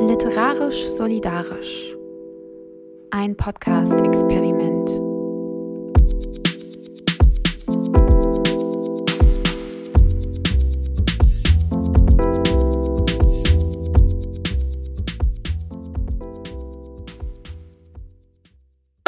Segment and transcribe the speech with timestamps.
[0.00, 1.96] Literarisch solidarisch.
[3.10, 4.90] Ein Podcast-Experiment.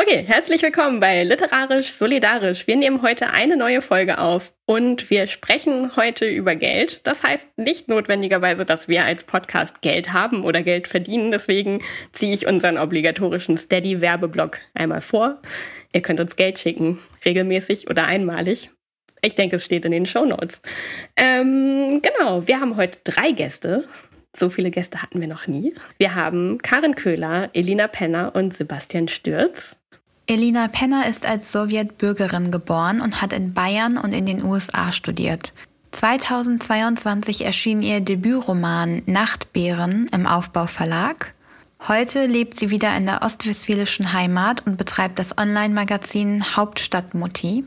[0.08, 2.66] Okay, herzlich willkommen bei Literarisch Solidarisch.
[2.66, 7.06] Wir nehmen heute eine neue Folge auf und wir sprechen heute über Geld.
[7.06, 11.30] Das heißt nicht notwendigerweise, dass wir als Podcast Geld haben oder Geld verdienen.
[11.30, 15.42] Deswegen ziehe ich unseren obligatorischen Steady-Werbeblock einmal vor.
[15.92, 18.70] Ihr könnt uns Geld schicken, regelmäßig oder einmalig.
[19.20, 20.62] Ich denke, es steht in den Show Notes.
[21.16, 23.84] Ähm, genau, wir haben heute drei Gäste.
[24.34, 25.74] So viele Gäste hatten wir noch nie.
[25.98, 29.78] Wir haben Karin Köhler, Elina Penner und Sebastian Stürz.
[30.30, 35.54] Elina Penner ist als Sowjetbürgerin geboren und hat in Bayern und in den USA studiert.
[35.92, 41.32] 2022 erschien ihr Debütroman Nachtbären im Aufbau Verlag.
[41.88, 47.64] Heute lebt sie wieder in der ostwestfälischen Heimat und betreibt das Online-Magazin Hauptstadtmutti.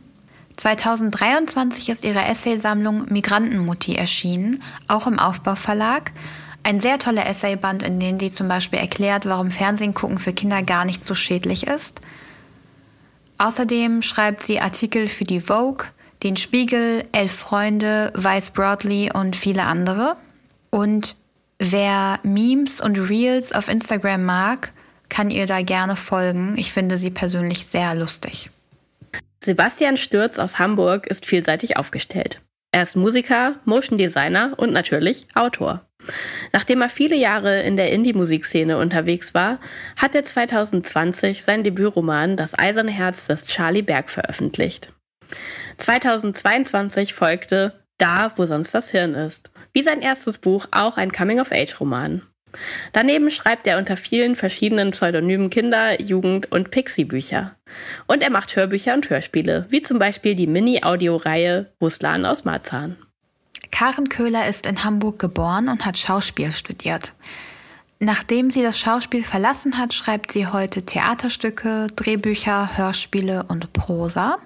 [0.58, 6.11] 2023 ist ihre Essaysammlung Migrantenmutti erschienen, auch im Aufbau Verlag.
[6.61, 10.61] Ein sehr toller Essayband, in dem sie zum Beispiel erklärt, warum Fernsehen gucken für Kinder
[10.61, 12.02] gar nicht so schädlich ist.
[13.42, 15.88] Außerdem schreibt sie Artikel für die Vogue,
[16.22, 20.16] den Spiegel, Elf Freunde, Vice Broadly und viele andere.
[20.70, 21.16] Und
[21.58, 24.73] wer Memes und Reels auf Instagram mag,
[25.09, 26.56] kann ihr da gerne folgen.
[26.56, 28.52] Ich finde sie persönlich sehr lustig.
[29.44, 32.42] Sebastian Stürz aus Hamburg ist vielseitig aufgestellt.
[32.72, 35.83] Er ist Musiker, Motion Designer und natürlich Autor.
[36.53, 39.59] Nachdem er viele Jahre in der Indie-Musikszene unterwegs war,
[39.95, 44.93] hat er 2020 sein Debütroman Das eiserne Herz des Charlie Berg veröffentlicht.
[45.77, 52.23] 2022 folgte Da, wo sonst das Hirn ist, wie sein erstes Buch auch ein Coming-of-Age-Roman.
[52.91, 57.55] Daneben schreibt er unter vielen verschiedenen Pseudonymen Kinder-, Jugend- und Pixie-Bücher.
[58.08, 62.97] Und er macht Hörbücher und Hörspiele, wie zum Beispiel die Mini-Audioreihe Ruslan aus Marzahn.
[63.71, 67.14] Karen Köhler ist in Hamburg geboren und hat Schauspiel studiert.
[67.99, 74.37] Nachdem sie das Schauspiel verlassen hat, schreibt sie heute Theaterstücke, Drehbücher, Hörspiele und Prosa.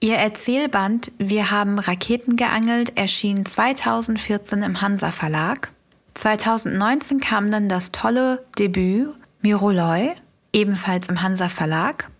[0.00, 5.72] Ihr Erzählband Wir haben Raketen geangelt erschien 2014 im Hansa Verlag.
[6.14, 9.10] 2019 kam dann das tolle Debüt
[9.42, 10.12] Miroloi,
[10.52, 12.10] ebenfalls im Hansa Verlag.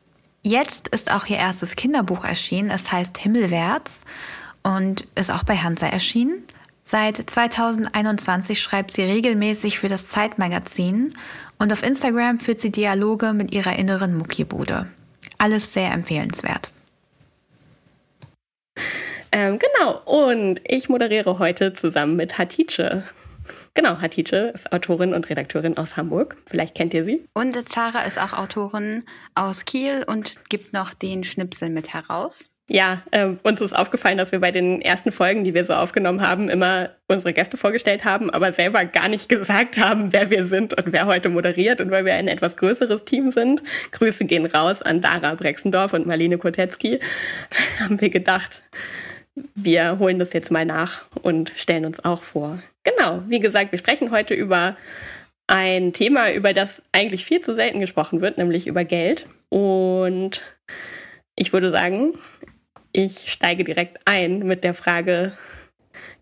[0.42, 4.04] Jetzt ist auch ihr erstes Kinderbuch erschienen, es heißt Himmelwärts
[4.62, 6.44] und ist auch bei Hansa erschienen.
[6.82, 11.14] Seit 2021 schreibt sie regelmäßig für das Zeitmagazin
[11.58, 14.86] und auf Instagram führt sie Dialoge mit ihrer inneren Muckibude.
[15.38, 16.72] Alles sehr empfehlenswert.
[19.32, 23.04] Ähm, genau, und ich moderiere heute zusammen mit Hatice.
[23.74, 26.36] Genau, Hatice ist Autorin und Redakteurin aus Hamburg.
[26.46, 27.24] Vielleicht kennt ihr sie.
[27.34, 29.04] Und Zara ist auch Autorin
[29.36, 32.50] aus Kiel und gibt noch den Schnipsel mit heraus.
[32.72, 36.22] Ja, äh, uns ist aufgefallen, dass wir bei den ersten Folgen, die wir so aufgenommen
[36.22, 40.74] haben, immer unsere Gäste vorgestellt haben, aber selber gar nicht gesagt haben, wer wir sind
[40.74, 41.80] und wer heute moderiert.
[41.80, 43.60] Und weil wir ein etwas größeres Team sind,
[43.90, 47.00] Grüße gehen raus an Dara Brexendorf und Marlene Kotetzky,
[47.80, 48.62] haben wir gedacht,
[49.56, 52.62] wir holen das jetzt mal nach und stellen uns auch vor.
[52.84, 54.76] Genau, wie gesagt, wir sprechen heute über
[55.48, 59.26] ein Thema, über das eigentlich viel zu selten gesprochen wird, nämlich über Geld.
[59.48, 60.42] Und
[61.40, 62.12] ich würde sagen,
[62.92, 65.32] ich steige direkt ein mit der Frage,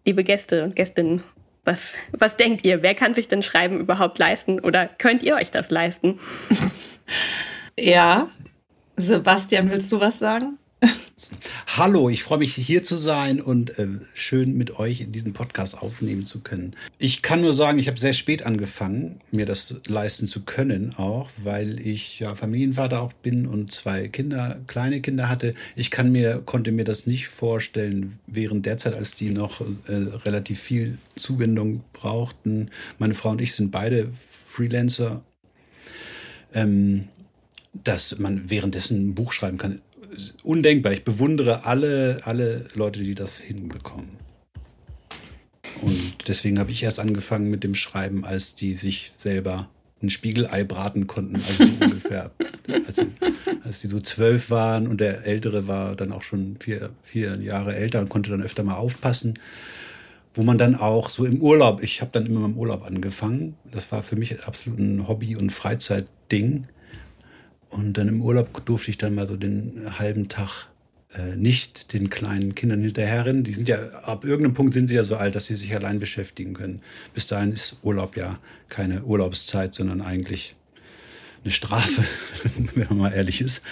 [0.04, 1.22] liebe Gäste und Gästinnen,
[1.64, 2.82] was, was denkt ihr?
[2.82, 6.18] Wer kann sich denn Schreiben überhaupt leisten oder könnt ihr euch das leisten?
[7.78, 8.28] ja,
[8.96, 10.58] Sebastian, willst du was sagen?
[11.66, 16.26] Hallo, ich freue mich hier zu sein und äh, schön mit euch diesen Podcast aufnehmen
[16.26, 16.76] zu können.
[16.98, 21.30] Ich kann nur sagen, ich habe sehr spät angefangen, mir das leisten zu können, auch
[21.42, 25.54] weil ich ja Familienvater auch bin und zwei Kinder, kleine Kinder hatte.
[25.74, 29.94] Ich kann mir konnte mir das nicht vorstellen während der Zeit, als die noch äh,
[30.24, 32.70] relativ viel Zuwendung brauchten.
[32.98, 34.08] Meine Frau und ich sind beide
[34.46, 35.20] Freelancer.
[36.54, 37.08] Ähm,
[37.84, 39.82] dass man währenddessen ein Buch schreiben kann
[40.42, 40.92] undenkbar.
[40.92, 44.16] Ich bewundere alle, alle Leute, die das hinbekommen.
[45.80, 49.68] Und deswegen habe ich erst angefangen mit dem Schreiben, als die sich selber
[50.02, 51.36] ein Spiegelei braten konnten.
[51.36, 52.30] Also ungefähr,
[52.68, 53.00] als,
[53.64, 57.74] als die so zwölf waren und der Ältere war dann auch schon vier, vier Jahre
[57.74, 59.34] älter und konnte dann öfter mal aufpassen.
[60.34, 63.56] Wo man dann auch so im Urlaub, ich habe dann immer im Urlaub angefangen.
[63.70, 66.66] Das war für mich absolut ein Hobby- und Freizeitding
[67.70, 70.68] und dann im Urlaub durfte ich dann mal so den halben Tag
[71.14, 73.44] äh, nicht den kleinen Kindern hinterherrennen.
[73.44, 76.00] Die sind ja, ab irgendeinem Punkt sind sie ja so alt, dass sie sich allein
[76.00, 76.80] beschäftigen können.
[77.14, 78.38] Bis dahin ist Urlaub ja
[78.68, 80.54] keine Urlaubszeit, sondern eigentlich
[81.44, 82.02] eine Strafe,
[82.74, 83.62] wenn man mal ehrlich ist,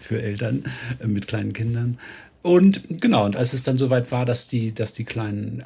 [0.00, 0.64] für Eltern
[1.00, 1.98] äh, mit kleinen Kindern.
[2.46, 5.64] Und genau, und als es dann soweit war, dass die, dass die Kleinen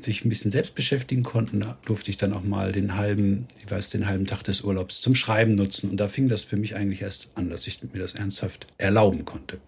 [0.00, 3.90] sich ein bisschen selbst beschäftigen konnten, durfte ich dann auch mal den halben, ich weiß,
[3.90, 5.90] den halben Tag des Urlaubs zum Schreiben nutzen.
[5.90, 9.26] Und da fing das für mich eigentlich erst an, dass ich mir das ernsthaft erlauben
[9.26, 9.58] konnte.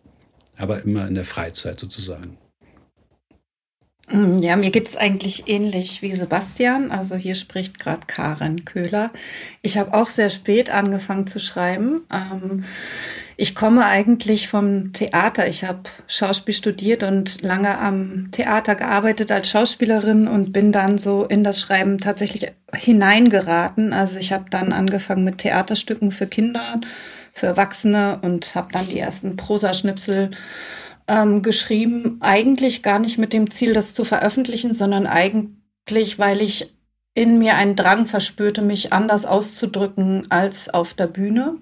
[0.57, 2.39] Aber immer in der Freizeit sozusagen.
[4.09, 6.91] Mm, ja, mir geht's eigentlich ähnlich wie Sebastian.
[6.91, 9.11] Also hier spricht gerade Karen Köhler.
[9.63, 12.03] Ich habe auch sehr spät angefangen zu schreiben.
[12.13, 12.65] Ähm,
[13.37, 15.49] ich komme eigentlich vom Theater.
[15.49, 21.25] Ich habe Schauspiel studiert und lange am Theater gearbeitet als Schauspielerin und bin dann so
[21.25, 23.95] in das Schreiben tatsächlich hineingeraten.
[23.95, 26.81] Also ich habe dann angefangen mit Theaterstücken für Kinder,
[27.33, 30.31] für Erwachsene und habe dann die ersten Prosaschnipsel
[31.09, 36.75] ähm, geschrieben, eigentlich gar nicht mit dem Ziel, das zu veröffentlichen, sondern eigentlich, weil ich
[37.15, 41.57] in mir einen Drang verspürte, mich anders auszudrücken als auf der Bühne.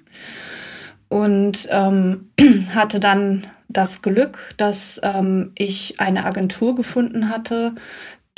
[1.09, 2.31] Und ähm,
[2.75, 7.75] hatte dann das Glück, dass ähm, ich eine Agentur gefunden hatte,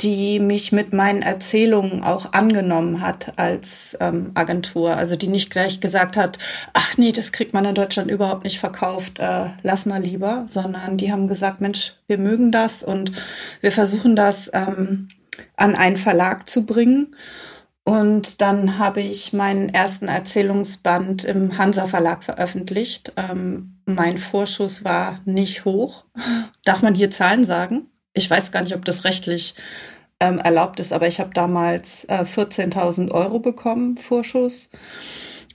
[0.01, 4.97] die mich mit meinen Erzählungen auch angenommen hat als ähm, Agentur.
[4.97, 6.39] Also die nicht gleich gesagt hat,
[6.73, 10.97] ach nee, das kriegt man in Deutschland überhaupt nicht verkauft, äh, lass mal lieber, sondern
[10.97, 13.13] die haben gesagt, Mensch, wir mögen das und
[13.61, 15.09] wir versuchen das ähm,
[15.57, 17.15] an einen Verlag zu bringen.
[17.85, 23.13] Und dann habe ich meinen ersten Erzählungsband im Hansa Verlag veröffentlicht.
[23.17, 26.05] Ähm, mein Vorschuss war nicht hoch.
[26.65, 27.87] Darf man hier Zahlen sagen?
[28.15, 29.55] Ich weiß gar nicht, ob das rechtlich
[30.21, 34.71] ähm, erlaubt ist, aber ich habe damals äh, 14.000 Euro bekommen, Vorschuss.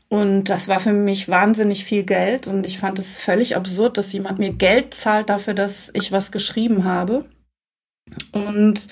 [0.09, 4.11] Und das war für mich wahnsinnig viel Geld und ich fand es völlig absurd, dass
[4.11, 7.25] jemand mir Geld zahlt dafür, dass ich was geschrieben habe.
[8.31, 8.87] Und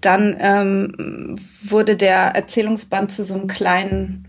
[0.00, 4.28] dann ähm, wurde der Erzählungsband zu so einem kleinen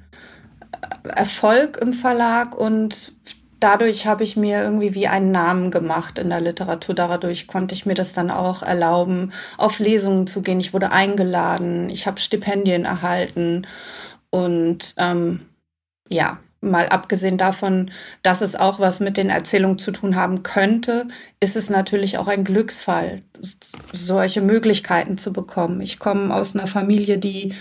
[0.72, 3.14] äh, Erfolg im Verlag und
[3.60, 6.96] dadurch habe ich mir irgendwie wie einen Namen gemacht in der Literatur.
[6.96, 10.60] Dadurch konnte ich mir das dann auch erlauben, auf Lesungen zu gehen.
[10.60, 13.68] Ich wurde eingeladen, ich habe Stipendien erhalten
[14.30, 15.46] und ähm,
[16.10, 17.92] ja, mal abgesehen davon,
[18.22, 21.08] dass es auch was mit den Erzählungen zu tun haben könnte,
[21.40, 23.22] ist es natürlich auch ein Glücksfall,
[23.94, 25.82] solche Möglichkeiten zu bekommen.
[25.82, 27.54] Ich komme aus einer Familie, die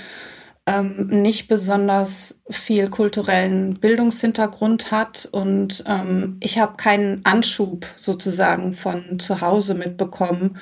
[0.68, 9.18] ähm, nicht besonders viel kulturellen Bildungshintergrund hat und ähm, ich habe keinen Anschub sozusagen von
[9.18, 10.58] zu Hause mitbekommen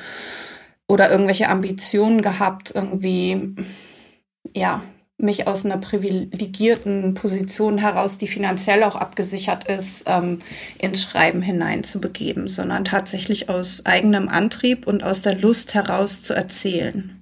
[0.86, 3.56] oder irgendwelche Ambitionen gehabt, irgendwie,
[4.54, 4.82] ja,
[5.18, 10.40] mich aus einer privilegierten Position heraus, die finanziell auch abgesichert ist, ähm,
[10.78, 17.15] ins Schreiben hineinzubegeben, sondern tatsächlich aus eigenem Antrieb und aus der Lust heraus zu erzählen.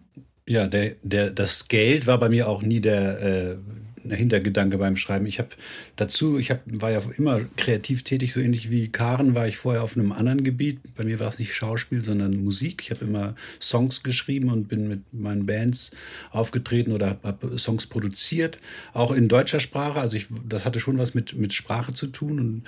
[0.46, 3.56] Ja, der, der, das Geld war bei mir auch nie der, äh,
[4.04, 5.24] der Hintergedanke beim Schreiben.
[5.24, 5.48] Ich habe
[5.96, 9.82] dazu, ich hab, war ja immer kreativ tätig, so ähnlich wie Karen war ich vorher
[9.82, 10.80] auf einem anderen Gebiet.
[10.96, 12.82] Bei mir war es nicht Schauspiel, sondern Musik.
[12.82, 15.92] Ich habe immer Songs geschrieben und bin mit meinen Bands
[16.30, 18.58] aufgetreten oder habe hab Songs produziert,
[18.92, 20.00] auch in deutscher Sprache.
[20.00, 22.64] Also ich, das hatte schon was mit, mit Sprache zu tun und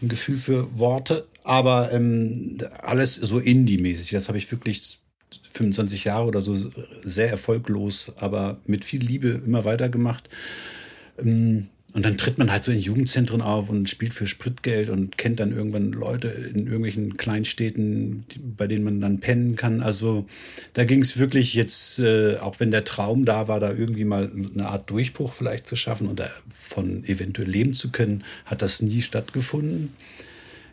[0.00, 4.10] ein Gefühl für Worte, aber ähm, alles so Indie-mäßig.
[4.10, 5.00] Das habe ich wirklich
[5.52, 10.28] 25 Jahre oder so sehr erfolglos, aber mit viel Liebe immer weitergemacht.
[11.18, 15.16] Ähm, und dann tritt man halt so in Jugendzentren auf und spielt für Spritgeld und
[15.16, 19.80] kennt dann irgendwann Leute in irgendwelchen Kleinstädten, bei denen man dann pennen kann.
[19.80, 20.26] Also
[20.74, 24.30] da ging es wirklich jetzt, äh, auch wenn der Traum da war, da irgendwie mal
[24.30, 29.00] eine Art Durchbruch vielleicht zu schaffen und davon eventuell leben zu können, hat das nie
[29.00, 29.94] stattgefunden.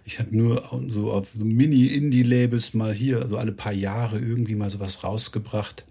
[0.06, 4.70] Ich habe nur so auf so Mini-Indie-Labels mal hier, also alle paar Jahre irgendwie mal
[4.70, 5.86] sowas rausgebracht.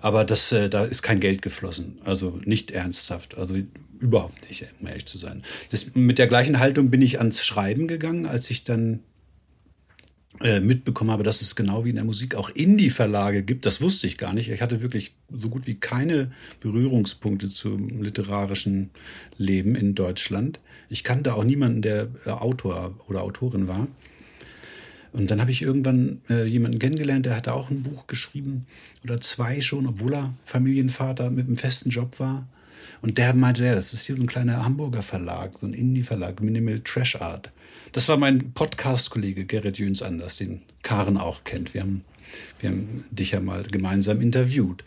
[0.00, 1.98] Aber das, äh, da ist kein Geld geflossen.
[2.04, 3.36] Also nicht ernsthaft.
[3.38, 3.56] Also
[3.98, 5.42] überhaupt nicht, um ehrlich zu sein.
[5.70, 9.00] Das, mit der gleichen Haltung bin ich ans Schreiben gegangen, als ich dann
[10.42, 13.64] äh, mitbekommen habe, dass es genau wie in der Musik auch Indie-Verlage gibt.
[13.64, 14.50] Das wusste ich gar nicht.
[14.50, 18.90] Ich hatte wirklich so gut wie keine Berührungspunkte zum literarischen
[19.38, 20.60] Leben in Deutschland.
[20.88, 23.88] Ich kannte auch niemanden, der äh, Autor oder Autorin war.
[25.12, 28.66] Und dann habe ich irgendwann äh, jemanden kennengelernt, der hatte auch ein Buch geschrieben
[29.02, 32.46] oder zwei schon, obwohl er Familienvater mit einem festen Job war.
[33.00, 36.40] Und der meinte, ja, das ist hier so ein kleiner Hamburger Verlag, so ein Indie-Verlag,
[36.42, 37.50] Minimal Trash Art.
[37.92, 41.72] Das war mein Podcast-Kollege Gerrit Jöns Anders, den Karen auch kennt.
[41.72, 42.04] Wir haben,
[42.60, 44.84] wir haben dich ja mal gemeinsam interviewt.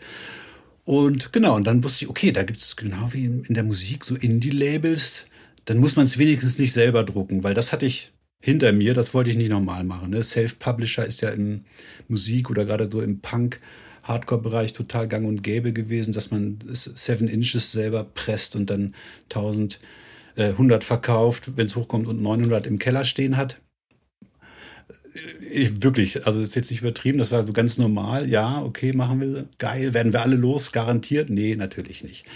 [0.84, 4.04] Und genau, und dann wusste ich, okay, da gibt es genau wie in der Musik
[4.04, 5.26] so Indie-Labels.
[5.70, 8.10] Dann muss man es wenigstens nicht selber drucken, weil das hatte ich
[8.42, 8.92] hinter mir.
[8.92, 10.10] Das wollte ich nicht nochmal machen.
[10.10, 10.20] Ne?
[10.20, 11.60] Self-Publisher ist ja im
[12.08, 13.60] Musik oder gerade so im Punk.
[14.02, 18.96] Hardcore-Bereich total gang und gäbe gewesen, dass man Seven Inches selber presst und dann
[19.28, 19.78] 1000,
[20.34, 23.60] äh, 100 verkauft, wenn es hochkommt und 900 im Keller stehen hat.
[25.52, 28.28] Ich, wirklich, also das ist jetzt nicht übertrieben, das war so ganz normal.
[28.28, 31.30] Ja, okay, machen wir, geil, werden wir alle los, garantiert?
[31.30, 32.26] Nee, natürlich nicht.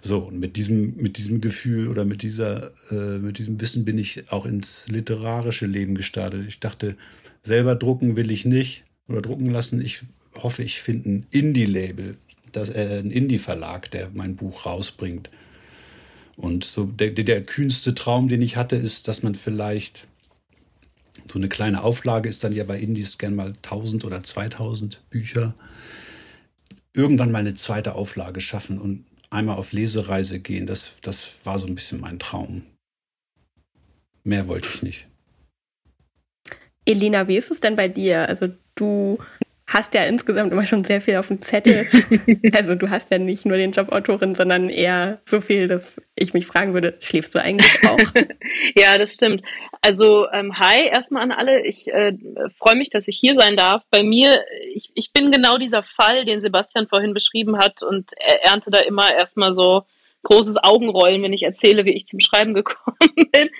[0.00, 3.98] So, und mit diesem, mit diesem Gefühl oder mit dieser, äh, mit diesem Wissen bin
[3.98, 6.46] ich auch ins literarische Leben gestartet.
[6.46, 6.96] Ich dachte,
[7.42, 9.80] selber drucken will ich nicht oder drucken lassen.
[9.80, 10.02] Ich
[10.36, 12.16] hoffe, ich finde ein Indie-Label,
[12.54, 15.30] äh, ein Indie-Verlag, der mein Buch rausbringt.
[16.36, 20.06] Und so der, der kühnste Traum, den ich hatte, ist, dass man vielleicht
[21.30, 25.54] so eine kleine Auflage ist dann ja bei Indies gern mal 1000 oder 2000 Bücher.
[26.94, 30.66] Irgendwann mal eine zweite Auflage schaffen und einmal auf Lesereise gehen.
[30.66, 32.62] Das, das war so ein bisschen mein Traum.
[34.24, 35.08] Mehr wollte ich nicht.
[36.84, 38.28] Elina, wie ist es denn bei dir?
[38.28, 39.18] Also du
[39.68, 41.86] hast ja insgesamt immer schon sehr viel auf dem Zettel.
[42.54, 46.32] also du hast ja nicht nur den Job Autorin, sondern eher so viel, dass ich
[46.32, 47.98] mich fragen würde, schläfst du eigentlich auch?
[48.74, 49.42] ja, das stimmt.
[49.82, 51.66] Also ähm, hi erstmal an alle.
[51.66, 52.14] Ich äh,
[52.56, 53.82] freue mich, dass ich hier sein darf.
[53.90, 58.44] Bei mir, ich, ich bin genau dieser Fall, den Sebastian vorhin beschrieben hat und er
[58.44, 59.82] ernte da immer erstmal so
[60.22, 62.96] großes Augenrollen, wenn ich erzähle, wie ich zum Schreiben gekommen
[63.32, 63.50] bin.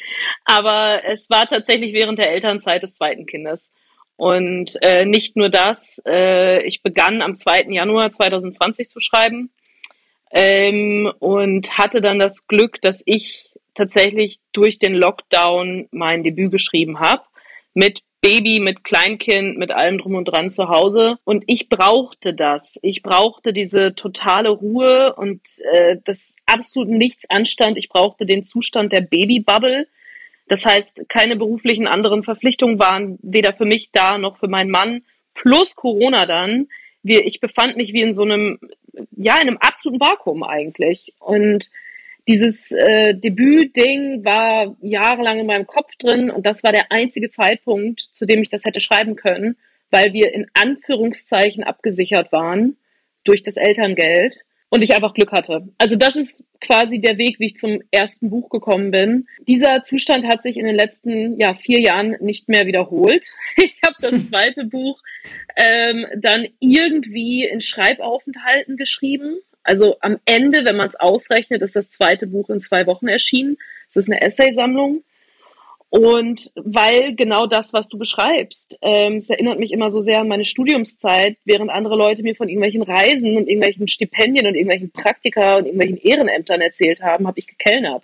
[0.46, 3.74] Aber es war tatsächlich während der Elternzeit des zweiten Kindes.
[4.18, 7.68] Und äh, nicht nur das, äh, ich begann am 2.
[7.70, 9.50] Januar 2020 zu schreiben
[10.32, 16.98] ähm, und hatte dann das Glück, dass ich tatsächlich durch den Lockdown mein Debüt geschrieben
[16.98, 17.22] habe.
[17.74, 21.18] Mit Baby, mit Kleinkind, mit allem drum und dran zu Hause.
[21.22, 22.76] Und ich brauchte das.
[22.82, 27.78] Ich brauchte diese totale Ruhe und äh, das absolut nichts anstand.
[27.78, 29.86] Ich brauchte den Zustand der Babybubble
[30.48, 35.02] das heißt, keine beruflichen anderen Verpflichtungen waren weder für mich da noch für meinen Mann.
[35.34, 36.68] Plus Corona dann.
[37.02, 38.58] Wir, ich befand mich wie in so einem,
[39.12, 41.14] ja, in einem absoluten Vakuum eigentlich.
[41.20, 41.70] Und
[42.26, 48.00] dieses äh, Debüt-Ding war jahrelang in meinem Kopf drin und das war der einzige Zeitpunkt,
[48.00, 49.56] zu dem ich das hätte schreiben können,
[49.90, 52.76] weil wir in Anführungszeichen abgesichert waren
[53.24, 54.36] durch das Elterngeld
[54.70, 55.68] und ich einfach Glück hatte.
[55.78, 59.26] Also das ist quasi der Weg, wie ich zum ersten Buch gekommen bin.
[59.46, 63.26] Dieser Zustand hat sich in den letzten ja, vier Jahren nicht mehr wiederholt.
[63.56, 65.00] Ich habe das zweite Buch
[65.56, 69.38] ähm, dann irgendwie in Schreibaufenthalten geschrieben.
[69.62, 73.56] Also am Ende, wenn man es ausrechnet, ist das zweite Buch in zwei Wochen erschienen.
[73.88, 75.02] Es ist eine Essaysammlung.
[75.90, 80.28] Und weil genau das, was du beschreibst, ähm, es erinnert mich immer so sehr an
[80.28, 85.56] meine Studiumszeit, während andere Leute mir von irgendwelchen Reisen und irgendwelchen Stipendien und irgendwelchen Praktika
[85.56, 88.02] und irgendwelchen Ehrenämtern erzählt haben, habe ich gekellnert.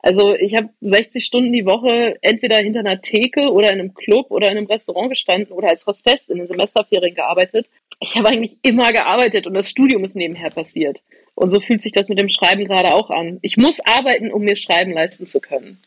[0.00, 4.32] Also ich habe 60 Stunden die Woche entweder hinter einer Theke oder in einem Club
[4.32, 7.68] oder in einem Restaurant gestanden oder als Hostess in den Semesterferien gearbeitet.
[8.00, 11.02] Ich habe eigentlich immer gearbeitet und das Studium ist nebenher passiert.
[11.36, 13.38] Und so fühlt sich das mit dem Schreiben gerade auch an.
[13.42, 15.78] Ich muss arbeiten, um mir Schreiben leisten zu können.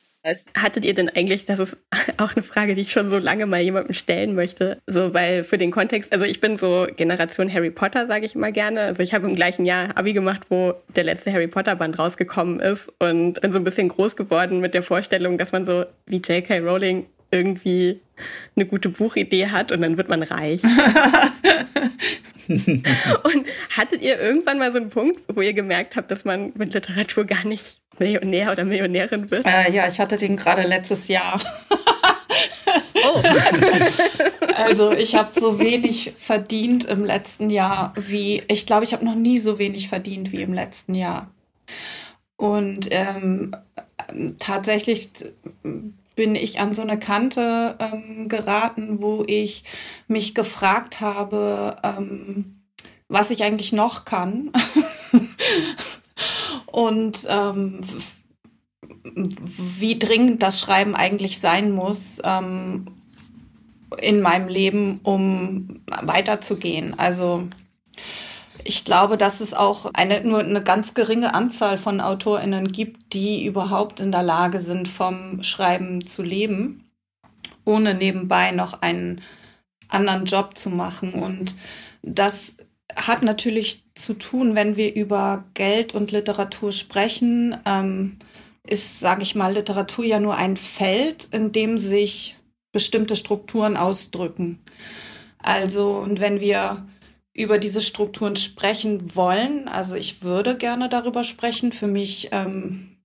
[0.58, 1.78] Hattet ihr denn eigentlich, das ist
[2.18, 5.58] auch eine Frage, die ich schon so lange mal jemandem stellen möchte, so weil für
[5.58, 8.82] den Kontext, also ich bin so Generation Harry Potter, sage ich immer gerne.
[8.82, 12.60] Also ich habe im gleichen Jahr Abi gemacht, wo der letzte Harry Potter Band rausgekommen
[12.60, 16.18] ist und bin so ein bisschen groß geworden mit der Vorstellung, dass man so wie
[16.18, 16.60] J.K.
[16.60, 18.00] Rowling irgendwie
[18.56, 20.62] eine gute Buchidee hat und dann wird man reich.
[23.24, 26.74] und hattet ihr irgendwann mal so einen Punkt, wo ihr gemerkt habt, dass man mit
[26.74, 29.46] Literatur gar nicht Millionär oder Millionärin wird?
[29.46, 31.42] Äh, ja, ich hatte den gerade letztes Jahr.
[33.04, 33.24] oh.
[34.56, 39.16] also ich habe so wenig verdient im letzten Jahr wie, ich glaube, ich habe noch
[39.16, 41.32] nie so wenig verdient wie im letzten Jahr.
[42.38, 43.56] Und ähm,
[44.40, 45.10] tatsächlich
[46.16, 49.64] bin ich an so eine Kante ähm, geraten, wo ich
[50.08, 52.62] mich gefragt habe, ähm,
[53.08, 54.52] was ich eigentlich noch kann.
[56.66, 57.80] und ähm,
[59.14, 62.88] wie dringend das Schreiben eigentlich sein muss ähm,
[64.02, 66.98] in meinem Leben, um weiterzugehen.
[66.98, 67.48] Also
[68.68, 73.46] ich glaube, dass es auch eine, nur eine ganz geringe Anzahl von AutorInnen gibt, die
[73.46, 76.90] überhaupt in der Lage sind, vom Schreiben zu leben,
[77.64, 79.22] ohne nebenbei noch einen
[79.88, 81.14] anderen Job zu machen.
[81.14, 81.56] Und
[82.02, 82.56] das
[82.96, 88.18] hat natürlich zu tun, wenn wir über Geld und Literatur sprechen, ähm,
[88.66, 92.36] ist, sage ich mal, Literatur ja nur ein Feld, in dem sich
[92.72, 94.60] bestimmte Strukturen ausdrücken.
[95.38, 96.84] Also, und wenn wir
[97.36, 99.68] über diese Strukturen sprechen wollen.
[99.68, 101.74] Also ich würde gerne darüber sprechen.
[101.74, 102.98] Für mich ähm,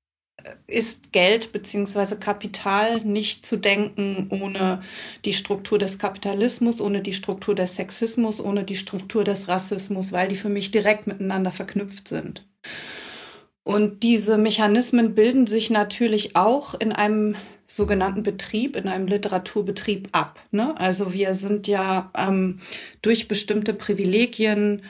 [0.69, 4.81] ist Geld beziehungsweise Kapital nicht zu denken ohne
[5.25, 10.29] die Struktur des Kapitalismus, ohne die Struktur des Sexismus, ohne die Struktur des Rassismus, weil
[10.29, 12.47] die für mich direkt miteinander verknüpft sind.
[13.71, 17.37] Und diese Mechanismen bilden sich natürlich auch in einem
[17.67, 20.41] sogenannten Betrieb, in einem Literaturbetrieb ab.
[20.50, 20.75] Ne?
[20.77, 22.59] Also wir sind ja ähm,
[23.00, 24.83] durch bestimmte Privilegien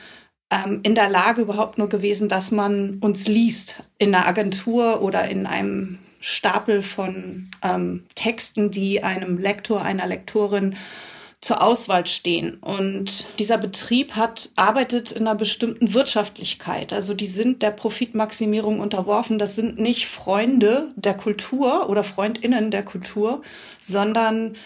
[0.51, 5.29] ähm, in der Lage überhaupt nur gewesen, dass man uns liest in einer Agentur oder
[5.29, 10.75] in einem Stapel von ähm, Texten, die einem Lektor, einer Lektorin
[11.41, 12.55] zur Auswahl stehen.
[12.61, 16.93] Und dieser Betrieb hat, arbeitet in einer bestimmten Wirtschaftlichkeit.
[16.93, 19.39] Also die sind der Profitmaximierung unterworfen.
[19.39, 23.41] Das sind nicht Freunde der Kultur oder Freundinnen der Kultur,
[23.81, 24.57] sondern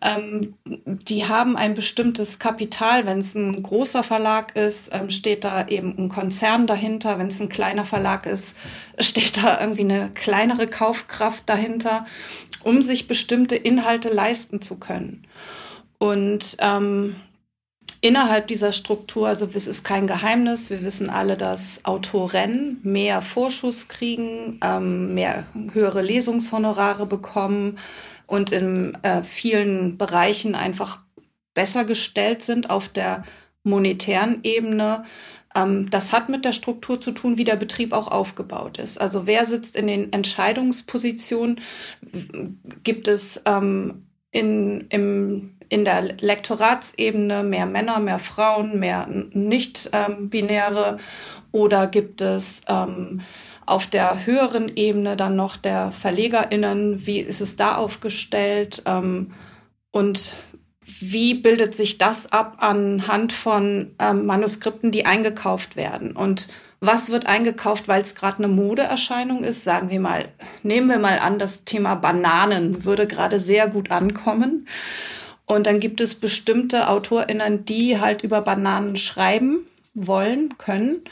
[0.00, 3.04] ähm, die haben ein bestimmtes Kapital.
[3.04, 7.18] Wenn es ein großer Verlag ist, ähm, steht da eben ein Konzern dahinter.
[7.18, 8.56] Wenn es ein kleiner Verlag ist,
[8.98, 12.06] steht da irgendwie eine kleinere Kaufkraft dahinter,
[12.64, 15.26] um sich bestimmte Inhalte leisten zu können.
[16.02, 17.14] Und ähm,
[18.00, 23.86] innerhalb dieser Struktur, also es ist kein Geheimnis, wir wissen alle, dass Autoren mehr Vorschuss
[23.86, 27.78] kriegen, ähm, mehr höhere Lesungshonorare bekommen,
[28.26, 31.00] und in äh, vielen Bereichen einfach
[31.54, 33.22] besser gestellt sind auf der
[33.62, 35.04] monetären Ebene.
[35.54, 39.00] Ähm, das hat mit der Struktur zu tun, wie der Betrieb auch aufgebaut ist.
[39.00, 41.60] Also wer sitzt in den Entscheidungspositionen?
[42.82, 50.98] Gibt es ähm, in, im, in der Lektoratsebene mehr Männer, mehr Frauen, mehr nicht-binäre?
[51.50, 53.22] Oder gibt es ähm,
[53.64, 59.32] auf der höheren Ebene dann noch der VerlegerInnen, wie ist es da aufgestellt ähm,
[59.90, 60.34] und
[61.00, 66.48] wie bildet sich das ab anhand von ähm, Manuskripten, die eingekauft werden und
[66.80, 69.64] was wird eingekauft, weil es gerade eine Modeerscheinung ist?
[69.64, 70.28] Sagen wir mal,
[70.62, 74.66] nehmen wir mal an, das Thema Bananen würde gerade sehr gut ankommen.
[75.46, 81.02] Und dann gibt es bestimmte AutorInnen, die halt über Bananen schreiben wollen, können.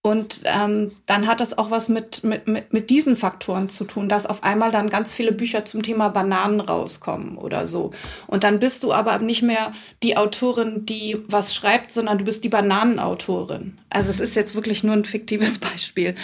[0.00, 4.08] Und ähm, dann hat das auch was mit, mit, mit, mit diesen Faktoren zu tun,
[4.08, 7.90] dass auf einmal dann ganz viele Bücher zum Thema Bananen rauskommen oder so.
[8.26, 12.44] Und dann bist du aber nicht mehr die Autorin, die was schreibt, sondern du bist
[12.44, 13.78] die Bananenautorin.
[13.90, 16.14] Also es ist jetzt wirklich nur ein fiktives Beispiel.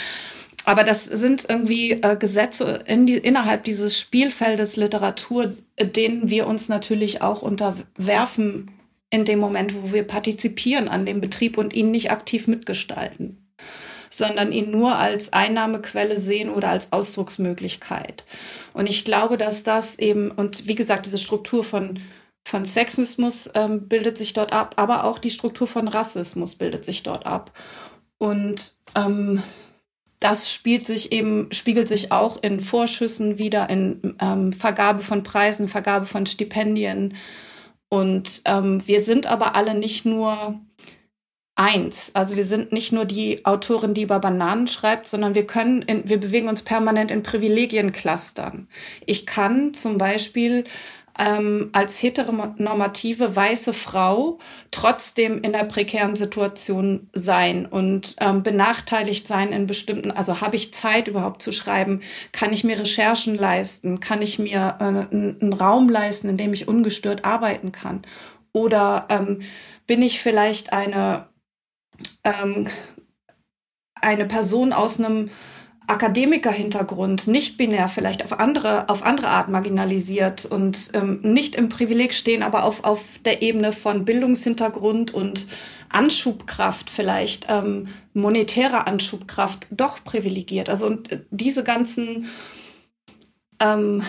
[0.64, 6.68] Aber das sind irgendwie äh, Gesetze in die, innerhalb dieses Spielfeldes Literatur, denen wir uns
[6.68, 8.70] natürlich auch unterwerfen
[9.10, 13.40] in dem Moment, wo wir partizipieren an dem Betrieb und ihn nicht aktiv mitgestalten
[14.10, 18.24] sondern ihn nur als Einnahmequelle sehen oder als Ausdrucksmöglichkeit.
[18.72, 21.98] Und ich glaube, dass das eben, und wie gesagt, diese Struktur von,
[22.44, 27.02] von Sexismus ähm, bildet sich dort ab, aber auch die Struktur von Rassismus bildet sich
[27.02, 27.52] dort ab.
[28.18, 29.42] Und ähm,
[30.20, 35.68] das spielt sich eben, spiegelt sich auch in Vorschüssen wieder, in ähm, Vergabe von Preisen,
[35.68, 37.14] Vergabe von Stipendien.
[37.88, 40.60] Und ähm, wir sind aber alle nicht nur
[41.56, 42.10] eins.
[42.14, 46.08] Also wir sind nicht nur die Autorin, die über Bananen schreibt, sondern wir können, in,
[46.08, 48.68] wir bewegen uns permanent in Privilegienclustern.
[49.06, 50.64] Ich kann zum Beispiel
[51.18, 54.38] ähm, als heteronormative weiße Frau
[54.70, 60.74] trotzdem in der prekären Situation sein und ähm, benachteiligt sein in bestimmten, also habe ich
[60.74, 62.00] Zeit überhaupt zu schreiben,
[62.32, 66.68] kann ich mir Recherchen leisten, kann ich mir äh, einen Raum leisten, in dem ich
[66.68, 68.02] ungestört arbeiten kann?
[68.52, 69.42] Oder ähm,
[69.86, 71.28] bin ich vielleicht eine
[72.24, 72.68] ähm,
[74.00, 75.30] eine Person aus einem
[75.86, 82.14] Akademikerhintergrund, nicht binär, vielleicht auf andere, auf andere Art marginalisiert und ähm, nicht im Privileg
[82.14, 85.46] stehen, aber auf, auf der Ebene von Bildungshintergrund und
[85.90, 90.70] Anschubkraft vielleicht, ähm, monetärer Anschubkraft, doch privilegiert.
[90.70, 92.30] Also und diese ganzen
[93.60, 94.02] ähm,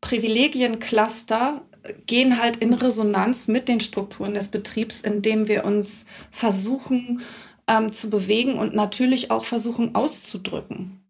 [0.00, 1.62] Privilegiencluster
[2.06, 7.22] gehen halt in Resonanz mit den Strukturen des Betriebs, indem wir uns versuchen,
[7.68, 11.01] ähm, zu bewegen und natürlich auch versuchen auszudrücken.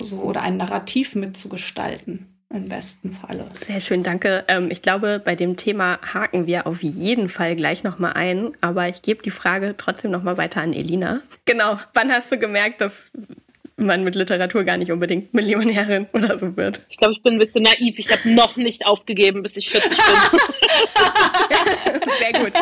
[0.00, 2.26] So, oder ein Narrativ mitzugestalten.
[2.48, 3.48] Im besten Falle.
[3.58, 4.44] Sehr schön, danke.
[4.46, 8.88] Ähm, ich glaube, bei dem Thema haken wir auf jeden Fall gleich nochmal ein, aber
[8.88, 11.22] ich gebe die Frage trotzdem nochmal weiter an Elina.
[11.44, 13.10] Genau, wann hast du gemerkt, dass
[13.76, 16.80] man mit Literatur gar nicht unbedingt Millionärin oder so wird.
[16.88, 17.98] Ich glaube, ich bin ein bisschen naiv.
[17.98, 19.98] Ich habe noch nicht aufgegeben, bis ich 40 bin.
[22.18, 22.52] Sehr gut.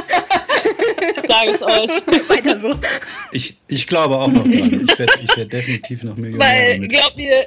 [1.16, 2.28] Ich sage es euch.
[2.28, 2.74] Weiter so.
[3.32, 4.86] Ich, ich glaube auch noch dran.
[4.88, 6.82] Ich werde ich werd definitiv noch Millionärin.
[6.82, 7.46] Weil, glaubt mir,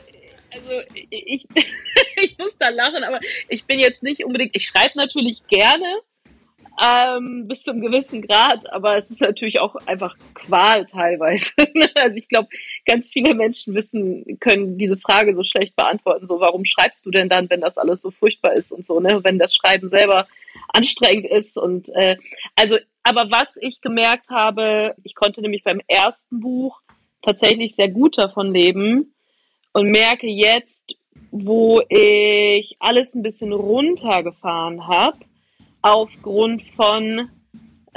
[0.51, 1.45] also ich,
[2.21, 5.85] ich muss da lachen, aber ich bin jetzt nicht unbedingt, ich schreibe natürlich gerne,
[6.83, 11.51] ähm, bis zum gewissen Grad, aber es ist natürlich auch einfach Qual teilweise.
[11.95, 12.49] also ich glaube,
[12.85, 16.27] ganz viele Menschen wissen, können diese Frage so schlecht beantworten.
[16.27, 19.23] So, warum schreibst du denn dann, wenn das alles so furchtbar ist und so, ne?
[19.23, 20.27] Wenn das Schreiben selber
[20.69, 22.17] anstrengend ist und äh,
[22.55, 26.81] also, aber was ich gemerkt habe, ich konnte nämlich beim ersten Buch
[27.21, 29.15] tatsächlich sehr gut davon leben
[29.73, 30.83] und merke jetzt,
[31.31, 35.17] wo ich alles ein bisschen runtergefahren habe
[35.93, 37.27] aufgrund von,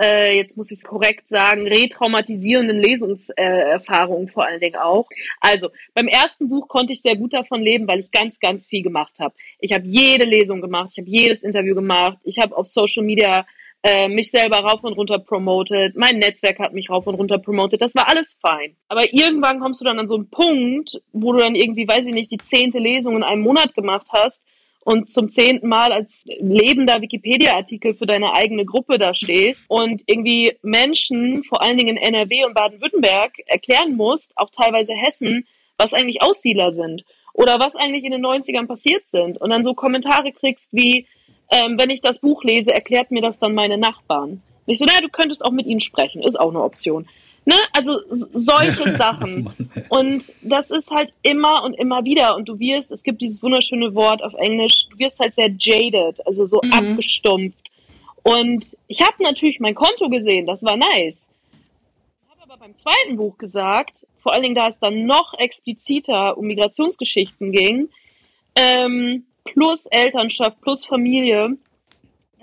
[0.00, 5.08] äh, jetzt muss ich es korrekt sagen, retraumatisierenden Lesungserfahrungen vor allen Dingen auch.
[5.40, 8.82] Also beim ersten Buch konnte ich sehr gut davon leben, weil ich ganz, ganz viel
[8.82, 9.34] gemacht habe.
[9.58, 13.46] Ich habe jede Lesung gemacht, ich habe jedes Interview gemacht, ich habe auf Social Media
[13.82, 17.80] äh, mich selber rauf und runter promotet, mein Netzwerk hat mich rauf und runter promotet,
[17.80, 18.76] das war alles fein.
[18.88, 22.14] Aber irgendwann kommst du dann an so einen Punkt, wo du dann irgendwie, weiß ich
[22.14, 24.42] nicht, die zehnte Lesung in einem Monat gemacht hast
[24.82, 30.56] und zum zehnten Mal als lebender Wikipedia-Artikel für deine eigene Gruppe da stehst und irgendwie
[30.62, 36.22] Menschen, vor allen Dingen in NRW und Baden-Württemberg, erklären musst, auch teilweise Hessen, was eigentlich
[36.22, 40.72] Aussiedler sind oder was eigentlich in den 90ern passiert sind und dann so Kommentare kriegst
[40.72, 41.06] wie,
[41.50, 44.42] ähm, wenn ich das Buch lese, erklärt mir das dann meine Nachbarn.
[44.66, 47.06] Und ich so, naja, du könntest auch mit ihnen sprechen, ist auch eine Option.
[47.50, 47.56] Ne?
[47.72, 49.50] Also solche Sachen.
[49.88, 52.36] Und das ist halt immer und immer wieder.
[52.36, 56.24] Und du wirst, es gibt dieses wunderschöne Wort auf Englisch, du wirst halt sehr jaded,
[56.24, 56.72] also so mhm.
[56.72, 57.68] abgestumpft.
[58.22, 61.28] Und ich habe natürlich mein Konto gesehen, das war nice.
[62.22, 66.38] Ich habe aber beim zweiten Buch gesagt, vor allen Dingen da es dann noch expliziter
[66.38, 67.88] um Migrationsgeschichten ging,
[68.54, 71.56] ähm, plus Elternschaft, plus Familie,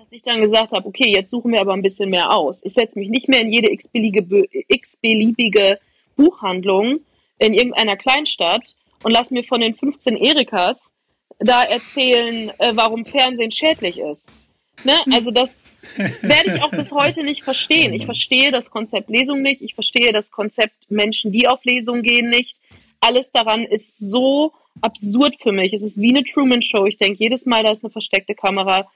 [0.08, 2.63] dass ich dann gesagt habe, okay, jetzt suchen wir aber ein bisschen mehr aus.
[2.63, 5.80] Ich setze mich nicht mehr in jede x-beliebige, x-beliebige
[6.15, 7.02] Buchhandlung
[7.39, 10.93] in irgendeiner Kleinstadt und lass mir von den 15 Erikas
[11.39, 14.30] da erzählen, äh, warum Fernsehen schädlich ist.
[14.86, 14.96] Ne?
[15.12, 15.84] Also das
[16.22, 17.93] werde ich auch bis heute nicht verstehen.
[17.93, 19.62] Ich verstehe das Konzept Lesung nicht.
[19.62, 22.56] Ich verstehe das Konzept Menschen, die auf Lesung gehen, nicht.
[23.02, 25.74] Alles daran ist so absurd für mich.
[25.74, 26.86] Es ist wie eine Truman Show.
[26.86, 28.88] Ich denke jedes Mal, da ist eine versteckte Kamera.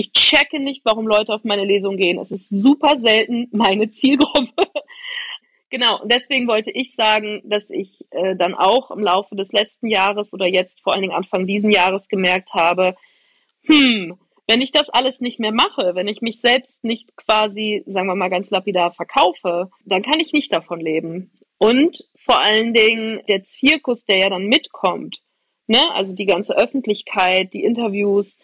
[0.00, 2.18] Ich checke nicht, warum Leute auf meine Lesung gehen.
[2.18, 4.50] Es ist super selten meine Zielgruppe.
[5.68, 10.32] genau, deswegen wollte ich sagen, dass ich äh, dann auch im Laufe des letzten Jahres
[10.32, 12.96] oder jetzt vor allen Dingen Anfang diesen Jahres gemerkt habe,
[13.66, 18.06] hm, wenn ich das alles nicht mehr mache, wenn ich mich selbst nicht quasi, sagen
[18.06, 21.30] wir mal ganz lapidar, verkaufe, dann kann ich nicht davon leben.
[21.58, 25.20] Und vor allen Dingen der Zirkus, der ja dann mitkommt,
[25.66, 28.38] ne, also die ganze Öffentlichkeit, die Interviews,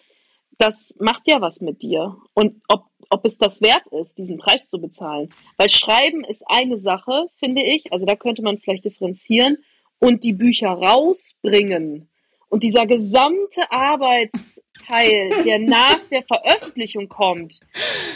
[0.58, 2.16] das macht ja was mit dir.
[2.34, 5.28] Und ob, ob es das wert ist, diesen Preis zu bezahlen.
[5.56, 7.92] Weil Schreiben ist eine Sache, finde ich.
[7.92, 9.58] Also da könnte man vielleicht differenzieren.
[9.98, 12.08] Und die Bücher rausbringen.
[12.48, 17.60] Und dieser gesamte Arbeitsteil, der nach der Veröffentlichung kommt,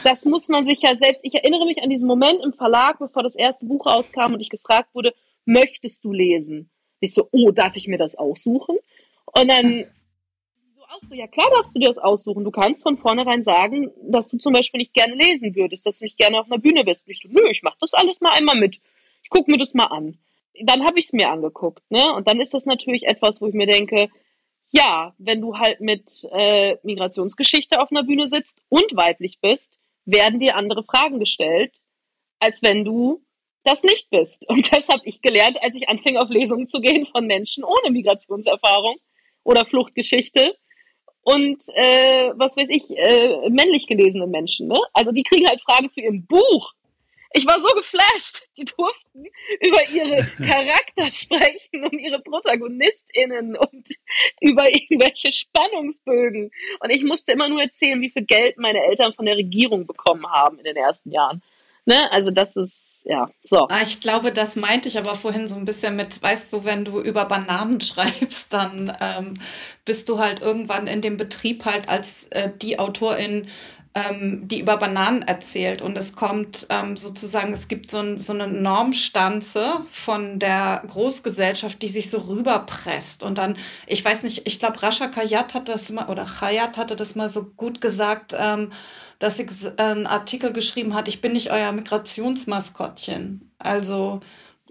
[0.05, 1.24] das muss man sich ja selbst.
[1.24, 4.50] Ich erinnere mich an diesen Moment im Verlag, bevor das erste Buch rauskam und ich
[4.50, 5.14] gefragt wurde,
[5.46, 6.70] möchtest du lesen?
[7.00, 8.76] Ich so, oh, darf ich mir das aussuchen?
[9.24, 9.85] Und dann
[10.90, 12.44] auch so, ja klar darfst du dir das aussuchen.
[12.44, 16.05] Du kannst von vornherein sagen, dass du zum Beispiel nicht gerne lesen würdest, dass du
[16.05, 17.07] nicht gerne auf einer Bühne bist.
[17.07, 18.81] Und ich so, nö, ich mach das alles mal einmal mit.
[19.22, 20.18] Ich gucke mir das mal an.
[20.62, 22.12] Dann habe ich es mir angeguckt, ne?
[22.14, 24.09] Und dann ist das natürlich etwas, wo ich mir denke,
[24.70, 30.38] ja, wenn du halt mit äh, Migrationsgeschichte auf einer Bühne sitzt und weiblich bist, werden
[30.40, 31.72] dir andere Fragen gestellt,
[32.40, 33.22] als wenn du
[33.64, 34.48] das nicht bist.
[34.48, 37.90] Und das habe ich gelernt, als ich anfing, auf Lesungen zu gehen von Menschen ohne
[37.90, 38.96] Migrationserfahrung
[39.44, 40.57] oder Fluchtgeschichte
[41.22, 44.68] und äh, was weiß ich, äh, männlich gelesene Menschen.
[44.68, 44.78] Ne?
[44.92, 46.72] Also die kriegen halt Fragen zu ihrem Buch.
[47.33, 48.42] Ich war so geflasht.
[48.56, 49.24] Die durften
[49.61, 53.88] über ihre Charakter sprechen und ihre ProtagonistInnen und
[54.40, 56.50] über irgendwelche Spannungsbögen.
[56.80, 60.26] Und ich musste immer nur erzählen, wie viel Geld meine Eltern von der Regierung bekommen
[60.26, 61.42] haben in den ersten Jahren.
[61.85, 62.11] Ne?
[62.11, 63.66] Also das ist ja, so.
[63.68, 66.84] Ah, ich glaube, das meinte ich aber vorhin so ein bisschen mit, weißt du, wenn
[66.84, 69.34] du über Bananen schreibst, dann ähm,
[69.84, 73.48] bist du halt irgendwann in dem Betrieb halt als äh, die Autorin
[73.94, 75.83] ähm, die über Bananen erzählt.
[75.83, 81.83] Und es kommt ähm, sozusagen, es gibt so, ein, so eine Normstanze von der Großgesellschaft,
[81.83, 83.22] die sich so rüberpresst.
[83.22, 86.94] Und dann, ich weiß nicht, ich glaube, Rasha Kayat hat das mal, oder Khayat hatte
[86.94, 88.70] das mal so gut gesagt, ähm,
[89.18, 93.53] dass sie äh, einen Artikel geschrieben hat, ich bin nicht euer Migrationsmaskottchen.
[93.59, 94.20] Also,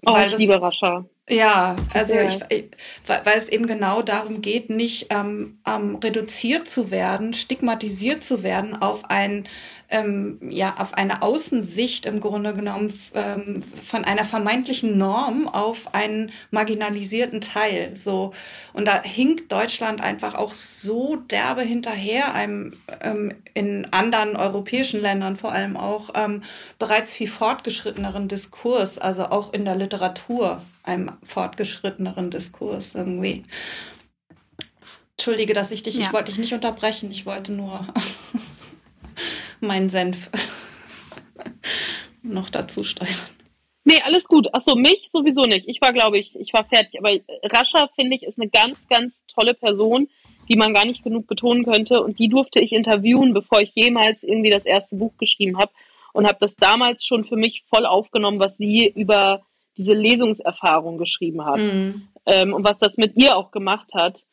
[0.06, 1.06] oh, weil ich das, liebe Rascha.
[1.30, 2.24] Ja, also ja.
[2.24, 2.66] Ich, ich,
[3.08, 8.82] weil es eben genau darum geht, nicht ähm, ähm, reduziert zu werden, stigmatisiert zu werden
[8.82, 9.48] auf ein
[9.90, 16.32] ähm, ja auf eine Außensicht im Grunde genommen ähm, von einer vermeintlichen Norm auf einen
[16.52, 17.96] marginalisierten Teil.
[17.96, 18.32] So
[18.74, 25.36] und da hinkt Deutschland einfach auch so derbe hinterher, einem ähm, in anderen europäischen Ländern
[25.36, 26.44] vor allem auch ähm,
[26.78, 33.44] bereits viel fortgeschritteneren Diskurs, also auch in der Literatur einem fortgeschritteneren Diskurs irgendwie.
[35.18, 36.02] Entschuldige, dass ich dich, ja.
[36.02, 37.86] ich wollte dich nicht unterbrechen, ich wollte nur
[39.62, 40.30] meinen Senf
[42.24, 43.16] noch dazu steuern.
[43.90, 44.54] Nee, alles gut.
[44.54, 45.68] Achso, mich sowieso nicht.
[45.68, 47.00] Ich war, glaube ich, ich war fertig.
[47.00, 47.12] Aber
[47.44, 50.10] Rascha, finde ich, ist eine ganz, ganz tolle Person,
[50.48, 52.02] die man gar nicht genug betonen könnte.
[52.02, 55.72] Und die durfte ich interviewen, bevor ich jemals irgendwie das erste Buch geschrieben habe.
[56.14, 59.42] Und habe das damals schon für mich voll aufgenommen, was sie über
[59.76, 61.58] diese Lesungserfahrung geschrieben hat.
[61.58, 62.08] Mhm.
[62.28, 64.24] Ähm, und was das mit ihr auch gemacht hat.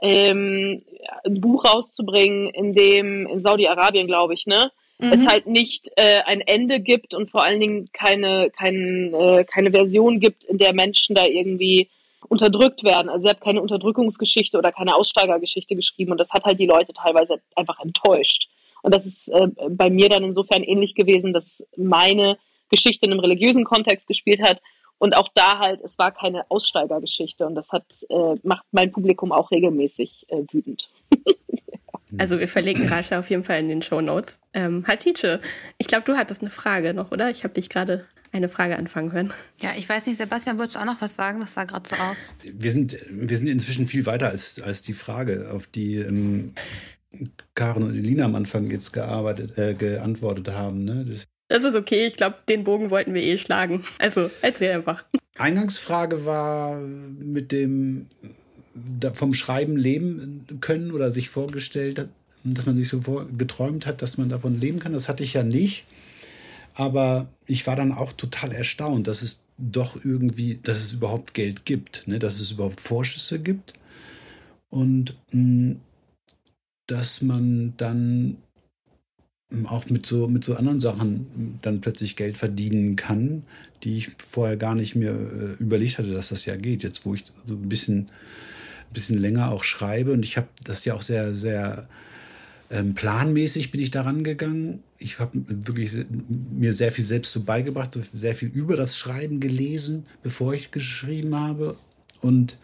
[0.00, 0.82] Ähm,
[1.24, 4.70] ein Buch rauszubringen, in dem, in Saudi-Arabien, glaube ich, ne?
[4.98, 5.12] Mhm.
[5.12, 9.70] es halt nicht äh, ein Ende gibt und vor allen Dingen keine, kein, äh, keine
[9.72, 11.90] Version gibt, in der Menschen da irgendwie
[12.28, 13.08] unterdrückt werden.
[13.08, 16.92] Also sie hat keine Unterdrückungsgeschichte oder keine Aussteigergeschichte geschrieben und das hat halt die Leute
[16.92, 18.48] teilweise einfach enttäuscht.
[18.82, 22.38] Und das ist äh, bei mir dann insofern ähnlich gewesen, dass meine
[22.70, 24.60] Geschichte in einem religiösen Kontext gespielt hat
[24.98, 29.32] und auch da halt, es war keine Aussteigergeschichte und das hat, äh, macht mein Publikum
[29.32, 30.90] auch regelmäßig äh, wütend.
[32.18, 34.38] Also wir verlinken Rascha auf jeden Fall in den Show Notes.
[34.52, 35.40] Ähm, Hatice,
[35.78, 37.30] ich glaube, du hattest eine Frage noch, oder?
[37.30, 39.32] Ich habe dich gerade eine Frage anfangen hören.
[39.60, 41.40] Ja, ich weiß nicht, Sebastian, wolltest du auch noch was sagen?
[41.40, 42.34] Das sah gerade so aus.
[42.42, 46.52] Wir sind, wir sind inzwischen viel weiter als, als die Frage, auf die ähm,
[47.54, 50.84] Karen und Elina am Anfang jetzt gearbeitet, äh, geantwortet haben.
[50.84, 51.04] Ne?
[51.08, 52.06] Das, das ist okay.
[52.06, 53.84] Ich glaube, den Bogen wollten wir eh schlagen.
[54.00, 55.04] Also erzähl einfach.
[55.36, 58.06] Eingangsfrage war mit dem
[59.12, 62.08] vom Schreiben leben können oder sich vorgestellt hat,
[62.42, 63.00] dass man sich so
[63.38, 64.94] geträumt hat, dass man davon leben kann.
[64.94, 65.84] Das hatte ich ja nicht.
[66.74, 71.64] Aber ich war dann auch total erstaunt, dass es doch irgendwie, dass es überhaupt Geld
[71.64, 72.18] gibt, ne?
[72.18, 73.74] dass es überhaupt Vorschüsse gibt
[74.70, 75.76] und mh,
[76.88, 78.38] dass man dann
[79.66, 83.44] auch mit so, mit so anderen Sachen dann plötzlich Geld verdienen kann,
[83.82, 86.82] die ich vorher gar nicht mir äh, überlegt hatte, dass das ja geht.
[86.82, 88.10] Jetzt, wo ich so ein bisschen
[88.94, 91.86] bisschen länger auch schreibe und ich habe das ja auch sehr, sehr
[92.70, 94.82] ähm, planmäßig bin ich daran gegangen.
[94.98, 95.92] Ich habe wirklich
[96.50, 101.34] mir sehr viel selbst so beigebracht, sehr viel über das Schreiben gelesen, bevor ich geschrieben
[101.34, 101.76] habe.
[102.22, 102.56] Und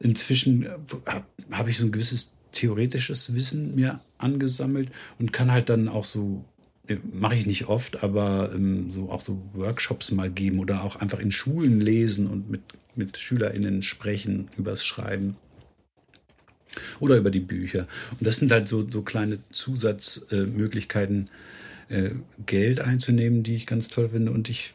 [0.00, 0.66] inzwischen
[1.06, 6.04] habe hab ich so ein gewisses theoretisches Wissen mir angesammelt und kann halt dann auch
[6.04, 6.44] so
[6.88, 10.96] äh, mache ich nicht oft, aber ähm, so auch so Workshops mal geben oder auch
[10.96, 12.62] einfach in Schulen lesen und mit,
[12.96, 15.36] mit SchülerInnen sprechen übers Schreiben.
[17.00, 17.88] Oder über die Bücher.
[18.12, 21.28] Und das sind halt so, so kleine Zusatzmöglichkeiten,
[21.90, 22.12] äh, äh,
[22.46, 24.30] Geld einzunehmen, die ich ganz toll finde.
[24.30, 24.74] Und ich,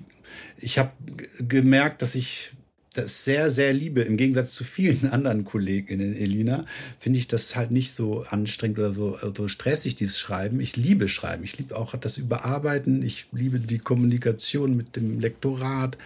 [0.58, 0.92] ich habe
[1.40, 2.52] gemerkt, dass ich
[2.96, 4.02] das sehr, sehr liebe.
[4.02, 6.66] Im Gegensatz zu vielen anderen Kolleginnen, Elina,
[7.00, 10.60] finde ich das halt nicht so anstrengend oder so, so stressig, dieses Schreiben.
[10.60, 11.44] Ich liebe Schreiben.
[11.44, 13.04] Ich liebe auch das Überarbeiten.
[13.04, 15.98] Ich liebe die Kommunikation mit dem Lektorat.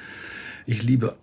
[0.65, 1.15] Ich liebe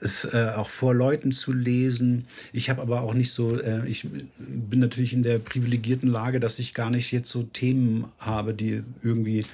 [0.00, 2.26] es äh, auch vor Leuten zu lesen.
[2.52, 4.06] Ich habe aber auch nicht so, äh, ich
[4.38, 8.82] bin natürlich in der privilegierten Lage, dass ich gar nicht jetzt so Themen habe, die
[9.02, 9.46] irgendwie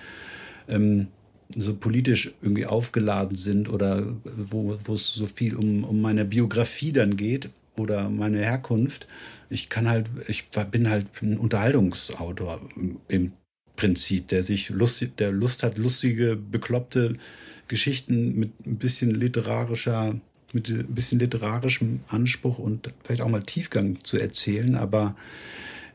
[0.68, 1.08] ähm,
[1.56, 6.92] so politisch irgendwie aufgeladen sind oder wo, wo es so viel um, um meine Biografie
[6.92, 9.06] dann geht oder meine Herkunft.
[9.48, 12.60] Ich kann halt, ich bin halt ein Unterhaltungsautor
[13.08, 13.32] im
[13.76, 17.14] Prinzip, der sich lustig, der Lust hat, lustige, bekloppte
[17.66, 20.14] Geschichten mit ein bisschen literarischer
[20.52, 25.16] mit ein bisschen literarischem Anspruch und vielleicht auch mal Tiefgang zu erzählen, aber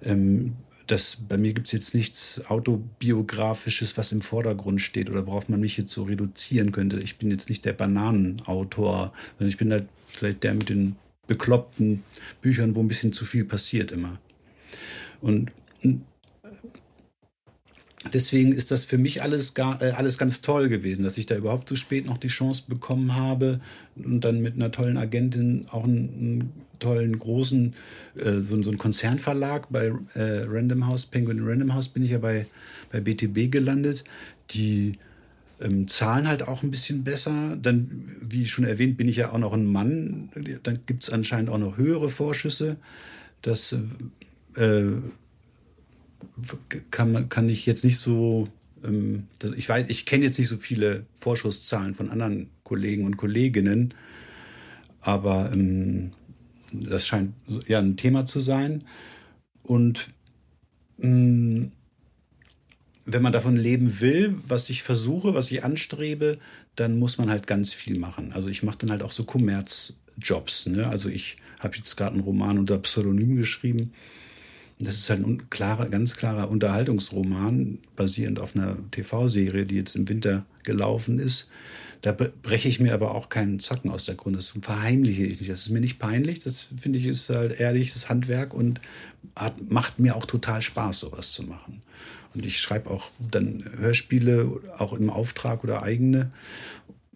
[0.03, 0.53] ähm,
[0.87, 5.59] das, bei mir gibt es jetzt nichts autobiografisches, was im Vordergrund steht oder worauf man
[5.59, 6.99] mich jetzt so reduzieren könnte.
[6.99, 10.95] Ich bin jetzt nicht der Bananenautor, sondern ich bin halt vielleicht der mit den
[11.27, 12.03] bekloppten
[12.41, 14.19] Büchern, wo ein bisschen zu viel passiert immer.
[15.21, 15.51] Und
[18.13, 21.35] deswegen ist das für mich alles, gar, äh, alles ganz toll gewesen, dass ich da
[21.35, 23.59] überhaupt so spät noch die Chance bekommen habe
[23.95, 27.73] und dann mit einer tollen Agentin auch einen, einen tollen großen,
[28.17, 32.19] äh, so, so einen Konzernverlag bei äh, Random House, Penguin Random House bin ich ja
[32.19, 32.45] bei,
[32.91, 34.03] bei BTB gelandet,
[34.51, 34.93] die
[35.61, 37.57] ähm, zahlen halt auch ein bisschen besser.
[37.61, 40.29] Dann, wie schon erwähnt, bin ich ja auch noch ein Mann.
[40.63, 42.75] Dann gibt es anscheinend auch noch höhere Vorschüsse.
[43.41, 43.73] Das
[46.91, 48.47] kann, kann ich jetzt nicht so,
[48.83, 53.17] ähm, das, ich weiß, ich kenne jetzt nicht so viele Vorschusszahlen von anderen Kollegen und
[53.17, 53.93] Kolleginnen,
[55.01, 56.11] aber ähm,
[56.71, 57.33] das scheint
[57.67, 58.83] ja ein Thema zu sein.
[59.63, 60.07] Und
[61.01, 61.71] ähm,
[63.05, 66.39] wenn man davon leben will, was ich versuche, was ich anstrebe,
[66.75, 68.33] dann muss man halt ganz viel machen.
[68.33, 70.65] Also ich mache dann halt auch so Kommerzjobs.
[70.67, 70.87] Ne?
[70.87, 73.93] Also ich habe jetzt gerade einen Roman unter Pseudonym geschrieben.
[74.79, 80.09] Das ist halt ein klarer, ganz klarer Unterhaltungsroman, basierend auf einer TV-Serie, die jetzt im
[80.09, 81.47] Winter gelaufen ist.
[82.01, 84.35] Da breche ich mir aber auch keinen Zacken aus der Grund.
[84.35, 85.51] Das verheimliche ich nicht.
[85.51, 86.39] Das ist mir nicht peinlich.
[86.39, 88.81] Das finde ich ist halt ehrliches Handwerk und
[89.35, 91.81] hat, macht mir auch total Spaß, sowas zu machen.
[92.35, 96.29] Und ich schreibe auch dann Hörspiele, auch im Auftrag oder eigene.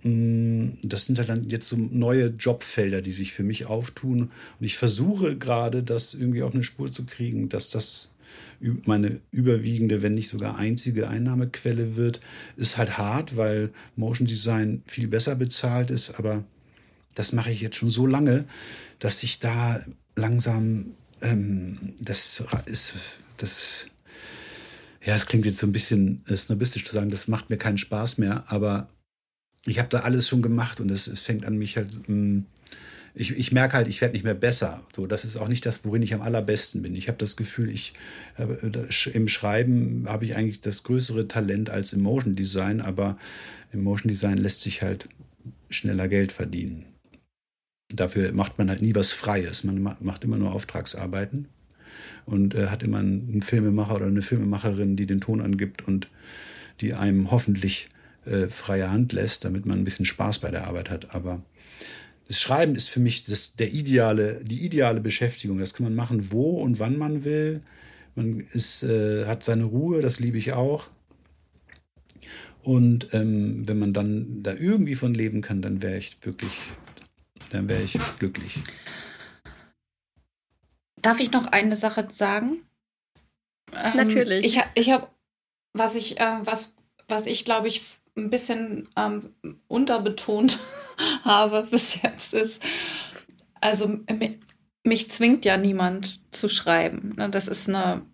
[0.04, 4.24] Mm, das sind halt dann jetzt so neue Jobfelder, die sich für mich auftun.
[4.24, 8.10] Und ich versuche gerade, das irgendwie auf eine Spur zu kriegen, dass das
[8.86, 12.20] meine überwiegende, wenn nicht sogar einzige Einnahmequelle wird.
[12.58, 16.44] Ist halt hart, weil Motion Design viel besser bezahlt ist, aber
[17.16, 18.46] das mache ich jetzt schon so lange,
[19.00, 19.82] dass ich da
[20.16, 22.94] langsam, ähm, das ist,
[23.38, 23.88] das
[25.02, 28.18] ja, es klingt jetzt so ein bisschen snobistisch zu sagen, das macht mir keinen Spaß
[28.18, 28.90] mehr, aber
[29.66, 32.46] ich habe da alles schon gemacht und es, es fängt an mich halt, hm,
[33.16, 34.84] ich, ich merke halt, ich werde nicht mehr besser.
[34.96, 36.96] So, das ist auch nicht das, worin ich am allerbesten bin.
[36.96, 37.94] Ich habe das Gefühl, ich
[38.38, 43.18] äh, im Schreiben habe ich eigentlich das größere Talent als im Motion Design, aber
[43.72, 45.10] im Motion Design lässt sich halt
[45.70, 46.86] schneller Geld verdienen.
[47.94, 49.64] Dafür macht man halt nie was Freies.
[49.64, 51.48] Man macht immer nur Auftragsarbeiten
[52.26, 56.08] und äh, hat immer einen Filmemacher oder eine Filmemacherin, die den Ton angibt und
[56.82, 57.90] die einem hoffentlich
[58.30, 61.14] äh, freie Hand lässt, damit man ein bisschen Spaß bei der Arbeit hat.
[61.14, 61.42] Aber
[62.28, 65.58] das Schreiben ist für mich das, der ideale, die ideale Beschäftigung.
[65.58, 67.60] Das kann man machen, wo und wann man will.
[68.16, 70.90] Man ist, äh, hat seine Ruhe, das liebe ich auch.
[72.62, 76.56] Und ähm, wenn man dann da irgendwie von leben kann, dann wäre ich wirklich,
[77.50, 78.60] dann wäre ich glücklich.
[81.02, 82.62] Darf ich noch eine Sache sagen?
[83.74, 84.46] Ähm, Natürlich.
[84.46, 85.08] Ich, ich habe,
[85.74, 86.74] was ich, äh, was,
[87.08, 87.82] was ich glaube ich
[88.18, 89.34] ein bisschen ähm,
[89.68, 90.60] unterbetont
[91.24, 92.62] habe bis jetzt ist,
[93.62, 94.00] also
[94.84, 97.16] mich zwingt ja niemand zu schreiben.
[97.18, 97.30] Ne?
[97.30, 98.06] Das ist eine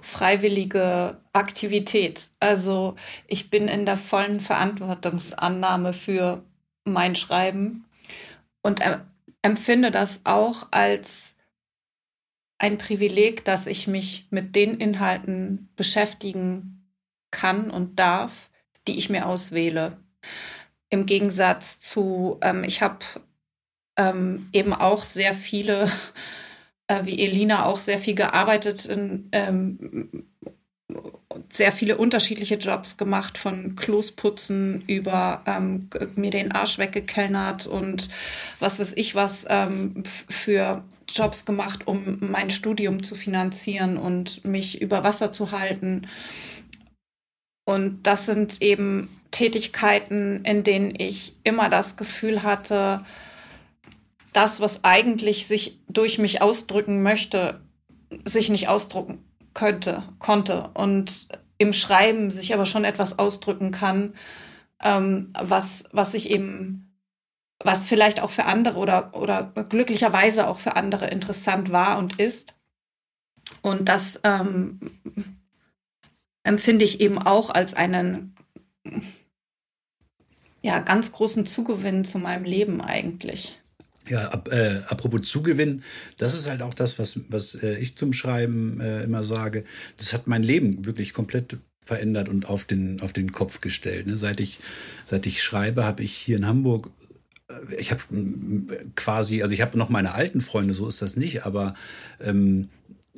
[0.00, 2.30] freiwillige Aktivität.
[2.40, 2.96] Also
[3.26, 6.42] ich bin in der vollen Verantwortungsannahme für
[6.84, 7.84] mein Schreiben
[8.62, 8.80] und
[9.42, 11.36] empfinde das auch als
[12.58, 16.88] ein Privileg, dass ich mich mit den Inhalten beschäftigen
[17.30, 18.50] kann und darf,
[18.88, 19.96] die ich mir auswähle.
[20.90, 22.98] Im Gegensatz zu, ähm, ich habe
[23.96, 25.90] ähm, eben auch sehr viele,
[26.86, 30.26] äh, wie Elina, auch sehr viel gearbeitet in ähm,
[31.50, 38.08] sehr viele unterschiedliche Jobs gemacht, von Klosputzen über ähm, mir den Arsch weggekellnert und
[38.58, 44.80] was weiß ich was ähm, für Jobs gemacht, um mein Studium zu finanzieren und mich
[44.80, 46.06] über Wasser zu halten.
[47.64, 53.04] Und das sind eben Tätigkeiten, in denen ich immer das Gefühl hatte,
[54.32, 57.60] das, was eigentlich sich durch mich ausdrücken möchte,
[58.24, 64.14] sich nicht ausdrucken könnte, konnte und im Schreiben sich aber schon etwas ausdrücken kann,
[64.82, 66.98] ähm, was, was sich eben,
[67.62, 72.54] was vielleicht auch für andere oder, oder glücklicherweise auch für andere interessant war und ist.
[73.60, 74.80] Und das ähm,
[76.44, 78.34] empfinde ich eben auch als einen
[80.62, 83.58] ja, ganz großen Zugewinn zu meinem Leben eigentlich.
[84.08, 85.84] Ja, ab, äh, apropos Zugewinn,
[86.18, 89.64] das ist halt auch das, was, was äh, ich zum Schreiben äh, immer sage.
[89.96, 94.06] Das hat mein Leben wirklich komplett verändert und auf den, auf den Kopf gestellt.
[94.06, 94.16] Ne?
[94.16, 94.58] Seit, ich,
[95.04, 96.90] seit ich schreibe, habe ich hier in Hamburg,
[97.48, 98.02] äh, ich habe
[98.96, 101.74] quasi, also ich habe noch meine alten Freunde, so ist das nicht, aber
[102.20, 102.68] ähm,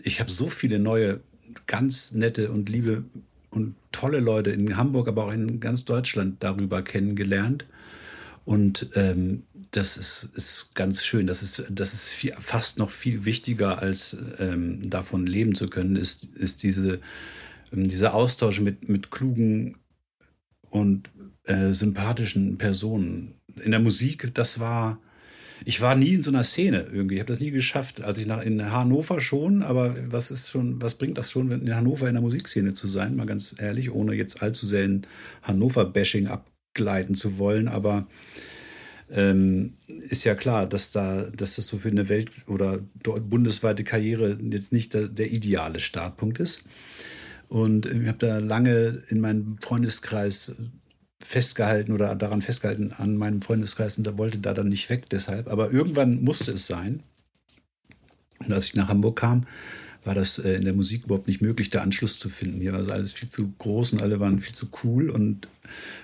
[0.03, 1.21] ich habe so viele neue,
[1.67, 3.05] ganz nette und liebe
[3.51, 7.65] und tolle Leute in Hamburg, aber auch in ganz Deutschland darüber kennengelernt.
[8.45, 11.27] Und ähm, das ist, ist ganz schön.
[11.27, 15.97] Das ist, das ist viel, fast noch viel wichtiger, als ähm, davon leben zu können,
[15.97, 17.01] ist, ist diese,
[17.73, 19.77] ähm, dieser Austausch mit, mit klugen
[20.69, 21.11] und
[21.45, 23.35] äh, sympathischen Personen.
[23.63, 25.01] In der Musik, das war,
[25.65, 27.15] ich war nie in so einer Szene irgendwie.
[27.15, 28.03] Ich habe das nie geschafft.
[28.03, 31.75] Als ich nach in Hannover schon, aber was ist schon, was bringt das schon, in
[31.75, 33.17] Hannover in der Musikszene zu sein?
[33.17, 35.03] Mal ganz ehrlich, ohne jetzt allzu sehr in
[35.43, 38.07] Hannover-Bashing abgleiten zu wollen, aber
[39.11, 44.39] ähm, ist ja klar, dass da, dass das so für eine Welt- oder bundesweite Karriere
[44.51, 46.65] jetzt nicht der, der ideale Startpunkt ist.
[47.49, 50.53] Und ich habe da lange in meinem Freundeskreis
[51.25, 55.49] festgehalten oder daran festgehalten an meinem Freundeskreis und da wollte da dann nicht weg deshalb.
[55.49, 57.03] Aber irgendwann musste es sein.
[58.39, 59.47] Und als ich nach Hamburg kam,
[60.05, 62.61] war das äh, in der Musik überhaupt nicht möglich, da Anschluss zu finden.
[62.61, 65.49] Hier war es alles viel zu groß und alle waren viel zu cool und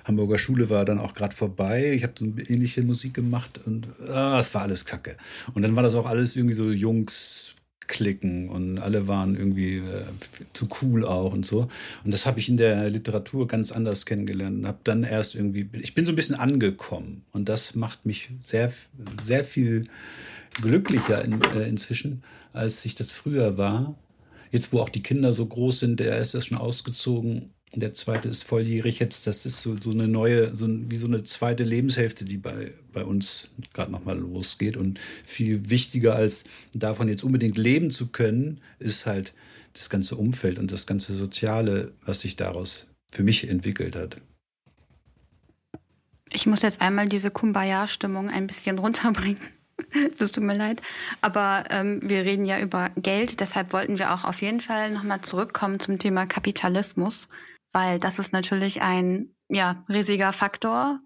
[0.05, 1.93] Hamburger Schule war dann auch gerade vorbei.
[1.93, 5.17] Ich habe so ähnliche Musik gemacht und ah, war alles Kacke.
[5.53, 7.55] Und dann war das auch alles irgendwie so Jungs
[7.87, 10.05] klicken und alle waren irgendwie äh,
[10.53, 11.69] zu cool auch und so.
[12.05, 15.69] Und das habe ich in der Literatur ganz anders kennengelernt und habe dann erst irgendwie,
[15.73, 18.73] ich bin so ein bisschen angekommen und das macht mich sehr,
[19.23, 19.87] sehr viel
[20.61, 22.23] glücklicher in, äh, inzwischen,
[22.53, 23.95] als ich das früher war.
[24.53, 28.43] Jetzt, wo auch die Kinder so groß sind, der ist schon ausgezogen, der zweite ist
[28.43, 29.27] volljährig jetzt.
[29.27, 33.05] Das ist so, so eine neue, so wie so eine zweite Lebenshälfte, die bei, bei
[33.05, 34.77] uns gerade nochmal losgeht.
[34.77, 36.45] Und viel wichtiger als
[36.75, 39.35] davon jetzt unbedingt leben zu können, ist halt
[39.73, 44.17] das ganze Umfeld und das ganze Soziale, was sich daraus für mich entwickelt hat.
[46.33, 49.41] Ich muss jetzt einmal diese Kumbaya-Stimmung ein bisschen runterbringen.
[50.19, 50.83] Das tut mir leid.
[51.23, 55.23] Aber ähm, wir reden ja über Geld, deshalb wollten wir auch auf jeden Fall nochmal
[55.23, 57.29] zurückkommen zum Thema Kapitalismus,
[57.73, 61.01] weil das ist natürlich ein ja, riesiger Faktor.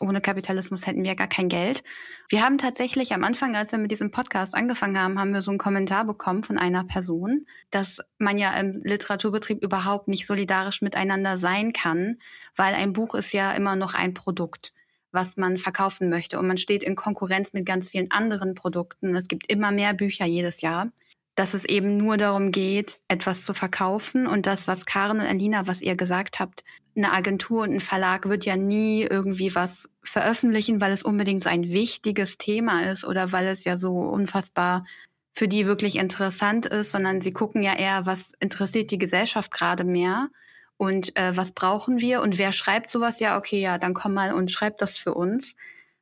[0.00, 1.84] Ohne Kapitalismus hätten wir gar kein Geld.
[2.30, 5.50] Wir haben tatsächlich am Anfang, als wir mit diesem Podcast angefangen haben, haben wir so
[5.50, 11.38] einen Kommentar bekommen von einer Person, dass man ja im Literaturbetrieb überhaupt nicht solidarisch miteinander
[11.38, 12.18] sein kann,
[12.56, 14.72] weil ein Buch ist ja immer noch ein Produkt
[15.14, 16.38] was man verkaufen möchte.
[16.38, 19.14] Und man steht in Konkurrenz mit ganz vielen anderen Produkten.
[19.14, 20.90] Es gibt immer mehr Bücher jedes Jahr,
[21.34, 24.26] dass es eben nur darum geht, etwas zu verkaufen.
[24.26, 26.64] Und das, was Karen und Alina, was ihr gesagt habt,
[26.96, 31.48] eine Agentur und ein Verlag wird ja nie irgendwie was veröffentlichen, weil es unbedingt so
[31.48, 34.84] ein wichtiges Thema ist oder weil es ja so unfassbar
[35.32, 39.82] für die wirklich interessant ist, sondern sie gucken ja eher, was interessiert die Gesellschaft gerade
[39.82, 40.28] mehr
[40.76, 43.18] und äh, was brauchen wir und wer schreibt sowas?
[43.18, 45.56] Ja, okay, ja, dann komm mal und schreib das für uns.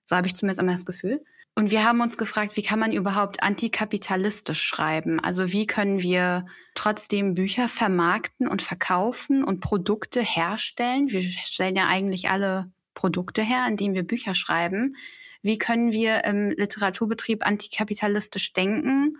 [0.04, 1.24] So habe ich zumindest immer das Gefühl.
[1.54, 5.20] Und wir haben uns gefragt, wie kann man überhaupt antikapitalistisch schreiben?
[5.20, 11.10] Also wie können wir trotzdem Bücher vermarkten und verkaufen und Produkte herstellen?
[11.10, 14.96] Wir stellen ja eigentlich alle Produkte her, indem wir Bücher schreiben.
[15.42, 19.18] Wie können wir im Literaturbetrieb antikapitalistisch denken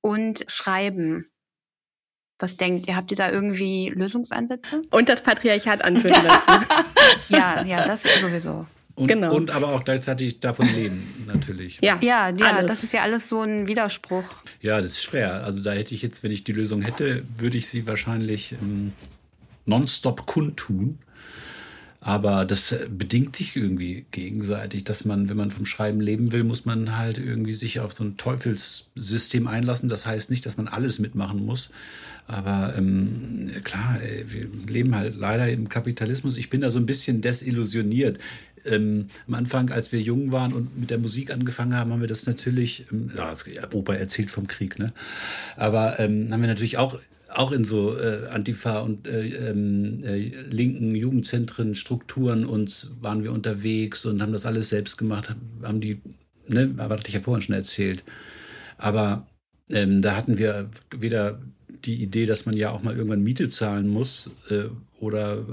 [0.00, 1.28] und schreiben?
[2.38, 2.96] Was denkt ihr?
[2.96, 4.82] Habt ihr da irgendwie Lösungsansätze?
[4.90, 6.64] Und das Patriarchat anzünden dazu.
[7.28, 8.66] ja, ja, das sowieso.
[8.96, 9.34] Und, genau.
[9.34, 11.78] und aber auch gleichzeitig davon leben, natürlich.
[11.82, 14.24] Ja, ja, ja das ist ja alles so ein Widerspruch.
[14.60, 15.44] Ja, das ist schwer.
[15.44, 18.92] Also da hätte ich jetzt, wenn ich die Lösung hätte, würde ich sie wahrscheinlich ähm,
[19.66, 20.98] nonstop kundtun.
[22.00, 26.66] Aber das bedingt sich irgendwie gegenseitig, dass man, wenn man vom Schreiben leben will, muss
[26.66, 29.88] man halt irgendwie sich auf so ein Teufelssystem einlassen.
[29.88, 31.70] Das heißt nicht, dass man alles mitmachen muss.
[32.26, 36.38] Aber ähm, klar, wir leben halt leider im Kapitalismus.
[36.38, 38.18] Ich bin da so ein bisschen desillusioniert.
[38.64, 42.08] Ähm, am Anfang, als wir jung waren und mit der Musik angefangen haben, haben wir
[42.08, 43.34] das natürlich, ähm, ja,
[43.72, 44.92] Opa erzählt vom Krieg, ne?
[45.56, 46.98] Aber ähm, haben wir natürlich auch
[47.34, 53.32] auch in so äh, Antifa und äh, ähm, äh, linken Jugendzentren, Strukturen uns waren wir
[53.32, 56.00] unterwegs und haben das alles selbst gemacht, haben die,
[56.48, 58.04] ne, aber hatte ich ja vorhin schon erzählt.
[58.78, 59.26] Aber
[59.68, 61.40] ähm, da hatten wir weder
[61.84, 64.64] die Idee, dass man ja auch mal irgendwann Miete zahlen muss äh,
[64.98, 65.44] oder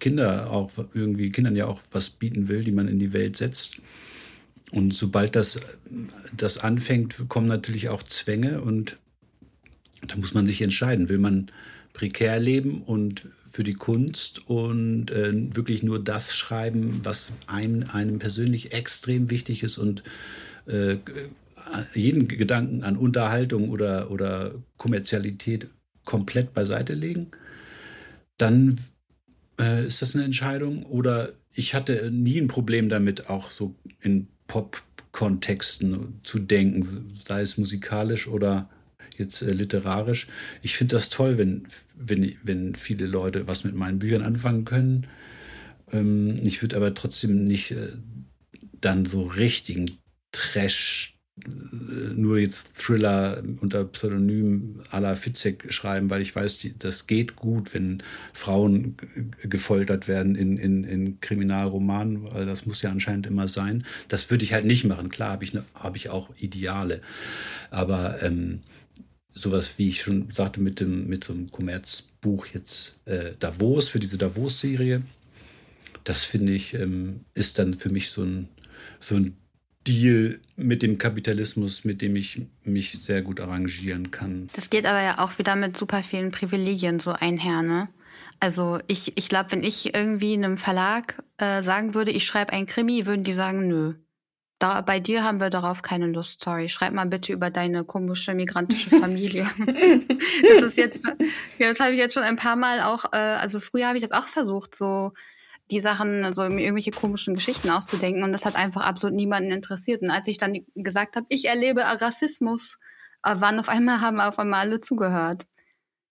[0.00, 3.80] Kinder auch irgendwie Kindern ja auch was bieten will, die man in die Welt setzt.
[4.70, 5.60] Und sobald das,
[6.36, 8.98] das anfängt, kommen natürlich auch Zwänge und
[10.06, 11.50] da muss man sich entscheiden, will man
[11.92, 18.18] prekär leben und für die Kunst und äh, wirklich nur das schreiben, was einem, einem
[18.18, 20.02] persönlich extrem wichtig ist und
[20.66, 20.96] äh,
[21.94, 25.68] jeden Gedanken an Unterhaltung oder, oder Kommerzialität
[26.04, 27.30] komplett beiseite legen,
[28.36, 28.78] dann
[29.58, 30.84] äh, ist das eine Entscheidung.
[30.84, 37.56] Oder ich hatte nie ein Problem damit, auch so in Pop-Kontexten zu denken, sei es
[37.56, 38.64] musikalisch oder
[39.16, 40.26] jetzt äh, literarisch.
[40.62, 45.06] Ich finde das toll, wenn, wenn, wenn viele Leute was mit meinen Büchern anfangen können.
[45.92, 47.88] Ähm, ich würde aber trotzdem nicht äh,
[48.80, 49.98] dann so richtigen
[50.32, 57.08] Trash nur jetzt Thriller unter Pseudonym à la Fitzek schreiben, weil ich weiß, die, das
[57.08, 58.96] geht gut, wenn Frauen
[59.42, 63.84] gefoltert werden in, in, in Kriminalromanen, weil das muss ja anscheinend immer sein.
[64.08, 65.08] Das würde ich halt nicht machen.
[65.08, 67.00] Klar habe ich, ne, hab ich auch Ideale.
[67.70, 68.60] Aber ähm,
[69.30, 73.98] sowas, wie ich schon sagte, mit, dem, mit so einem Kommerzbuch jetzt äh, Davos, für
[73.98, 75.02] diese Davos-Serie,
[76.04, 78.48] das finde ich, ähm, ist dann für mich so ein,
[79.00, 79.36] so ein
[79.86, 84.48] Deal mit dem Kapitalismus, mit dem ich mich sehr gut arrangieren kann.
[84.54, 87.88] Das geht aber ja auch wieder mit super vielen Privilegien so einher, ne?
[88.40, 92.66] Also ich, ich glaube, wenn ich irgendwie einem Verlag äh, sagen würde, ich schreibe ein
[92.66, 93.94] Krimi, würden die sagen, nö.
[94.58, 96.68] Da, bei dir haben wir darauf keine Lust, sorry.
[96.68, 99.46] Schreib mal bitte über deine komische migrantische Familie.
[99.66, 101.06] das ist jetzt,
[101.58, 104.12] das habe ich jetzt schon ein paar Mal auch, äh, also früher habe ich das
[104.12, 105.12] auch versucht, so
[105.74, 110.02] die Sachen, so irgendwelche komischen Geschichten auszudenken und das hat einfach absolut niemanden interessiert.
[110.02, 112.78] Und als ich dann gesagt habe, ich erlebe Rassismus,
[113.24, 115.46] äh, waren auf einmal, haben auf einmal alle zugehört.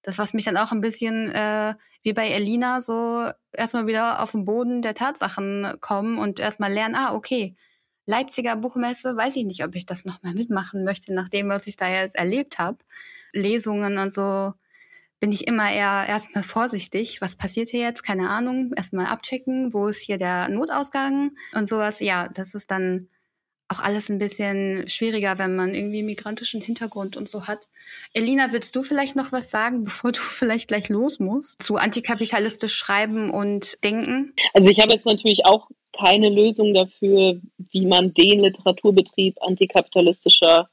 [0.02, 4.32] Das, was mich dann auch ein bisschen äh, wie bei Elina so erstmal wieder auf
[4.32, 7.56] den Boden der Tatsachen kommen und erstmal lernen, ah, okay,
[8.06, 11.78] Leipziger Buchmesse, weiß ich nicht, ob ich das nochmal mitmachen möchte, nach dem, was ich
[11.78, 12.80] da jetzt erlebt habe.
[13.32, 14.54] Lesungen und so
[15.20, 17.22] bin ich immer eher erstmal vorsichtig.
[17.22, 18.04] Was passiert hier jetzt?
[18.04, 18.72] Keine Ahnung.
[18.76, 22.00] Erstmal abchecken, wo ist hier der Notausgang und sowas.
[22.00, 23.08] Ja, das ist dann
[23.70, 27.68] auch alles ein bisschen schwieriger, wenn man irgendwie migrantischen Hintergrund und so hat.
[28.14, 31.62] Elina, willst du vielleicht noch was sagen, bevor du vielleicht gleich los musst?
[31.62, 34.34] Zu antikapitalistisch schreiben und denken?
[34.54, 37.40] Also ich habe jetzt natürlich auch keine Lösung dafür,
[37.72, 40.70] wie man den Literaturbetrieb antikapitalistischer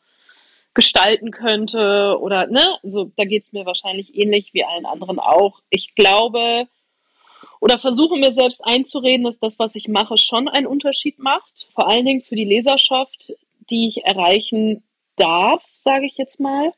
[0.80, 5.60] gestalten könnte oder ne, so da geht es mir wahrscheinlich ähnlich wie allen anderen auch.
[5.68, 6.68] Ich glaube
[7.60, 11.68] oder versuche mir selbst einzureden, dass das, was ich mache, schon einen Unterschied macht.
[11.74, 13.34] Vor allen Dingen für die Leserschaft,
[13.68, 14.82] die ich erreichen
[15.16, 16.72] darf, sage ich jetzt mal.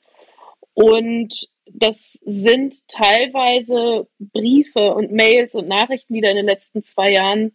[0.74, 7.12] Und das sind teilweise Briefe und Mails und Nachrichten, die da in den letzten zwei
[7.12, 7.52] Jahren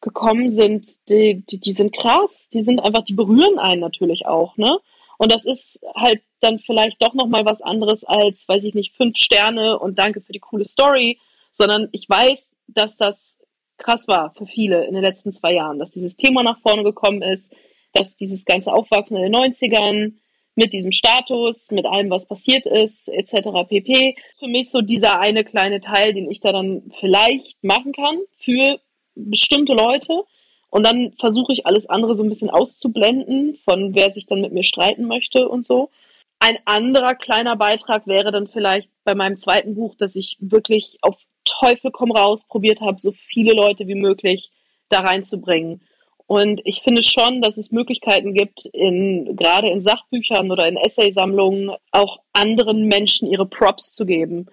[0.00, 2.48] gekommen sind, die, die, die sind krass.
[2.48, 4.78] Die sind einfach, die berühren einen natürlich auch, ne?
[5.22, 9.16] Und das ist halt dann vielleicht doch nochmal was anderes als, weiß ich nicht, fünf
[9.16, 11.20] Sterne und danke für die coole Story,
[11.52, 13.38] sondern ich weiß, dass das
[13.78, 17.22] krass war für viele in den letzten zwei Jahren, dass dieses Thema nach vorne gekommen
[17.22, 17.54] ist,
[17.92, 20.14] dass dieses ganze Aufwachsen in den 90ern
[20.56, 23.50] mit diesem Status, mit allem, was passiert ist, etc.
[23.68, 24.16] pp.
[24.40, 28.80] Für mich so dieser eine kleine Teil, den ich da dann vielleicht machen kann für
[29.14, 30.24] bestimmte Leute.
[30.72, 34.54] Und dann versuche ich alles andere so ein bisschen auszublenden, von wer sich dann mit
[34.54, 35.90] mir streiten möchte und so.
[36.38, 41.18] Ein anderer kleiner Beitrag wäre dann vielleicht bei meinem zweiten Buch, dass ich wirklich auf
[41.44, 44.50] Teufel komm raus probiert habe, so viele Leute wie möglich
[44.88, 45.82] da reinzubringen.
[46.26, 51.76] Und ich finde schon, dass es Möglichkeiten gibt, in, gerade in Sachbüchern oder in Essaysammlungen
[51.90, 54.46] auch anderen Menschen ihre Props zu geben.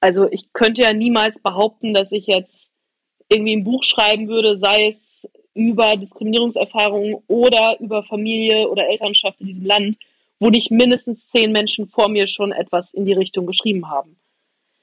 [0.00, 2.72] Also ich könnte ja niemals behaupten, dass ich jetzt
[3.28, 9.46] irgendwie ein Buch schreiben würde, sei es über Diskriminierungserfahrungen oder über Familie oder Elternschaft in
[9.46, 9.96] diesem Land,
[10.38, 14.16] wo nicht mindestens zehn Menschen vor mir schon etwas in die Richtung geschrieben haben.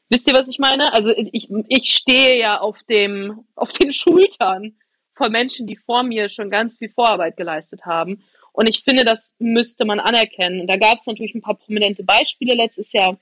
[0.10, 0.94] Wisst ihr, was ich meine?
[0.94, 4.76] Also ich, ich stehe ja auf dem, auf den Schultern
[5.16, 8.24] von Menschen, die vor mir schon ganz viel Vorarbeit geleistet haben.
[8.52, 10.62] Und ich finde, das müsste man anerkennen.
[10.62, 13.18] Und da gab es natürlich ein paar prominente Beispiele letztes Jahr,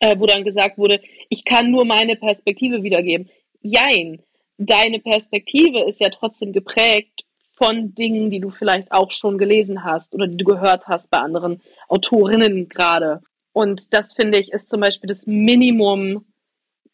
[0.00, 3.28] äh, wo dann gesagt wurde, ich kann nur meine Perspektive wiedergeben.
[3.62, 4.22] Jein
[4.58, 10.14] deine Perspektive ist ja trotzdem geprägt von Dingen, die du vielleicht auch schon gelesen hast
[10.14, 13.20] oder die du gehört hast bei anderen Autorinnen gerade.
[13.52, 16.24] Und das finde ich ist zum Beispiel das Minimum,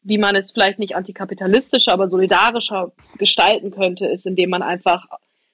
[0.03, 5.07] wie man es vielleicht nicht antikapitalistischer, aber solidarischer gestalten könnte, ist, indem man einfach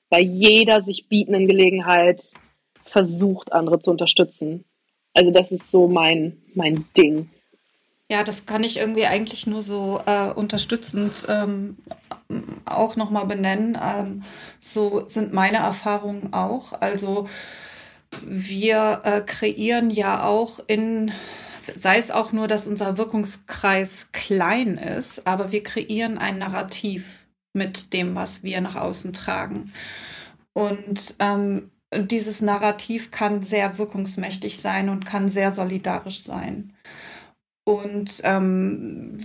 [0.09, 2.23] bei jeder sich bietenden Gelegenheit
[2.85, 4.65] versucht, andere zu unterstützen.
[5.15, 7.31] Also das ist so mein, mein Ding.
[8.11, 11.77] Ja, das kann ich irgendwie eigentlich nur so äh, unterstützend ähm,
[12.65, 13.79] auch nochmal benennen.
[13.81, 14.25] Ähm,
[14.59, 16.73] so sind meine Erfahrungen auch.
[16.73, 17.29] Also
[18.21, 21.13] wir äh, kreieren ja auch in,
[21.77, 27.05] sei es auch nur, dass unser Wirkungskreis klein ist, aber wir kreieren ein Narrativ
[27.53, 29.73] mit dem, was wir nach außen tragen.
[30.53, 36.75] Und ähm, dieses Narrativ kann sehr wirkungsmächtig sein und kann sehr solidarisch sein.
[37.71, 39.17] Und ähm,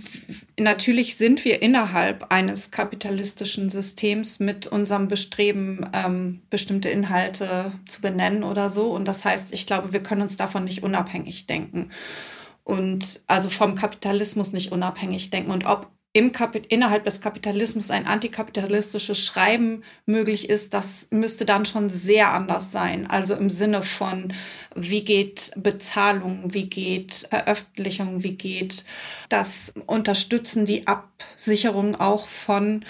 [0.56, 8.44] natürlich sind wir innerhalb eines kapitalistischen Systems mit unserem Bestreben, ähm, bestimmte Inhalte zu benennen
[8.44, 8.92] oder so.
[8.92, 11.90] Und das heißt, ich glaube, wir können uns davon nicht unabhängig denken.
[12.62, 15.50] Und also vom Kapitalismus nicht unabhängig denken.
[15.50, 16.32] Und ob im
[16.68, 23.06] innerhalb des Kapitalismus ein antikapitalistisches Schreiben möglich ist, das müsste dann schon sehr anders sein.
[23.06, 24.32] Also im Sinne von,
[24.74, 28.84] wie geht Bezahlung, wie geht Veröffentlichung, wie geht
[29.28, 32.82] das Unterstützen, die Absicherung auch von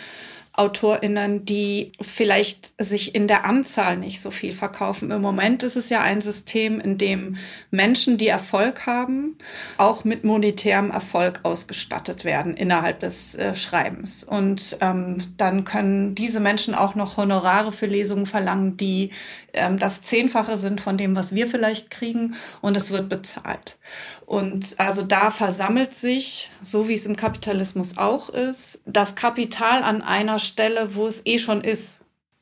[0.57, 5.11] AutorInnen, die vielleicht sich in der Anzahl nicht so viel verkaufen.
[5.11, 7.37] Im Moment ist es ja ein System, in dem
[7.71, 9.37] Menschen, die Erfolg haben,
[9.77, 14.25] auch mit monetärem Erfolg ausgestattet werden innerhalb des äh, Schreibens.
[14.25, 19.11] Und ähm, dann können diese Menschen auch noch Honorare für Lesungen verlangen, die
[19.57, 22.37] ähm, das Zehnfache sind von dem, was wir vielleicht kriegen.
[22.61, 23.77] Und es wird bezahlt.
[24.25, 30.03] Und also da versammelt sich, so wie es im Kapitalismus auch ist, das Kapital an
[30.03, 31.99] einer Stelle, wo es eh schon ist.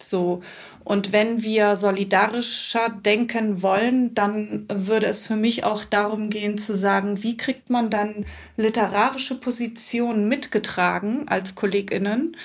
[0.09, 0.41] So.
[0.85, 6.77] Und wenn wir solidarischer denken wollen, dann würde es für mich auch darum gehen zu
[6.77, 8.27] sagen, wie kriegt man dann
[8.57, 12.37] literarische Positionen mitgetragen als KollegInnen,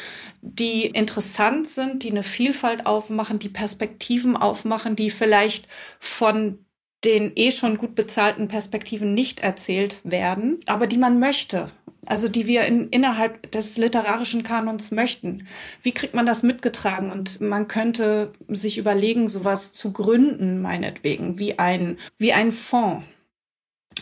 [0.41, 5.67] die interessant sind, die eine Vielfalt aufmachen, die Perspektiven aufmachen, die vielleicht
[5.99, 6.59] von
[7.05, 11.71] den eh schon gut bezahlten Perspektiven nicht erzählt werden, aber die man möchte.
[12.05, 15.47] Also die wir in, innerhalb des literarischen Kanons möchten.
[15.83, 17.11] Wie kriegt man das mitgetragen?
[17.11, 23.03] Und man könnte sich überlegen, sowas zu gründen, meinetwegen, wie ein, wie ein Fonds,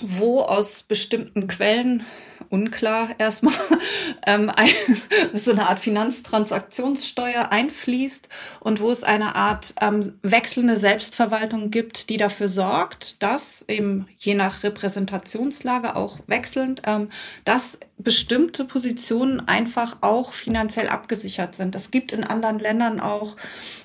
[0.01, 2.05] wo aus bestimmten Quellen
[2.49, 3.53] unklar erstmal,
[4.27, 4.69] ähm, ein,
[5.33, 8.29] so eine Art Finanztransaktionssteuer einfließt
[8.59, 14.35] und wo es eine Art ähm, wechselnde Selbstverwaltung gibt, die dafür sorgt, dass eben je
[14.35, 17.09] nach Repräsentationslage auch wechselnd, ähm,
[17.43, 21.73] dass bestimmte Positionen einfach auch finanziell abgesichert sind.
[21.73, 23.35] Es gibt in anderen Ländern auch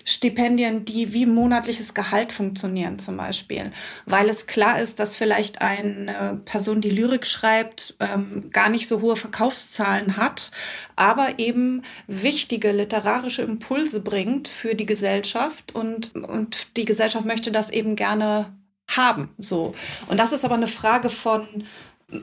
[0.05, 3.73] Stipendien, die wie monatliches Gehalt funktionieren zum Beispiel,
[4.05, 5.63] weil es klar ist, dass vielleicht
[6.09, 10.51] eine Person, die Lyrik schreibt, ähm, gar nicht so hohe Verkaufszahlen hat,
[10.97, 17.71] aber eben wichtige literarische Impulse bringt für die Gesellschaft und, und die Gesellschaft möchte das
[17.71, 18.53] eben gerne
[18.89, 19.75] haben, so.
[20.09, 21.47] Und das ist aber eine Frage von,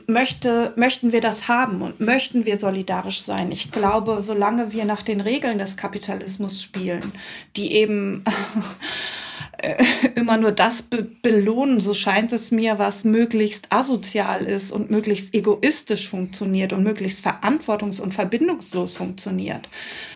[0.06, 3.50] möchte, möchten wir das haben und möchten wir solidarisch sein?
[3.52, 7.12] Ich glaube, solange wir nach den Regeln des Kapitalismus spielen,
[7.56, 8.24] die eben
[9.58, 9.82] äh,
[10.14, 15.34] immer nur das be belohnen, so scheint es mir, was möglichst asozial ist und möglichst
[15.34, 19.68] egoistisch funktioniert und möglichst verantwortungs- und verbindungslos funktioniert,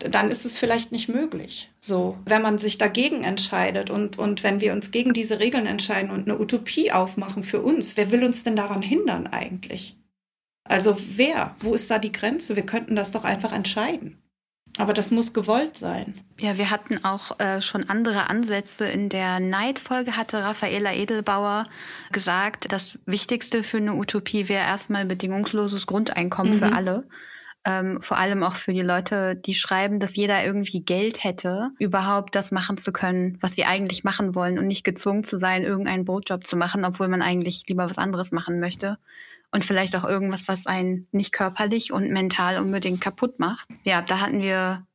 [0.09, 1.69] dann ist es vielleicht nicht möglich.
[1.79, 6.11] So, wenn man sich dagegen entscheidet und, und wenn wir uns gegen diese Regeln entscheiden
[6.11, 9.95] und eine Utopie aufmachen für uns, wer will uns denn daran hindern eigentlich?
[10.67, 11.55] Also wer?
[11.59, 12.55] Wo ist da die Grenze?
[12.55, 14.17] Wir könnten das doch einfach entscheiden.
[14.77, 16.13] Aber das muss gewollt sein.
[16.39, 18.85] Ja, wir hatten auch äh, schon andere Ansätze.
[18.85, 21.65] In der Neidfolge hatte Raffaela Edelbauer
[22.11, 26.57] gesagt, das Wichtigste für eine Utopie wäre erstmal bedingungsloses Grundeinkommen mhm.
[26.57, 27.07] für alle.
[27.67, 32.35] Ähm, vor allem auch für die Leute, die schreiben, dass jeder irgendwie Geld hätte, überhaupt
[32.35, 36.05] das machen zu können, was sie eigentlich machen wollen und nicht gezwungen zu sein, irgendeinen
[36.05, 38.99] Brotjob zu machen, obwohl man eigentlich lieber was anderes machen möchte
[39.51, 43.67] und vielleicht auch irgendwas, was einen nicht körperlich und mental unbedingt kaputt macht.
[43.85, 44.85] Ja, da hatten wir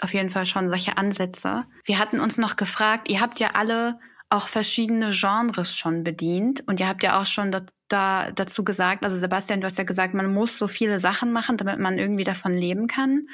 [0.00, 1.64] auf jeden Fall schon solche Ansätze.
[1.84, 3.98] Wir hatten uns noch gefragt, ihr habt ja alle
[4.30, 9.04] auch verschiedene Genres schon bedient und ihr habt ja auch schon da, da, dazu gesagt,
[9.04, 12.24] also Sebastian, du hast ja gesagt, man muss so viele Sachen machen, damit man irgendwie
[12.24, 13.26] davon leben kann.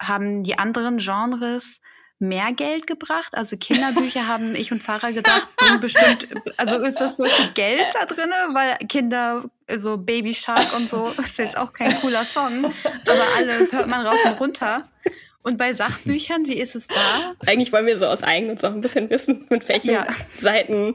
[0.00, 1.80] Haben die anderen Genres
[2.20, 3.36] mehr Geld gebracht?
[3.36, 7.86] Also Kinderbücher haben ich und Sarah gedacht, sind bestimmt, also ist das so viel Geld
[7.92, 9.44] da drin, weil Kinder,
[9.76, 12.64] so Baby Shark und so, ist jetzt auch kein cooler Song,
[13.06, 14.88] aber alles hört man rauf und runter.
[15.42, 17.34] Und bei Sachbüchern, wie ist es da?
[17.44, 20.06] Eigentlich wollen wir so aus eigenem auch ein bisschen wissen, mit welchen ja.
[20.40, 20.94] Seiten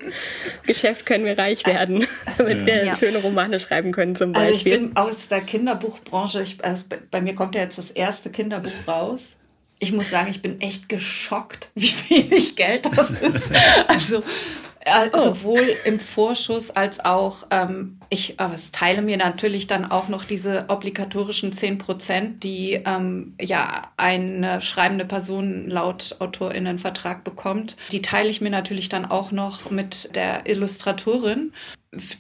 [0.66, 2.08] Geschäft können wir reich werden,
[2.40, 2.66] damit ja.
[2.66, 2.98] wir ja.
[2.98, 4.74] schöne Romane schreiben können zum Beispiel.
[4.74, 8.32] Also ich bin aus der Kinderbuchbranche, ich, also bei mir kommt ja jetzt das erste
[8.32, 9.36] Kinderbuch raus
[9.80, 13.52] ich muss sagen, ich bin echt geschockt, wie wenig Geld das ist.
[13.88, 14.22] Also
[14.82, 15.20] äh, oh.
[15.20, 20.24] sowohl im Vorschuss als auch, ähm, ich aber es teile mir natürlich dann auch noch
[20.24, 27.76] diese obligatorischen zehn Prozent, die ähm, ja eine schreibende Person laut AutorInnenvertrag bekommt.
[27.92, 31.54] Die teile ich mir natürlich dann auch noch mit der Illustratorin.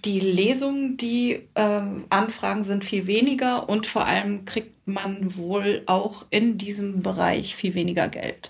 [0.03, 6.25] Die Lesungen, die ähm, Anfragen sind viel weniger und vor allem kriegt man wohl auch
[6.31, 8.49] in diesem Bereich viel weniger Geld.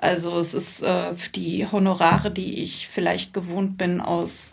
[0.00, 4.50] Also es ist äh, die Honorare, die ich vielleicht gewohnt bin aus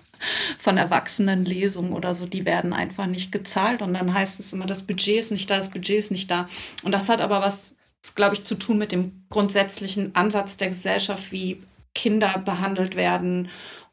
[0.58, 4.82] von Erwachsenenlesungen oder so, die werden einfach nicht gezahlt und dann heißt es immer, das
[4.82, 6.48] Budget ist nicht da, das Budget ist nicht da.
[6.82, 7.76] Und das hat aber was,
[8.14, 11.62] glaube ich, zu tun mit dem grundsätzlichen Ansatz der Gesellschaft, wie
[11.94, 13.48] Kinder behandelt werden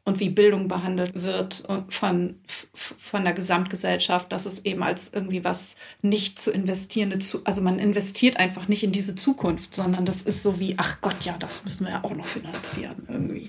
[0.06, 2.34] und wie Bildung behandelt wird von,
[2.74, 8.36] von der Gesamtgesellschaft, dass es eben als irgendwie was nicht zu investierende, also man investiert
[8.36, 11.86] einfach nicht in diese Zukunft, sondern das ist so wie, ach Gott, ja, das müssen
[11.86, 13.48] wir ja auch noch finanzieren irgendwie.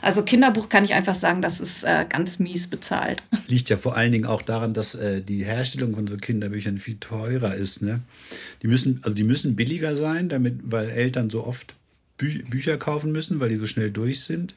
[0.00, 3.22] Also Kinderbuch kann ich einfach sagen, das ist äh, ganz mies bezahlt.
[3.46, 6.96] Liegt ja vor allen Dingen auch daran, dass äh, die Herstellung von so Kinderbüchern viel
[6.96, 7.80] teurer ist.
[7.80, 8.00] Ne?
[8.62, 11.76] Die müssen, also die müssen billiger sein, damit, weil Eltern so oft
[12.16, 14.54] Bü Bücher kaufen müssen, weil die so schnell durch sind.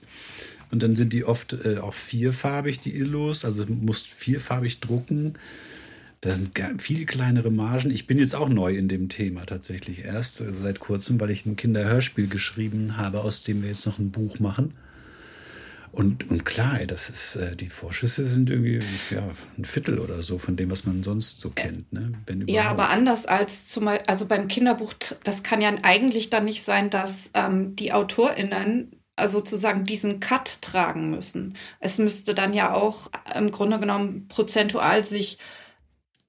[0.72, 3.46] Und dann sind die oft äh, auch vierfarbig, die Illos.
[3.46, 5.34] Also musst vierfarbig drucken.
[6.22, 7.92] Da sind viel kleinere Margen.
[7.92, 11.46] Ich bin jetzt auch neu in dem Thema tatsächlich erst also seit kurzem, weil ich
[11.46, 14.74] ein Kinderhörspiel geschrieben habe, aus dem wir jetzt noch ein Buch machen.
[15.96, 18.80] Und, und klar, das ist, äh, die Vorschüsse sind irgendwie
[19.12, 21.94] ja, ein Viertel oder so von dem, was man sonst so kennt.
[21.94, 22.12] Ne?
[22.48, 24.94] Ja, aber anders als zum Beispiel, also beim Kinderbuch,
[25.24, 30.62] das kann ja eigentlich dann nicht sein, dass ähm, die AutorInnen äh, sozusagen diesen Cut
[30.62, 31.56] tragen müssen.
[31.80, 35.38] Es müsste dann ja auch im Grunde genommen prozentual sich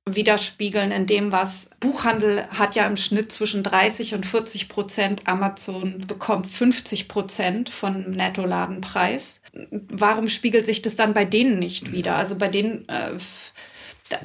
[0.08, 5.22] widerspiegeln in dem, was Buchhandel hat ja im Schnitt zwischen 30 und 40 Prozent.
[5.26, 9.40] Amazon bekommt 50 Prozent von Nettoladenpreis.
[9.70, 12.14] Warum spiegelt sich das dann bei denen nicht wieder?
[12.14, 13.18] Also bei denen, äh,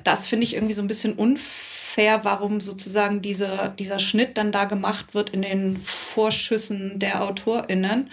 [0.03, 4.66] das finde ich irgendwie so ein bisschen unfair, warum sozusagen diese, dieser Schnitt dann da
[4.66, 8.12] gemacht wird in den Vorschüssen der AutorInnen,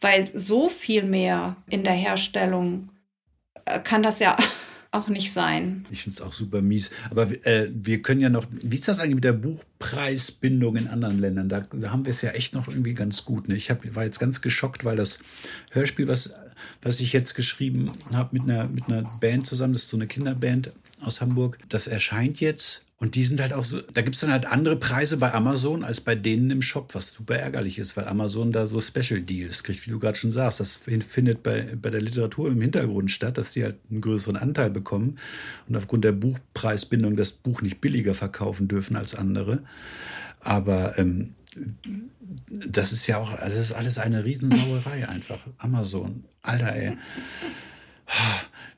[0.00, 2.90] weil so viel mehr in der Herstellung
[3.64, 4.36] äh, kann das ja
[4.92, 5.86] auch nicht sein.
[5.90, 6.90] Ich finde es auch super mies.
[7.10, 11.20] Aber äh, wir können ja noch, wie ist das eigentlich mit der Buchpreisbindung in anderen
[11.20, 11.48] Ländern?
[11.48, 13.48] Da, da haben wir es ja echt noch irgendwie ganz gut.
[13.48, 13.54] Ne?
[13.54, 15.18] Ich hab, war jetzt ganz geschockt, weil das
[15.70, 16.34] Hörspiel, was,
[16.82, 20.06] was ich jetzt geschrieben habe mit einer, mit einer Band zusammen, das ist so eine
[20.06, 20.72] Kinderband
[21.02, 24.30] aus Hamburg, das erscheint jetzt und die sind halt auch so, da gibt es dann
[24.30, 28.06] halt andere Preise bei Amazon als bei denen im Shop, was super ärgerlich ist, weil
[28.06, 30.60] Amazon da so Special Deals kriegt, wie du gerade schon sagst.
[30.60, 34.68] Das findet bei, bei der Literatur im Hintergrund statt, dass die halt einen größeren Anteil
[34.68, 35.18] bekommen
[35.66, 39.62] und aufgrund der Buchpreisbindung das Buch nicht billiger verkaufen dürfen als andere.
[40.40, 41.34] Aber ähm,
[42.68, 45.38] das ist ja auch, also das ist alles eine Riesensauerei einfach.
[45.56, 46.98] Amazon, Alter, ey.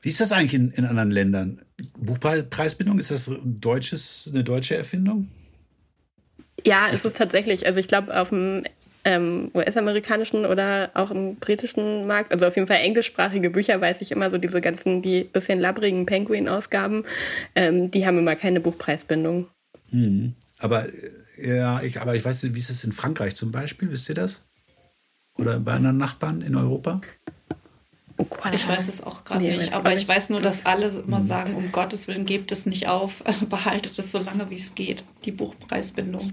[0.01, 1.61] Wie ist das eigentlich in, in anderen Ländern?
[1.97, 5.29] Buchpreisbindung, ist das deutsches, eine deutsche Erfindung?
[6.65, 7.65] Ja, ist es tatsächlich.
[7.65, 8.63] Also ich glaube, auf dem
[9.05, 14.11] ähm, US-amerikanischen oder auch im britischen Markt, also auf jeden Fall englischsprachige Bücher, weiß ich
[14.11, 17.03] immer so diese ganzen, die bisschen labbrigen Penguin-Ausgaben,
[17.55, 19.47] ähm, die haben immer keine Buchpreisbindung.
[19.89, 20.33] Hm.
[20.59, 20.87] Aber
[21.37, 23.91] ja, ich, aber ich weiß nicht, wie ist es in Frankreich zum Beispiel?
[23.91, 24.45] Wisst ihr das?
[25.35, 27.01] Oder bei anderen Nachbarn in Europa?
[28.29, 30.87] Oh Gott, ich weiß es auch gerade nee, nicht, aber ich weiß nur, dass alle
[30.87, 31.23] immer hm.
[31.23, 35.03] sagen, um Gottes Willen, gebt es nicht auf, behaltet es so lange, wie es geht,
[35.25, 36.31] die Buchpreisbindung.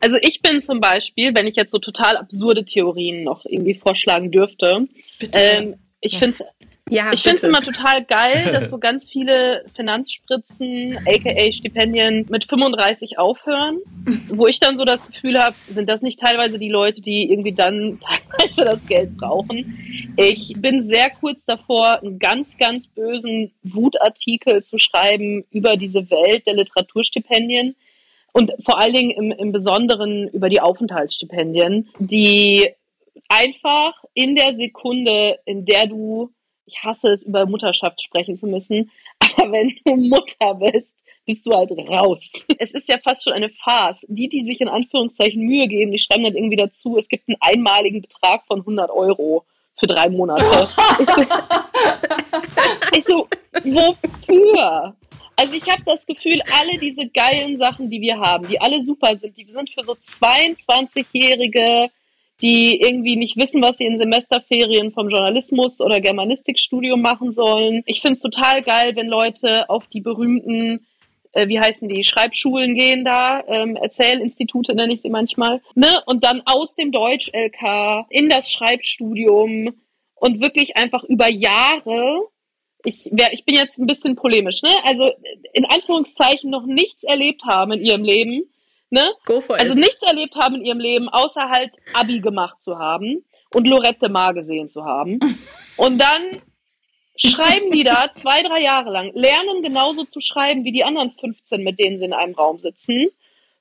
[0.00, 4.30] Also ich bin zum Beispiel, wenn ich jetzt so total absurde Theorien noch irgendwie vorschlagen
[4.30, 4.88] dürfte,
[5.32, 6.42] ähm, ich finde es
[6.90, 12.44] ja, ich finde es immer total geil, dass so ganz viele Finanzspritzen, aka Stipendien, mit
[12.44, 13.78] 35 aufhören.
[14.34, 17.54] Wo ich dann so das Gefühl habe, sind das nicht teilweise die Leute, die irgendwie
[17.54, 17.98] dann
[18.38, 20.12] teilweise das Geld brauchen.
[20.16, 26.46] Ich bin sehr kurz davor, einen ganz, ganz bösen Wutartikel zu schreiben über diese Welt
[26.46, 27.76] der Literaturstipendien
[28.32, 32.68] und vor allen Dingen im, im Besonderen über die Aufenthaltsstipendien, die
[33.28, 36.32] einfach in der Sekunde, in der du
[36.66, 38.90] ich hasse es, über Mutterschaft sprechen zu müssen,
[39.36, 42.32] aber wenn du Mutter bist, bist du halt raus.
[42.58, 44.04] Es ist ja fast schon eine Farce.
[44.08, 47.38] Die, die sich in Anführungszeichen Mühe geben, die schreiben dann irgendwie dazu, es gibt einen
[47.40, 49.44] einmaligen Betrag von 100 Euro
[49.78, 50.44] für drei Monate.
[52.96, 53.28] ich so,
[53.64, 54.94] wofür?
[55.36, 59.16] Also ich habe das Gefühl, alle diese geilen Sachen, die wir haben, die alle super
[59.16, 61.88] sind, die sind für so 22-jährige
[62.42, 67.82] die irgendwie nicht wissen, was sie in Semesterferien vom Journalismus oder Germanistikstudium machen sollen.
[67.86, 70.86] Ich finde es total geil, wenn Leute auf die berühmten
[71.32, 76.02] äh, wie heißen die, Schreibschulen gehen da, ähm, Erzählinstitute nenne ich sie manchmal, ne?
[76.04, 79.72] Und dann aus dem Deutsch-LK in das Schreibstudium
[80.14, 82.20] und wirklich einfach über Jahre
[82.84, 84.70] ich, wär, ich bin jetzt ein bisschen polemisch, ne?
[84.84, 85.10] Also
[85.52, 88.44] in Anführungszeichen noch nichts erlebt haben in ihrem Leben
[88.92, 89.14] ne?
[89.24, 89.80] Go for also it.
[89.80, 93.24] nichts erlebt haben in ihrem Leben, außer halt Abi gemacht zu haben
[93.54, 95.18] und Lorette Mar gesehen zu haben.
[95.76, 96.42] Und dann
[97.16, 101.62] schreiben die da zwei, drei Jahre lang, lernen genauso zu schreiben wie die anderen 15,
[101.62, 103.08] mit denen sie in einem Raum sitzen,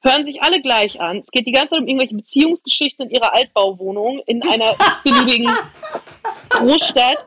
[0.01, 1.19] hören sich alle gleich an.
[1.19, 4.73] Es geht die ganze Zeit um irgendwelche Beziehungsgeschichten in ihrer Altbauwohnung in einer
[5.03, 5.49] beliebigen
[6.49, 7.25] Großstadt.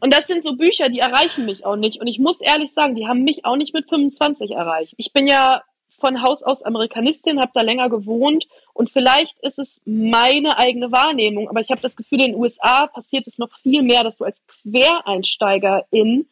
[0.00, 2.00] Und das sind so Bücher, die erreichen mich auch nicht.
[2.00, 4.94] Und ich muss ehrlich sagen, die haben mich auch nicht mit 25 erreicht.
[4.98, 5.62] Ich bin ja
[5.98, 11.48] von Haus aus Amerikanistin, habe da länger gewohnt und vielleicht ist es meine eigene Wahrnehmung,
[11.48, 14.24] aber ich habe das Gefühl, in den USA passiert es noch viel mehr, dass du
[14.24, 16.28] als Quereinsteigerin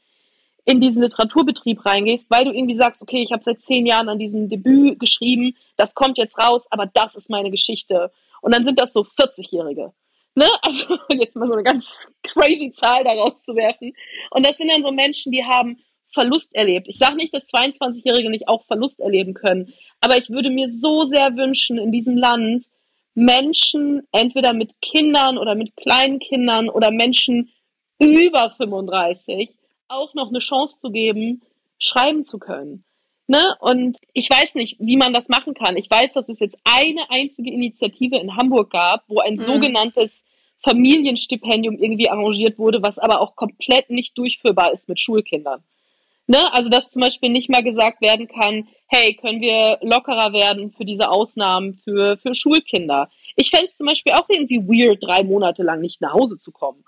[0.64, 4.18] in diesen Literaturbetrieb reingehst, weil du irgendwie sagst, okay, ich habe seit zehn Jahren an
[4.18, 8.10] diesem Debüt geschrieben, das kommt jetzt raus, aber das ist meine Geschichte.
[8.40, 9.92] Und dann sind das so 40-Jährige.
[10.34, 10.48] Ne?
[10.62, 13.94] Also jetzt mal so eine ganz crazy Zahl daraus zu werfen.
[14.30, 15.78] Und das sind dann so Menschen, die haben
[16.14, 16.88] Verlust erlebt.
[16.88, 21.04] Ich sage nicht, dass 22-Jährige nicht auch Verlust erleben können, aber ich würde mir so
[21.04, 22.64] sehr wünschen, in diesem Land
[23.14, 27.50] Menschen, entweder mit Kindern oder mit kleinen Kindern oder Menschen
[27.98, 29.50] über 35,
[29.88, 31.42] auch noch eine Chance zu geben,
[31.78, 32.84] schreiben zu können.
[33.26, 33.56] Ne?
[33.60, 35.76] Und ich weiß nicht, wie man das machen kann.
[35.76, 39.38] Ich weiß, dass es jetzt eine einzige Initiative in Hamburg gab, wo ein mhm.
[39.38, 40.24] sogenanntes
[40.58, 45.62] Familienstipendium irgendwie arrangiert wurde, was aber auch komplett nicht durchführbar ist mit Schulkindern.
[46.26, 46.52] Ne?
[46.52, 50.84] Also dass zum Beispiel nicht mal gesagt werden kann, hey, können wir lockerer werden für
[50.84, 53.10] diese Ausnahmen für, für Schulkinder.
[53.36, 56.52] Ich fände es zum Beispiel auch irgendwie weird, drei Monate lang nicht nach Hause zu
[56.52, 56.84] kommen.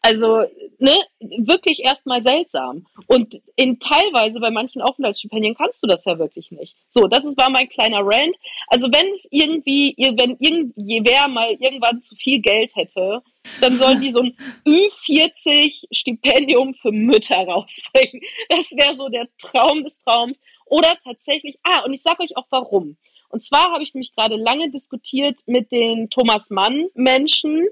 [0.00, 0.44] Also,
[0.78, 2.86] ne, wirklich erstmal seltsam.
[3.06, 6.76] Und in teilweise bei manchen Aufenthaltsstipendien kannst du das ja wirklich nicht.
[6.88, 8.36] So, das ist, war mein kleiner Rant.
[8.68, 13.22] Also, wenn es irgendwie, wenn irgendwer mal irgendwann zu viel Geld hätte,
[13.60, 14.36] dann sollen die so ein
[14.66, 18.22] Ü40-Stipendium für Mütter rausbringen.
[18.48, 20.40] Das wäre so der Traum des Traums.
[20.66, 22.98] Oder tatsächlich, ah, und ich sage euch auch warum.
[23.30, 27.66] Und zwar habe ich nämlich gerade lange diskutiert mit den Thomas Mann Menschen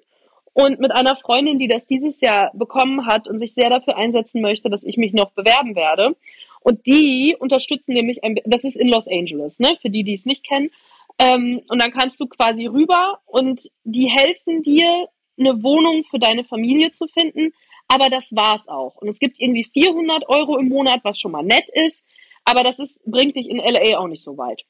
[0.56, 4.40] und mit einer Freundin, die das dieses Jahr bekommen hat und sich sehr dafür einsetzen
[4.40, 6.16] möchte, dass ich mich noch bewerben werde.
[6.60, 10.24] Und die unterstützen nämlich, ein, das ist in Los Angeles, ne, für die, die es
[10.24, 10.70] nicht kennen.
[11.18, 16.42] Ähm, und dann kannst du quasi rüber und die helfen dir, eine Wohnung für deine
[16.42, 17.52] Familie zu finden.
[17.86, 18.96] Aber das war's auch.
[18.96, 22.06] Und es gibt irgendwie 400 Euro im Monat, was schon mal nett ist.
[22.46, 24.62] Aber das ist, bringt dich in LA auch nicht so weit.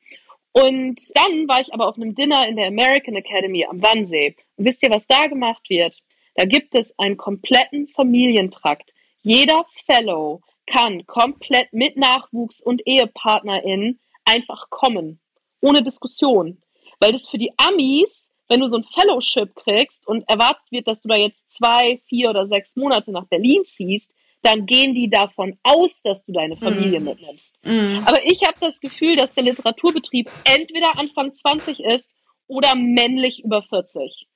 [0.58, 4.34] Und dann war ich aber auf einem Dinner in der American Academy am Wannsee.
[4.56, 5.98] Und wisst ihr, was da gemacht wird?
[6.34, 8.94] Da gibt es einen kompletten Familientrakt.
[9.20, 15.20] Jeder Fellow kann komplett mit Nachwuchs und Ehepartnerin einfach kommen.
[15.60, 16.62] Ohne Diskussion.
[17.00, 21.02] Weil das für die Amis, wenn du so ein Fellowship kriegst und erwartet wird, dass
[21.02, 24.10] du da jetzt zwei, vier oder sechs Monate nach Berlin ziehst,
[24.46, 27.04] dann gehen die davon aus, dass du deine Familie mm.
[27.04, 27.58] mitnimmst.
[27.64, 27.98] Mm.
[28.06, 32.10] Aber ich habe das Gefühl, dass der Literaturbetrieb entweder Anfang 20 ist
[32.46, 34.28] oder männlich über 40.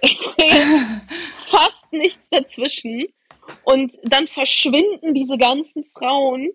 [0.00, 0.64] Ich sehe
[1.46, 3.06] fast nichts dazwischen.
[3.62, 6.50] Und dann verschwinden diese ganzen Frauen.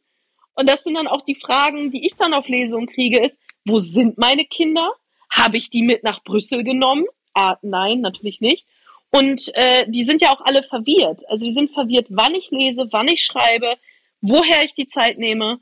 [0.55, 3.77] Und das sind dann auch die Fragen, die ich dann auf Lesungen kriege, ist, wo
[3.77, 4.91] sind meine Kinder?
[5.31, 7.05] Habe ich die mit nach Brüssel genommen?
[7.33, 8.67] Ah, nein, natürlich nicht.
[9.15, 11.21] Und äh, die sind ja auch alle verwirrt.
[11.29, 13.75] Also die sind verwirrt, wann ich lese, wann ich schreibe,
[14.21, 15.59] woher ich die Zeit nehme.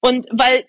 [0.00, 0.66] Und weil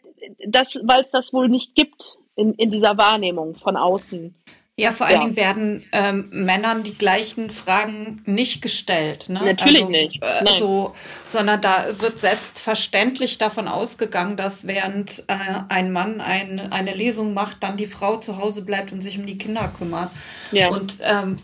[0.48, 4.34] das, weil es das wohl nicht gibt in, in dieser Wahrnehmung von außen.
[4.76, 5.22] Ja, vor allen ja.
[5.22, 9.30] Dingen werden ähm, Männern die gleichen Fragen nicht gestellt.
[9.30, 9.40] Ne?
[9.44, 10.24] Natürlich also, nicht.
[10.24, 15.36] Äh, so, sondern da wird selbstverständlich davon ausgegangen, dass während äh,
[15.70, 19.28] ein Mann ein, eine Lesung macht, dann die Frau zu Hause bleibt und sich um
[19.28, 20.10] die Kinder kümmert.
[20.52, 20.70] Ja.
[20.70, 21.36] Und ähm,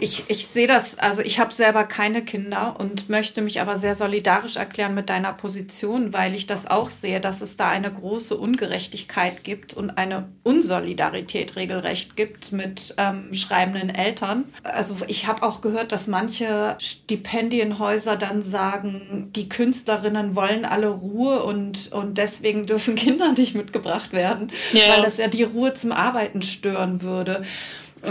[0.00, 3.94] ich, ich sehe das, also ich habe selber keine Kinder und möchte mich aber sehr
[3.94, 8.36] solidarisch erklären mit deiner Position, weil ich das auch sehe, dass es da eine große
[8.36, 14.44] Ungerechtigkeit gibt und eine Unsolidarität regelrecht gibt mit ähm, schreibenden Eltern.
[14.62, 21.42] Also ich habe auch gehört, dass manche Stipendienhäuser dann sagen, die Künstlerinnen wollen alle Ruhe
[21.42, 24.88] und, und deswegen dürfen Kinder nicht mitgebracht werden, ja.
[24.88, 27.42] weil das ja die Ruhe zum Arbeiten stören würde.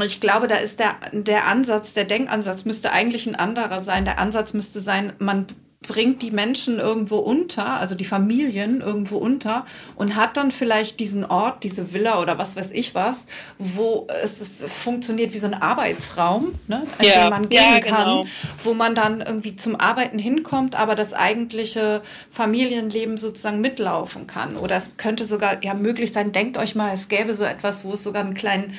[0.03, 4.05] Ich glaube, da ist der, der Ansatz, der Denkansatz müsste eigentlich ein anderer sein.
[4.05, 5.47] Der Ansatz müsste sein, man
[5.87, 9.65] bringt die Menschen irgendwo unter, also die Familien irgendwo unter
[9.95, 13.27] und hat dann vielleicht diesen Ort, diese Villa oder was weiß ich was,
[13.57, 14.45] wo es
[14.83, 18.25] funktioniert wie so ein Arbeitsraum, ne, in ja, dem man gehen ja, kann, genau.
[18.63, 24.57] wo man dann irgendwie zum Arbeiten hinkommt, aber das eigentliche Familienleben sozusagen mitlaufen kann.
[24.57, 27.93] Oder es könnte sogar ja möglich sein, denkt euch mal, es gäbe so etwas, wo
[27.93, 28.75] es sogar einen kleinen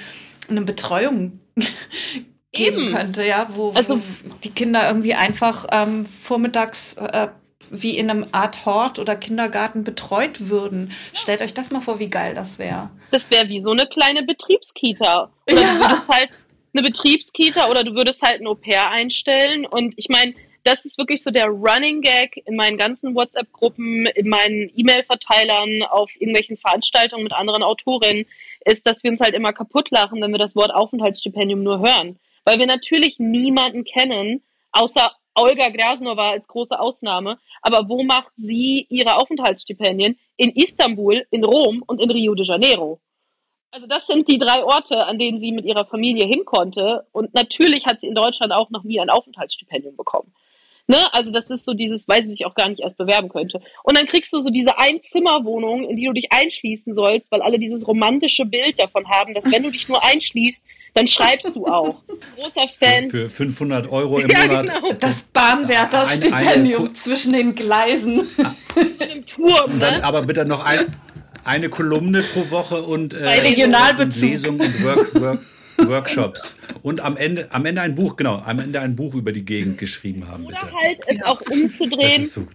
[0.50, 1.40] eine Betreuung
[2.52, 2.94] geben Eben.
[2.94, 7.28] könnte, ja, wo, also, wo die Kinder irgendwie einfach ähm, vormittags äh,
[7.70, 10.92] wie in einem Art Hort oder Kindergarten betreut würden.
[11.14, 12.90] Stellt euch das mal vor, wie geil das wäre.
[13.10, 15.30] Das wäre wie so eine kleine Betriebskita.
[15.46, 15.74] Oder ja.
[15.74, 16.30] du würdest halt
[16.72, 19.66] eine Betriebskita oder du würdest halt ein Au-pair einstellen.
[19.66, 20.34] Und ich meine,
[20.64, 26.10] das ist wirklich so der Running Gag in meinen ganzen WhatsApp-Gruppen, in meinen E-Mail-Verteilern, auf
[26.16, 28.26] irgendwelchen Veranstaltungen mit anderen Autorinnen
[28.64, 32.18] ist, dass wir uns halt immer kaputt lachen, wenn wir das Wort Aufenthaltsstipendium nur hören.
[32.44, 34.42] Weil wir natürlich niemanden kennen,
[34.72, 37.38] außer Olga Grasnova als große Ausnahme.
[37.62, 40.18] Aber wo macht sie ihre Aufenthaltsstipendien?
[40.36, 43.00] In Istanbul, in Rom und in Rio de Janeiro.
[43.72, 47.06] Also das sind die drei Orte, an denen sie mit ihrer Familie hin konnte.
[47.12, 50.34] Und natürlich hat sie in Deutschland auch noch nie ein Aufenthaltsstipendium bekommen.
[50.90, 50.96] Ne?
[51.14, 53.60] Also das ist so dieses, weil sie sich auch gar nicht erst bewerben könnte.
[53.84, 57.60] Und dann kriegst du so diese Einzimmerwohnung, in die du dich einschließen sollst, weil alle
[57.60, 60.64] dieses romantische Bild davon haben, dass wenn du dich nur einschließt,
[60.94, 62.02] dann schreibst du auch.
[62.36, 63.08] Großer Fan.
[63.08, 64.66] Für, für 500 Euro im ja, Monat.
[64.66, 64.92] Genau.
[64.98, 68.22] Das Bahnwärterstipendium zwischen den Gleisen.
[69.14, 69.78] Im Turm, ne?
[69.78, 70.86] dann, aber bitte noch ein,
[71.44, 74.22] eine Kolumne pro Woche und, äh, Regionalbezug.
[74.24, 75.40] und Lesung und Work, Work,
[75.88, 76.56] Workshops.
[76.82, 79.78] Und am Ende, am Ende ein Buch, genau, am Ende ein Buch über die Gegend
[79.78, 80.46] geschrieben haben.
[80.46, 80.72] Oder bitte.
[80.74, 82.24] halt es auch umzudrehen.
[82.24, 82.46] So,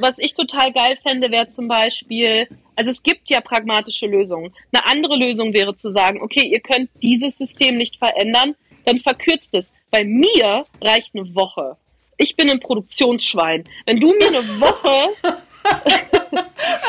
[0.00, 4.52] was ich total geil fände, wäre zum Beispiel, also es gibt ja pragmatische Lösungen.
[4.72, 8.54] Eine andere Lösung wäre zu sagen, okay, ihr könnt dieses System nicht verändern,
[8.84, 9.72] dann verkürzt es.
[9.90, 11.76] Bei mir reicht eine Woche.
[12.16, 13.64] Ich bin ein Produktionsschwein.
[13.86, 15.53] Wenn du mir eine Woche.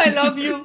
[0.05, 0.61] I love you.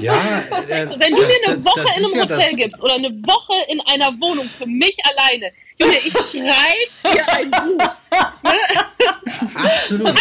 [0.00, 3.54] Ja, äh, wenn du mir eine Woche in einem Hotel ja gibst oder eine Woche
[3.68, 7.90] in einer Wohnung für mich alleine, Junge, ich schreibe dir ein Buch.
[9.54, 10.16] Absolut.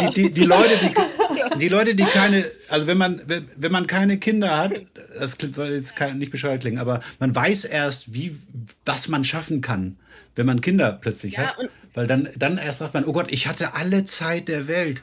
[0.00, 4.18] Die, die, die, Leute, die, die Leute, die keine, also wenn man, wenn man keine
[4.18, 4.82] Kinder hat,
[5.18, 8.36] das soll jetzt nicht bescheuert klingen, aber man weiß erst, wie,
[8.84, 9.98] was man schaffen kann,
[10.36, 11.56] wenn man Kinder plötzlich ja, hat.
[11.94, 15.02] Weil dann, dann erst sagt man, oh Gott, ich hatte alle Zeit der Welt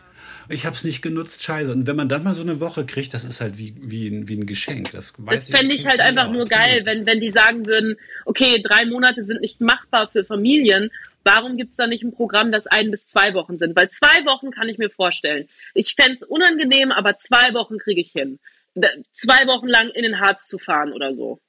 [0.50, 1.72] ich habe es nicht genutzt, scheiße.
[1.72, 4.28] Und wenn man dann mal so eine Woche kriegt, das ist halt wie, wie, ein,
[4.28, 4.92] wie ein Geschenk.
[4.92, 8.86] Das, das fände ich halt einfach nur geil, wenn, wenn die sagen würden, okay, drei
[8.86, 10.92] Monate sind nicht machbar für Familien.
[11.24, 13.76] Warum gibt es da nicht ein Programm, das ein bis zwei Wochen sind?
[13.76, 15.50] Weil zwei Wochen kann ich mir vorstellen.
[15.74, 18.40] Ich fände es unangenehm, aber zwei Wochen kriege ich hin.
[19.14, 21.40] Zwei Wochen lang in den Harz zu fahren oder so.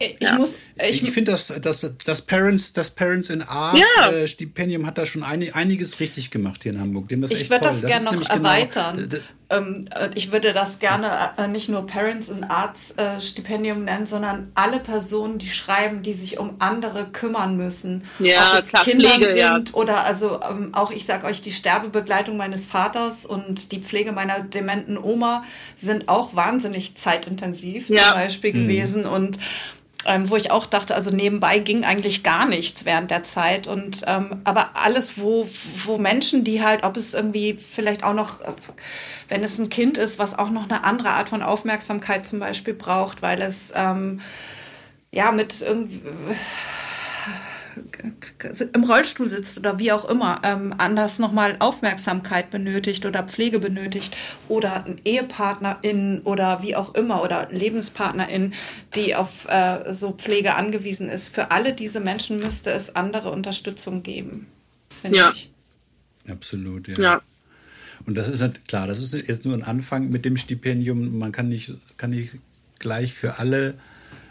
[0.00, 0.34] Ich ja.
[0.34, 0.56] muss.
[0.88, 4.10] Ich, ich finde, das, das, das, Parents, das Parents in Art ja.
[4.10, 7.08] äh, Stipendium hat da schon ein, einiges richtig gemacht hier in Hamburg.
[7.08, 9.08] Dem das ich würde das, das gerne noch genau erweitern.
[9.10, 13.84] Genau, ähm, äh, ich würde das gerne äh, nicht nur Parents in Arts äh, Stipendium
[13.84, 18.04] nennen, sondern alle Personen, die schreiben, die sich um andere kümmern müssen.
[18.20, 19.74] Ja, Ob es klar, Kinder Pflege, sind ja.
[19.74, 24.40] oder also ähm, auch ich sage euch, die Sterbebegleitung meines Vaters und die Pflege meiner
[24.40, 25.44] dementen Oma
[25.76, 28.04] sind auch wahnsinnig zeitintensiv ja.
[28.04, 28.62] zum Beispiel mhm.
[28.62, 29.38] gewesen und
[30.06, 33.66] ähm, wo ich auch dachte, also nebenbei ging eigentlich gar nichts während der Zeit.
[33.66, 35.46] Und ähm, aber alles, wo,
[35.84, 38.40] wo Menschen, die halt, ob es irgendwie vielleicht auch noch,
[39.28, 42.74] wenn es ein Kind ist, was auch noch eine andere Art von Aufmerksamkeit zum Beispiel
[42.74, 44.20] braucht, weil es ähm,
[45.12, 46.00] ja mit irgendwie
[48.72, 54.16] im Rollstuhl sitzt oder wie auch immer, ähm, anders nochmal Aufmerksamkeit benötigt oder Pflege benötigt
[54.48, 58.54] oder ein Ehepartnerin oder wie auch immer oder Lebenspartnerin,
[58.94, 61.28] die auf äh, so Pflege angewiesen ist.
[61.28, 64.46] Für alle diese Menschen müsste es andere Unterstützung geben,
[65.02, 65.30] finde ja.
[65.30, 65.50] ich.
[66.28, 66.98] Absolut, ja.
[66.98, 67.22] ja.
[68.06, 71.18] Und das ist halt klar, das ist jetzt nur ein Anfang mit dem Stipendium.
[71.18, 72.36] Man kann nicht, kann nicht
[72.78, 73.74] gleich für alle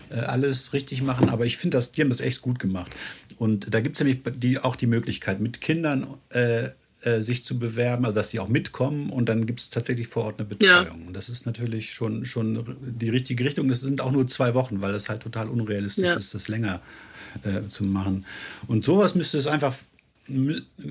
[0.10, 2.91] äh, alles richtig machen, aber ich finde, das, die haben das echt gut gemacht.
[3.40, 6.70] Und da gibt es nämlich die, auch die Möglichkeit, mit Kindern äh,
[7.02, 10.26] äh, sich zu bewerben, also dass die auch mitkommen und dann gibt es tatsächlich vor
[10.26, 11.00] Ort eine Betreuung.
[11.00, 11.08] Ja.
[11.08, 13.70] Und das ist natürlich schon, schon die richtige Richtung.
[13.70, 16.16] Das sind auch nur zwei Wochen, weil das halt total unrealistisch ja.
[16.16, 16.82] ist, das länger
[17.44, 18.26] äh, zu machen.
[18.68, 19.74] Und sowas müsste es einfach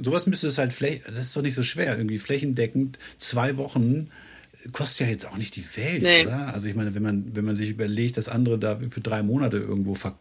[0.03, 4.09] sowas müsste es halt, das ist doch nicht so schwer, irgendwie flächendeckend zwei Wochen
[4.73, 6.23] kostet ja jetzt auch nicht die Welt, nee.
[6.23, 6.53] oder?
[6.53, 9.59] Also ich meine, wenn man, wenn man sich überlegt, dass andere da für drei Monate
[9.59, 10.19] irgendwo ver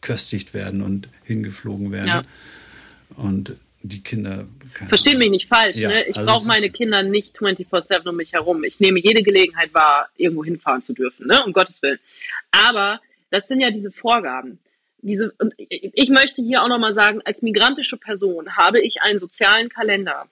[0.00, 2.08] verköstigt werden und hingeflogen werden.
[2.08, 2.22] Ja.
[3.16, 4.46] Und die Kinder.
[4.88, 6.04] Verstehen mich nicht falsch, ja, ne?
[6.04, 8.62] Ich also brauche meine Kinder nicht 24-7 um mich herum.
[8.64, 11.42] Ich nehme jede Gelegenheit wahr, irgendwo hinfahren zu dürfen, ne?
[11.44, 11.98] Um Gottes Willen.
[12.50, 14.58] Aber das sind ja diese Vorgaben.
[15.02, 19.70] Diese, und ich möchte hier auch nochmal sagen, als migrantische Person habe ich einen sozialen
[19.70, 20.26] Kalender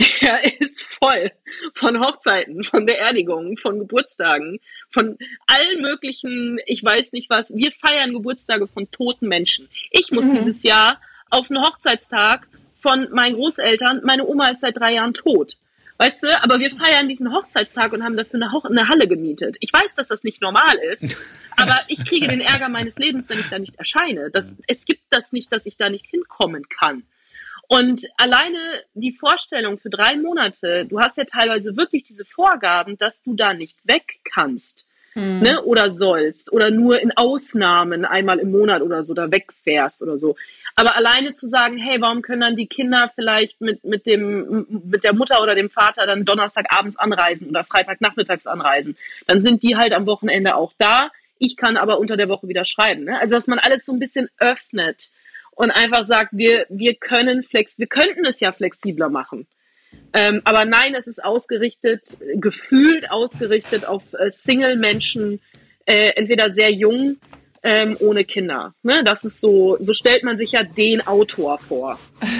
[0.00, 1.30] der ist voll
[1.74, 7.54] von Hochzeiten, von Beerdigungen, von Geburtstagen, von allen möglichen, ich weiß nicht was.
[7.54, 9.68] Wir feiern Geburtstage von toten Menschen.
[9.90, 10.34] Ich muss mhm.
[10.34, 12.46] dieses Jahr auf einen Hochzeitstag
[12.80, 15.56] von meinen Großeltern, meine Oma ist seit drei Jahren tot.
[16.00, 19.56] Weißt du, aber wir feiern diesen Hochzeitstag und haben dafür eine, Ho eine Halle gemietet.
[19.58, 21.16] Ich weiß, dass das nicht normal ist,
[21.56, 24.30] aber ich kriege den Ärger meines Lebens, wenn ich da nicht erscheine.
[24.30, 27.02] Das, es gibt das nicht, dass ich da nicht hinkommen kann.
[27.68, 28.58] Und alleine
[28.94, 33.52] die Vorstellung für drei Monate, du hast ja teilweise wirklich diese Vorgaben, dass du da
[33.52, 34.86] nicht weg kannst.
[35.14, 35.40] Hm.
[35.40, 40.18] Ne, oder sollst oder nur in Ausnahmen einmal im Monat oder so da wegfährst oder
[40.18, 40.36] so.
[40.76, 45.02] Aber alleine zu sagen, hey, warum können dann die Kinder vielleicht mit, mit, dem, mit
[45.02, 48.96] der Mutter oder dem Vater dann Donnerstagabends anreisen oder Freitagnachmittags anreisen?
[49.26, 51.10] Dann sind die halt am Wochenende auch da.
[51.38, 53.04] Ich kann aber unter der Woche wieder schreiben.
[53.04, 53.18] Ne?
[53.18, 55.08] Also, dass man alles so ein bisschen öffnet
[55.58, 59.48] und einfach sagt, wir, wir können flex, wir könnten es ja flexibler machen.
[60.12, 65.40] Ähm, aber nein, es ist ausgerichtet, gefühlt ausgerichtet auf äh, Single-Menschen,
[65.84, 67.16] äh, entweder sehr jung,
[67.64, 68.72] ähm, ohne Kinder.
[68.84, 69.02] Ne?
[69.02, 71.98] Das ist so, so stellt man sich ja den Autor vor.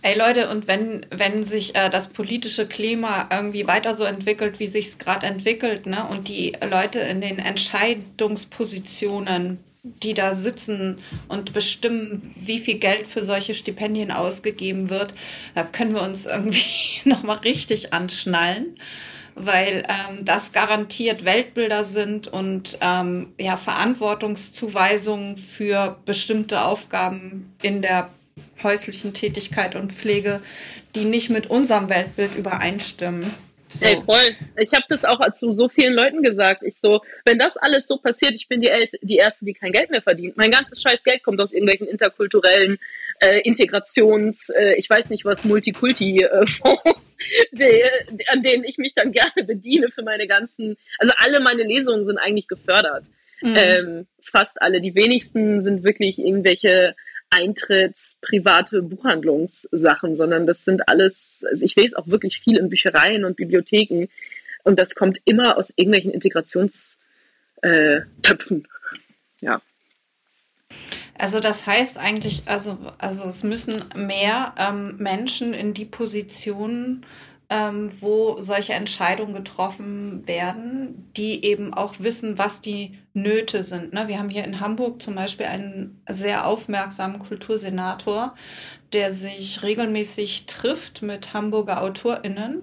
[0.00, 4.68] Ey Leute, und wenn, wenn sich äh, das politische Klima irgendwie weiter so entwickelt, wie
[4.68, 9.58] sich es gerade entwickelt, ne, und die Leute in den Entscheidungspositionen
[10.02, 15.14] die da sitzen und bestimmen, wie viel Geld für solche Stipendien ausgegeben wird,
[15.54, 16.64] da können wir uns irgendwie
[17.04, 18.76] nochmal richtig anschnallen,
[19.34, 28.10] weil ähm, das garantiert Weltbilder sind und ähm, ja, Verantwortungszuweisungen für bestimmte Aufgaben in der
[28.62, 30.40] häuslichen Tätigkeit und Pflege,
[30.94, 33.30] die nicht mit unserem Weltbild übereinstimmen.
[33.68, 33.84] So.
[33.84, 34.34] Ey, voll.
[34.58, 36.62] Ich habe das auch zu so vielen Leuten gesagt.
[36.62, 39.72] Ich so, wenn das alles so passiert, ich bin die, El die Erste, die kein
[39.72, 40.36] Geld mehr verdient.
[40.36, 42.78] Mein ganzes scheiß Geld kommt aus irgendwelchen interkulturellen
[43.20, 47.16] äh, Integrations, äh, ich weiß nicht was, Multikulti-Fonds,
[48.28, 52.18] an denen ich mich dann gerne bediene für meine ganzen, also alle meine Lesungen sind
[52.18, 53.04] eigentlich gefördert.
[53.42, 53.56] Mhm.
[53.56, 54.80] Ähm, fast alle.
[54.80, 56.94] Die wenigsten sind wirklich irgendwelche
[57.30, 63.24] Eintritts, private Buchhandlungssachen, sondern das sind alles, also ich lese auch wirklich viel in Büchereien
[63.24, 64.08] und Bibliotheken
[64.64, 66.98] und das kommt immer aus irgendwelchen Integrationstöpfen.
[67.62, 69.60] Äh, ja.
[71.18, 77.06] Also das heißt eigentlich, also, also es müssen mehr ähm, Menschen in die Positionen
[77.48, 83.92] ähm, wo solche Entscheidungen getroffen werden, die eben auch wissen, was die Nöte sind.
[83.92, 84.08] Ne?
[84.08, 88.34] Wir haben hier in Hamburg zum Beispiel einen sehr aufmerksamen Kultursenator,
[88.92, 92.62] der sich regelmäßig trifft mit Hamburger AutorInnen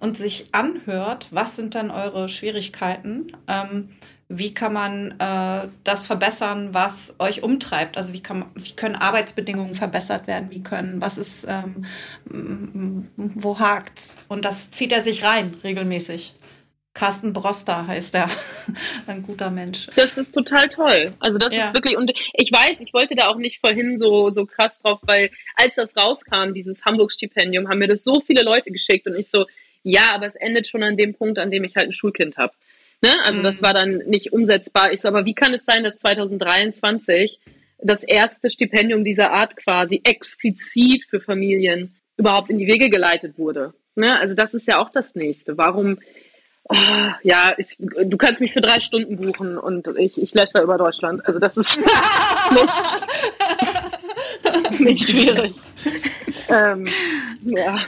[0.00, 3.90] und sich anhört, was sind dann eure Schwierigkeiten, ähm,
[4.38, 7.96] wie kann man äh, das verbessern, was euch umtreibt?
[7.96, 10.50] Also wie, kann, wie können Arbeitsbedingungen verbessert werden?
[10.50, 14.18] Wie können, was ist, ähm, wo hakt's?
[14.28, 16.34] Und das zieht er sich rein regelmäßig.
[16.94, 18.30] Carsten Broster heißt er.
[19.08, 19.88] Ein guter Mensch.
[19.96, 21.12] Das ist total toll.
[21.18, 21.64] Also das ja.
[21.64, 25.00] ist wirklich, und ich weiß, ich wollte da auch nicht vorhin so, so krass drauf,
[25.02, 29.28] weil als das rauskam, dieses Hamburg-Stipendium, haben mir das so viele Leute geschickt und ich
[29.28, 29.46] so,
[29.82, 32.54] ja, aber es endet schon an dem Punkt, an dem ich halt ein Schulkind habe.
[33.04, 33.14] Ne?
[33.22, 33.44] Also mhm.
[33.44, 34.90] das war dann nicht umsetzbar.
[34.90, 37.38] Ich so, aber wie kann es sein, dass 2023
[37.82, 43.74] das erste Stipendium dieser Art quasi explizit für Familien überhaupt in die Wege geleitet wurde?
[43.94, 44.18] Ne?
[44.18, 45.58] Also das ist ja auch das Nächste.
[45.58, 45.98] Warum?
[46.66, 46.76] Oh,
[47.22, 50.78] ja, ich, du kannst mich für drei Stunden buchen und ich, ich lässt da über
[50.78, 51.26] Deutschland.
[51.26, 51.90] Also das ist nicht,
[54.80, 55.52] nicht schwierig.
[56.48, 56.86] ähm,
[57.42, 57.84] ja.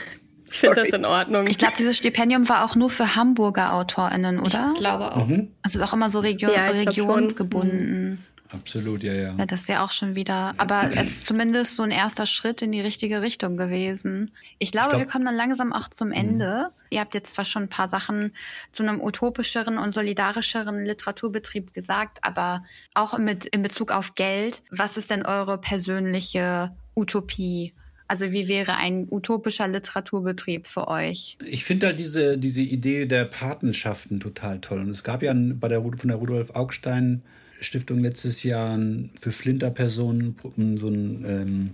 [0.49, 1.47] Ich finde das in Ordnung.
[1.47, 4.71] Ich glaube, dieses Stipendium war auch nur für Hamburger AutorInnen, oder?
[4.73, 5.27] Ich glaube auch.
[5.27, 5.51] Mhm.
[5.61, 8.09] Also ist auch immer so Region, ja, regionsgebunden.
[8.09, 8.17] Mhm.
[8.49, 9.35] Absolut, ja, ja.
[9.37, 9.45] ja.
[9.45, 12.71] Das ist ja auch schon wieder, aber es ist zumindest so ein erster Schritt in
[12.71, 14.31] die richtige Richtung gewesen.
[14.57, 16.13] Ich glaube, ich glaub, wir kommen dann langsam auch zum mhm.
[16.13, 16.67] Ende.
[16.69, 16.83] Mhm.
[16.89, 18.33] Ihr habt jetzt zwar schon ein paar Sachen
[18.71, 24.63] zu einem utopischeren und solidarischeren Literaturbetrieb gesagt, aber auch mit in Bezug auf Geld.
[24.71, 27.73] Was ist denn eure persönliche Utopie?
[28.07, 31.37] Also wie wäre ein utopischer Literaturbetrieb für euch?
[31.45, 34.79] Ich finde halt diese, diese Idee der Patenschaften total toll.
[34.79, 37.21] Und es gab ja bei der, von der Rudolf Augstein
[37.59, 38.79] Stiftung letztes Jahr
[39.19, 40.35] für Flinterpersonen
[40.77, 41.69] so ein ähm,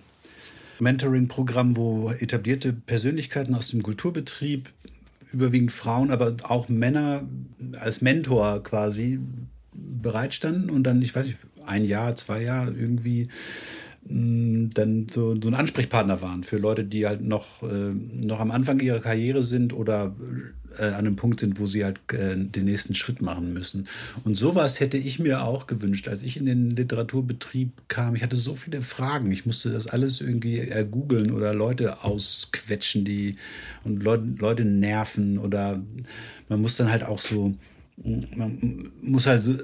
[0.79, 4.69] Mentoring-Programm, wo etablierte Persönlichkeiten aus dem Kulturbetrieb,
[5.34, 7.23] überwiegend Frauen, aber auch Männer
[7.79, 9.19] als Mentor quasi
[9.73, 13.29] bereitstanden und dann, ich weiß nicht, ein Jahr, zwei Jahre irgendwie
[14.05, 18.81] dann so, so ein Ansprechpartner waren für Leute, die halt noch, äh, noch am Anfang
[18.81, 20.13] ihrer Karriere sind oder
[20.77, 23.87] äh, an einem Punkt sind, wo sie halt äh, den nächsten Schritt machen müssen.
[24.25, 28.15] Und sowas hätte ich mir auch gewünscht, als ich in den Literaturbetrieb kam.
[28.15, 29.31] Ich hatte so viele Fragen.
[29.31, 33.37] Ich musste das alles irgendwie ergoogeln oder Leute ausquetschen, die
[33.85, 35.81] und Leute, Leute nerven oder
[36.49, 37.53] man muss dann halt auch so,
[38.35, 39.55] man muss halt so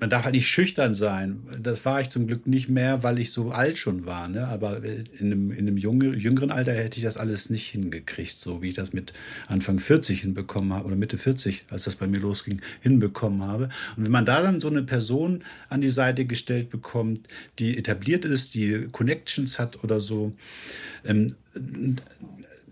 [0.00, 1.40] man darf halt nicht schüchtern sein.
[1.60, 4.28] Das war ich zum Glück nicht mehr, weil ich so alt schon war.
[4.28, 4.46] Ne?
[4.46, 8.68] Aber in einem, in einem jüngeren Alter hätte ich das alles nicht hingekriegt, so wie
[8.68, 9.12] ich das mit
[9.48, 13.70] Anfang 40 hinbekommen habe oder Mitte 40, als das bei mir losging, hinbekommen habe.
[13.96, 17.20] Und wenn man da dann so eine Person an die Seite gestellt bekommt,
[17.58, 20.32] die etabliert ist, die Connections hat oder so,
[21.04, 21.34] ähm,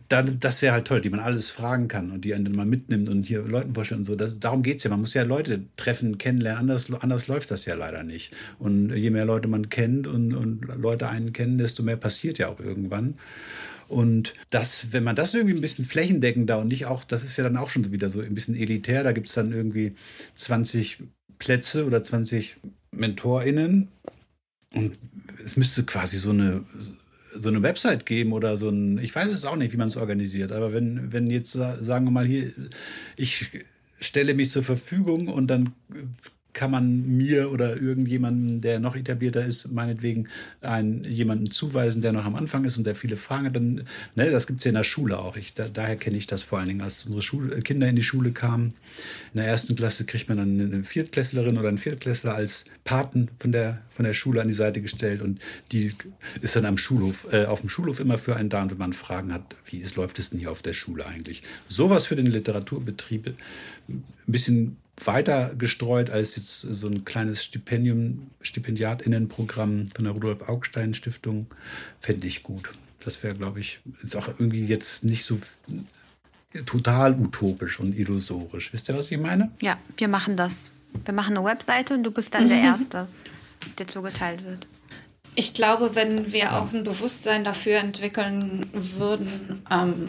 [0.08, 2.66] dann, das wäre halt toll, die man alles fragen kann und die einen dann mal
[2.66, 4.14] mitnimmt und hier Leuten vorstellt und so.
[4.14, 4.90] Das, darum geht es ja.
[4.90, 6.60] Man muss ja Leute treffen, kennenlernen.
[6.60, 8.34] Anders, anders läuft das ja leider nicht.
[8.58, 12.48] Und je mehr Leute man kennt und, und Leute einen kennen, desto mehr passiert ja
[12.48, 13.14] auch irgendwann.
[13.88, 17.44] Und das, wenn man das irgendwie ein bisschen flächendeckender und nicht auch, das ist ja
[17.44, 19.94] dann auch schon wieder so ein bisschen elitär, da gibt es dann irgendwie
[20.34, 20.98] 20
[21.38, 22.56] Plätze oder 20
[22.92, 23.88] MentorInnen.
[24.74, 24.98] Und
[25.44, 26.64] es müsste quasi so eine
[27.38, 29.96] so eine Website geben oder so ein, ich weiß es auch nicht, wie man es
[29.96, 32.50] organisiert, aber wenn, wenn jetzt, sagen wir mal hier,
[33.16, 33.50] ich
[34.00, 35.70] stelle mich zur Verfügung und dann
[36.56, 40.28] kann man mir oder irgendjemanden, der noch etablierter ist, meinetwegen
[40.62, 43.84] einen, jemanden zuweisen, der noch am Anfang ist und der viele Fragen hat, ne,
[44.30, 45.36] das gibt es ja in der Schule auch.
[45.36, 48.02] Ich, da, daher kenne ich das vor allen Dingen, als unsere Schule, Kinder in die
[48.02, 48.72] Schule kamen.
[49.34, 53.52] In der ersten Klasse kriegt man dann eine Viertklässlerin oder einen Viertklässler als Paten von
[53.52, 55.40] der, von der Schule an die Seite gestellt und
[55.72, 55.92] die
[56.40, 58.94] ist dann am Schulhof, äh, auf dem Schulhof immer für einen da und wenn man
[58.94, 61.42] Fragen hat, wie ist, läuft es denn hier auf der Schule eigentlich?
[61.68, 63.34] Sowas für den Literaturbetrieb,
[63.88, 70.94] ein bisschen weiter gestreut als jetzt so ein kleines Stipendium, Stipendiatinnenprogramm von der Rudolf Augstein
[70.94, 71.46] Stiftung,
[72.00, 72.70] fände ich gut.
[73.00, 75.38] Das wäre, glaube ich, ist auch irgendwie jetzt nicht so
[76.64, 78.72] total utopisch und illusorisch.
[78.72, 79.50] Wisst ihr, was ich meine?
[79.60, 80.70] Ja, wir machen das.
[81.04, 83.06] Wir machen eine Webseite und du bist dann der Erste,
[83.78, 84.66] der zugeteilt wird.
[85.38, 90.08] Ich glaube, wenn wir auch ein Bewusstsein dafür entwickeln würden, ähm,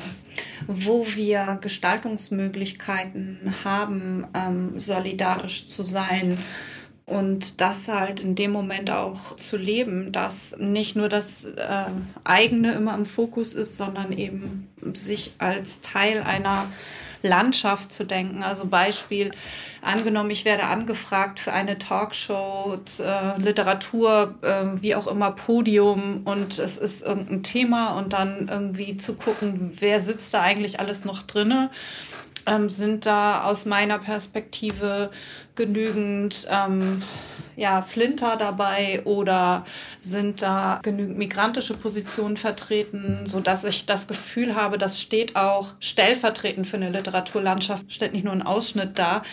[0.67, 6.37] wo wir Gestaltungsmöglichkeiten haben, ähm, solidarisch zu sein,
[7.07, 11.85] und das halt in dem Moment auch zu leben, dass nicht nur das äh,
[12.25, 16.69] eigene immer im Fokus ist, sondern eben sich als Teil einer
[17.21, 18.43] Landschaft zu denken.
[18.43, 19.31] Also Beispiel,
[19.81, 26.59] angenommen, ich werde angefragt für eine Talkshow, äh, Literatur, äh, wie auch immer, Podium und
[26.59, 31.23] es ist irgendein Thema und dann irgendwie zu gucken, wer sitzt da eigentlich alles noch
[31.23, 31.69] drinne
[32.47, 35.11] ähm, sind da aus meiner Perspektive
[35.55, 37.03] genügend ähm,
[37.57, 39.65] ja, Flinter dabei oder
[39.99, 45.73] sind da genügend migrantische Positionen vertreten, so dass ich das Gefühl habe, das steht auch
[45.79, 49.23] stellvertretend für eine Literaturlandschaft, stellt nicht nur ein Ausschnitt da,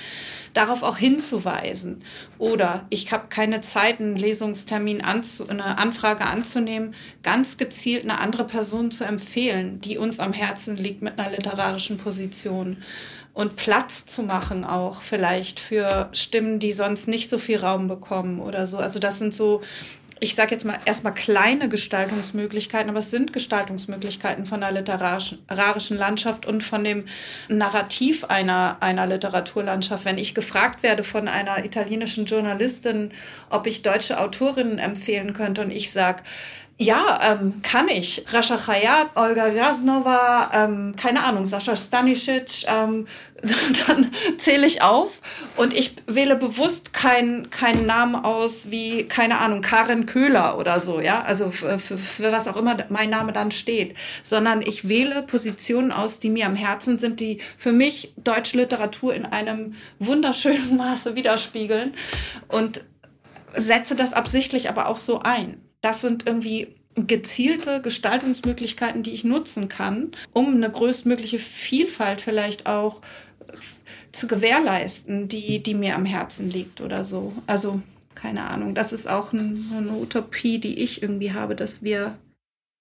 [0.54, 2.02] darauf auch hinzuweisen.
[2.38, 8.44] Oder ich habe keine Zeit, einen Lesungstermin, anzu eine Anfrage anzunehmen, ganz gezielt eine andere
[8.44, 12.78] Person zu empfehlen, die uns am Herzen liegt mit einer literarischen Position
[13.34, 18.40] und Platz zu machen auch vielleicht für Stimmen, die sonst nicht so viel Raum bekommen
[18.40, 18.78] oder so.
[18.78, 19.60] Also das sind so
[20.20, 26.46] ich sage jetzt mal erstmal kleine Gestaltungsmöglichkeiten, aber es sind Gestaltungsmöglichkeiten von der literarischen Landschaft
[26.46, 27.06] und von dem
[27.48, 30.04] Narrativ einer, einer Literaturlandschaft.
[30.04, 33.10] Wenn ich gefragt werde von einer italienischen Journalistin,
[33.50, 36.22] ob ich deutsche Autorinnen empfehlen könnte und ich sage,
[36.76, 38.24] ja, ähm, kann ich.
[38.32, 43.06] Rasha Khayat, Olga Jasnova, ähm, keine Ahnung, Sascha Stanisic, ähm,
[43.86, 45.20] dann zähle ich auf.
[45.56, 51.00] Und ich wähle bewusst keinen keinen Namen aus wie, keine Ahnung, Karin Köhler oder so,
[51.00, 55.92] ja, also für, für was auch immer mein Name dann steht, sondern ich wähle Positionen
[55.92, 61.14] aus, die mir am Herzen sind, die für mich deutsche Literatur in einem wunderschönen Maße
[61.14, 61.92] widerspiegeln.
[62.48, 62.84] Und
[63.56, 69.68] setze das absichtlich aber auch so ein das sind irgendwie gezielte Gestaltungsmöglichkeiten, die ich nutzen
[69.68, 73.00] kann, um eine größtmögliche Vielfalt vielleicht auch
[74.12, 77.32] zu gewährleisten, die, die mir am Herzen liegt oder so.
[77.46, 77.82] Also
[78.14, 82.16] keine Ahnung, das ist auch ein, eine Utopie, die ich irgendwie habe, dass wir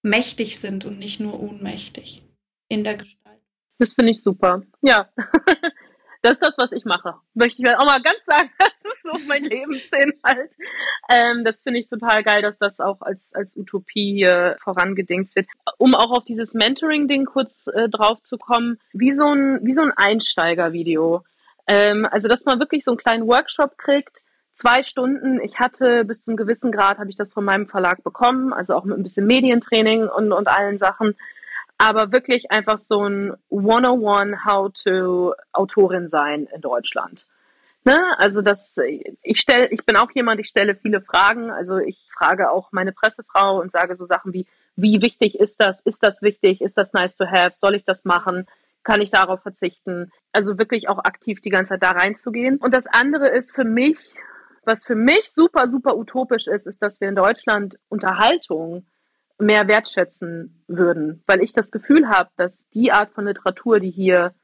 [0.02, 2.22] mächtig sind und nicht nur ohnmächtig
[2.68, 3.40] in der Gestalt.
[3.78, 4.62] Das finde ich super.
[4.80, 5.10] Ja,
[6.24, 7.16] das ist das, was ich mache.
[7.34, 10.54] Möchte ich auch mal ganz sagen, das ist so mein Lebensinhalt.
[11.10, 15.46] Ähm, das finde ich total geil, dass das auch als, als Utopie äh, vorangedingst wird.
[15.76, 19.82] Um auch auf dieses Mentoring-Ding kurz äh, drauf zu kommen, wie so ein, wie so
[19.82, 21.24] ein Einsteiger-Video.
[21.66, 24.22] Ähm, also, dass man wirklich so einen kleinen Workshop kriegt,
[24.54, 25.40] zwei Stunden.
[25.42, 28.84] Ich hatte bis zum gewissen Grad, habe ich das von meinem Verlag bekommen, also auch
[28.84, 31.16] mit ein bisschen Medientraining und, und allen Sachen
[31.84, 37.26] aber wirklich einfach so ein 101 How to Autorin sein in Deutschland.
[37.84, 38.00] Ne?
[38.16, 38.78] Also das,
[39.22, 41.50] ich stelle, ich bin auch jemand, ich stelle viele Fragen.
[41.50, 44.46] Also ich frage auch meine Pressefrau und sage so Sachen wie,
[44.76, 45.82] wie wichtig ist das?
[45.82, 46.62] Ist das wichtig?
[46.62, 47.50] Ist das nice to have?
[47.52, 48.46] Soll ich das machen?
[48.82, 50.10] Kann ich darauf verzichten?
[50.32, 52.56] Also wirklich auch aktiv die ganze Zeit da reinzugehen.
[52.56, 53.98] Und das andere ist für mich,
[54.64, 58.86] was für mich super, super utopisch ist, ist, dass wir in Deutschland Unterhaltung
[59.38, 64.34] mehr wertschätzen würden, weil ich das Gefühl habe, dass die Art von Literatur, die hier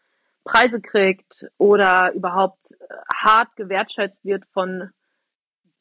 [0.44, 4.90] Preise kriegt oder überhaupt äh, hart gewertschätzt wird von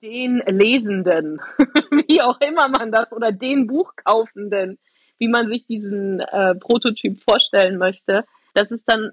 [0.02, 1.41] den Lesenden,
[2.07, 4.80] wie auch immer man das, oder den Buchkaufenden,
[5.18, 9.11] wie man sich diesen äh, Prototyp vorstellen möchte, das ist dann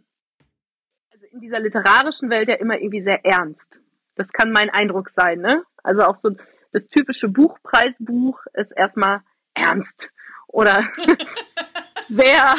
[1.12, 3.81] also in dieser literarischen Welt ja immer irgendwie sehr ernst.
[4.14, 5.62] Das kann mein Eindruck sein, ne?
[5.82, 6.31] Also auch so
[6.73, 9.20] das typische Buchpreisbuch ist erstmal
[9.56, 10.10] ernst
[10.46, 10.84] oder
[12.08, 12.56] sehr,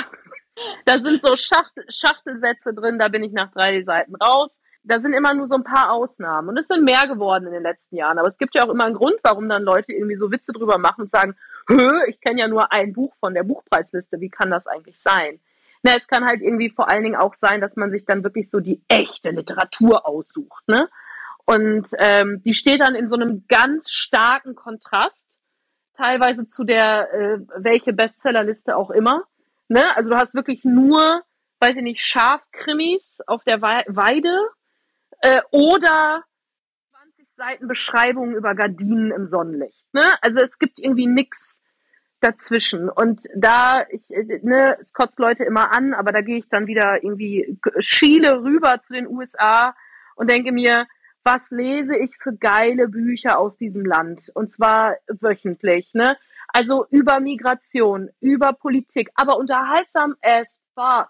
[0.86, 4.62] da sind so Schachtel, Schachtelsätze drin, da bin ich nach drei Seiten raus.
[4.84, 6.48] Da sind immer nur so ein paar Ausnahmen.
[6.48, 8.20] Und es sind mehr geworden in den letzten Jahren.
[8.20, 10.78] Aber es gibt ja auch immer einen Grund, warum dann Leute irgendwie so Witze drüber
[10.78, 11.36] machen und sagen,
[11.70, 15.40] Hö, ich kenne ja nur ein Buch von der Buchpreisliste, wie kann das eigentlich sein?
[15.84, 18.50] Na, es kann halt irgendwie vor allen Dingen auch sein, dass man sich dann wirklich
[18.50, 20.68] so die echte Literatur aussucht.
[20.68, 20.90] Ne?
[21.46, 25.37] Und ähm, die steht dann in so einem ganz starken Kontrast
[25.98, 29.24] teilweise zu der, äh, welche Bestsellerliste auch immer.
[29.68, 29.96] Ne?
[29.96, 31.24] Also du hast wirklich nur,
[31.60, 34.38] weiß ich nicht, Schafkrimis auf der Weide
[35.22, 36.24] äh, oder
[36.92, 39.84] 20 Seiten Beschreibungen über Gardinen im Sonnenlicht.
[39.94, 40.06] Ne?
[40.22, 41.60] Also es gibt irgendwie nix
[42.20, 42.90] dazwischen.
[42.90, 46.68] Und da, ich, äh, ne, es kotzt Leute immer an, aber da gehe ich dann
[46.68, 49.76] wieder irgendwie, schiele rüber zu den USA
[50.16, 50.88] und denke mir,
[51.28, 56.18] was lese ich für geile Bücher aus diesem Land und zwar wöchentlich, ne?
[56.54, 61.10] Also über Migration, über Politik, aber unterhaltsam as fuck.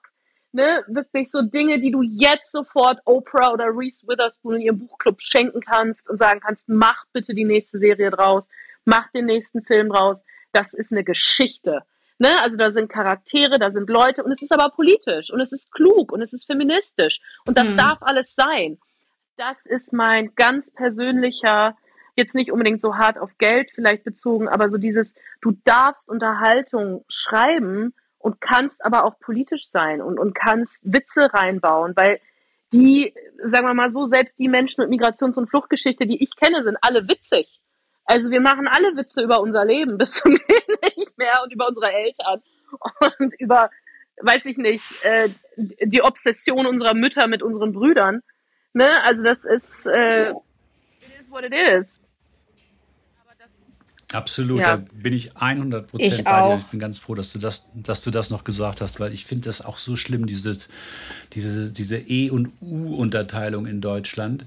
[0.53, 5.21] Ne, wirklich so Dinge, die du jetzt sofort Oprah oder Reese Witherspoon in ihrem Buchclub
[5.21, 8.47] schenken kannst und sagen kannst, mach bitte die nächste Serie draus,
[8.85, 10.23] macht den nächsten Film raus.
[10.51, 11.83] Das ist eine Geschichte.
[12.17, 12.41] Ne?
[12.41, 15.71] Also da sind Charaktere, da sind Leute und es ist aber politisch und es ist
[15.71, 17.77] klug und es ist feministisch und das mhm.
[17.77, 18.79] darf alles sein.
[19.37, 21.77] Das ist mein ganz persönlicher,
[22.15, 27.05] jetzt nicht unbedingt so hart auf Geld vielleicht bezogen, aber so dieses, du darfst Unterhaltung
[27.07, 32.19] schreiben und kannst aber auch politisch sein und, und kannst Witze reinbauen, weil
[32.73, 36.63] die, sagen wir mal so, selbst die Menschen mit Migrations- und Fluchtgeschichte, die ich kenne,
[36.63, 37.61] sind alle witzig.
[38.05, 41.91] Also wir machen alle Witze über unser Leben bis zum nicht mehr und über unsere
[41.91, 42.41] Eltern
[43.19, 43.69] und über,
[44.19, 48.23] weiß ich nicht, äh, die Obsession unserer Mütter mit unseren Brüdern.
[48.77, 49.03] Ne?
[49.03, 50.35] Also das ist, äh, it
[51.19, 51.99] is what it is.
[54.13, 54.77] Absolut, ja.
[54.77, 56.57] da bin ich 100 Prozent bei dir.
[56.57, 59.25] Ich bin ganz froh, dass du das, dass du das noch gesagt hast, weil ich
[59.25, 60.69] finde das auch so schlimm, dieses,
[61.33, 64.45] diese, diese E- und U-Unterteilung in Deutschland.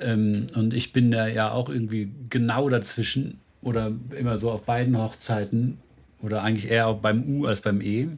[0.00, 4.98] Ähm, und ich bin da ja auch irgendwie genau dazwischen oder immer so auf beiden
[4.98, 5.78] Hochzeiten
[6.20, 8.08] oder eigentlich eher auch beim U als beim E.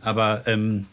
[0.00, 0.86] Aber ähm,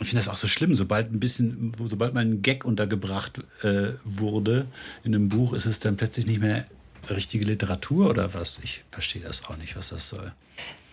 [0.00, 3.94] ich finde das auch so schlimm, sobald ein bisschen, sobald mal ein Gag untergebracht äh,
[4.04, 4.66] wurde
[5.02, 6.66] in einem Buch, ist es dann plötzlich nicht mehr
[7.10, 8.60] richtige Literatur oder was?
[8.62, 10.32] Ich verstehe das auch nicht, was das soll.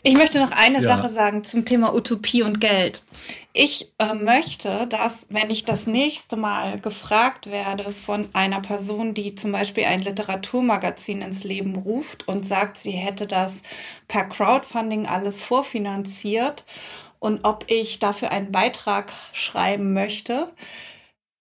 [0.08, 0.98] Ich möchte noch eine ja.
[0.98, 3.02] Sache sagen zum Thema Utopie und Geld.
[3.54, 9.34] Ich äh, möchte, dass, wenn ich das nächste Mal gefragt werde von einer Person, die
[9.34, 13.64] zum Beispiel ein Literaturmagazin ins Leben ruft und sagt, sie hätte das
[14.08, 16.66] per Crowdfunding alles vorfinanziert
[17.26, 20.52] und ob ich dafür einen Beitrag schreiben möchte,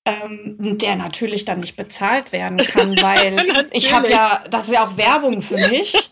[0.06, 4.86] ähm, der natürlich dann nicht bezahlt werden kann, weil ich habe ja, das ist ja
[4.86, 6.10] auch Werbung für mich.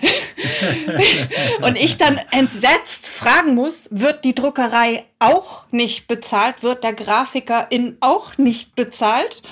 [1.60, 6.62] und ich dann entsetzt fragen muss, wird die Druckerei auch nicht bezahlt?
[6.62, 9.42] Wird der Grafiker in auch nicht bezahlt?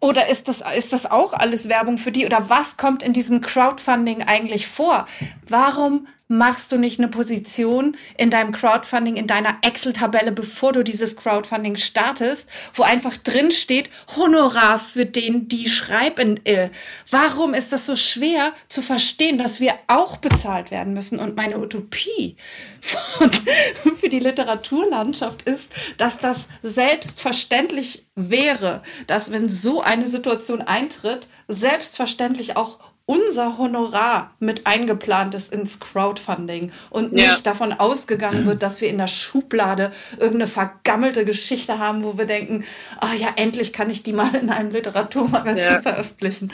[0.00, 2.24] Oder ist das, ist das auch alles Werbung für die?
[2.24, 5.06] Oder was kommt in diesem Crowdfunding eigentlich vor?
[5.46, 11.16] Warum machst du nicht eine Position in deinem Crowdfunding, in deiner Excel-Tabelle, bevor du dieses
[11.16, 16.38] Crowdfunding startest, wo einfach drin steht, Honorar für den, die schreiben.
[16.44, 16.70] Äh,
[17.10, 21.18] warum ist das so schwer zu verstehen, dass wir auch bezahlt werden müssen?
[21.18, 22.36] Und meine Utopie
[22.80, 23.30] von,
[23.96, 32.56] für die Literaturlandschaft ist, dass das selbstverständlich wäre, dass wenn so eine Situation eintritt, selbstverständlich
[32.56, 32.78] auch
[33.10, 37.38] unser Honorar mit eingeplant ist ins Crowdfunding und nicht ja.
[37.42, 42.64] davon ausgegangen wird, dass wir in der Schublade irgendeine vergammelte Geschichte haben, wo wir denken,
[43.00, 45.82] ah ja, endlich kann ich die mal in einem Literaturmagazin ja.
[45.82, 46.52] veröffentlichen.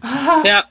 [0.00, 0.42] Ah.
[0.46, 0.64] Ja.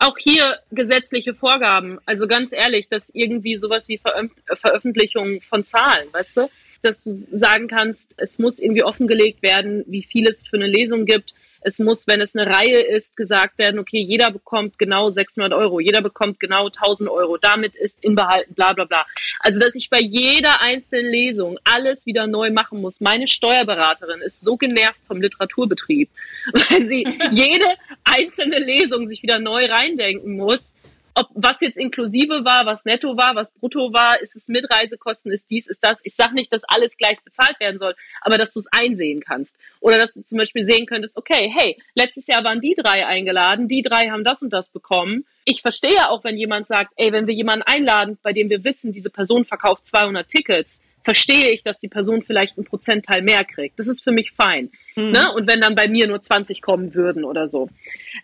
[0.00, 1.98] Auch hier gesetzliche Vorgaben.
[2.04, 6.50] Also ganz ehrlich, dass irgendwie sowas wie Veröf Veröffentlichung von Zahlen, weißt du?
[6.82, 11.06] Dass du sagen kannst, es muss irgendwie offengelegt werden, wie viel es für eine Lesung
[11.06, 11.32] gibt
[11.64, 15.80] es muss, wenn es eine Reihe ist, gesagt werden, okay, jeder bekommt genau 600 Euro,
[15.80, 19.06] jeder bekommt genau 1000 Euro, damit ist inbehalten, bla bla bla.
[19.40, 23.00] Also, dass ich bei jeder einzelnen Lesung alles wieder neu machen muss.
[23.00, 26.10] Meine Steuerberaterin ist so genervt vom Literaturbetrieb,
[26.52, 27.66] weil sie jede
[28.04, 30.74] einzelne Lesung sich wieder neu reindenken muss
[31.14, 35.30] ob was jetzt inklusive war, was netto war, was brutto war, ist es mit Reisekosten,
[35.30, 36.00] ist dies, ist das.
[36.02, 39.56] Ich sage nicht, dass alles gleich bezahlt werden soll, aber dass du es einsehen kannst.
[39.80, 43.68] Oder dass du zum Beispiel sehen könntest, okay, hey, letztes Jahr waren die drei eingeladen,
[43.68, 45.24] die drei haben das und das bekommen.
[45.44, 48.92] Ich verstehe auch, wenn jemand sagt, ey, wenn wir jemanden einladen, bei dem wir wissen,
[48.92, 53.78] diese Person verkauft 200 Tickets, verstehe ich, dass die Person vielleicht einen Prozentteil mehr kriegt.
[53.78, 54.70] Das ist für mich fein.
[54.96, 55.12] Mhm.
[55.12, 55.32] Ne?
[55.32, 57.68] Und wenn dann bei mir nur 20 kommen würden oder so.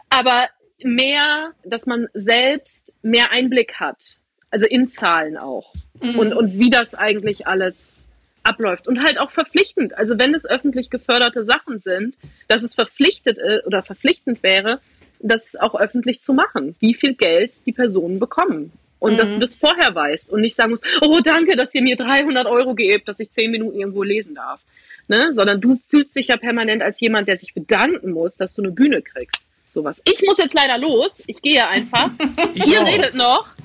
[0.08, 0.48] Aber
[0.84, 4.16] mehr, dass man selbst mehr Einblick hat,
[4.50, 6.18] also in Zahlen auch mhm.
[6.18, 8.06] und, und wie das eigentlich alles
[8.42, 9.96] abläuft und halt auch verpflichtend.
[9.96, 12.16] Also wenn es öffentlich geförderte Sachen sind,
[12.48, 14.80] dass es verpflichtet äh, oder verpflichtend wäre,
[15.18, 18.72] das auch öffentlich zu machen, wie viel Geld die Personen bekommen.
[18.98, 19.16] Und mhm.
[19.18, 22.46] dass du das vorher weißt und nicht sagen musst, oh danke, dass ihr mir 300
[22.46, 24.60] Euro gebt, dass ich 10 Minuten irgendwo lesen darf.
[25.08, 25.32] Ne?
[25.32, 28.70] Sondern du fühlst dich ja permanent als jemand, der sich bedanken muss, dass du eine
[28.70, 30.00] Bühne kriegst sowas.
[30.04, 31.22] Ich muss jetzt leider los.
[31.26, 32.10] Ich gehe einfach.
[32.54, 33.46] Ihr redet noch.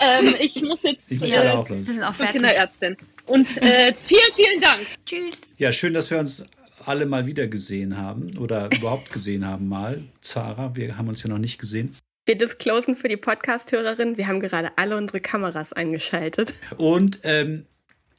[0.00, 1.86] Ähm, ich muss jetzt ich muss äh, auch los.
[1.86, 2.40] Wir sind auch fertig.
[2.40, 2.96] Kinderärztin.
[3.26, 4.80] Und äh, vielen, vielen Dank.
[5.06, 5.40] Tschüss.
[5.56, 6.42] Ja, schön, dass wir uns
[6.84, 10.02] alle mal wieder gesehen haben oder überhaupt gesehen haben mal.
[10.20, 11.96] Zara, wir haben uns ja noch nicht gesehen.
[12.26, 14.16] Wir disclosen für die Podcast-Hörerin.
[14.16, 16.54] Wir haben gerade alle unsere Kameras eingeschaltet.
[16.76, 17.66] Und ähm,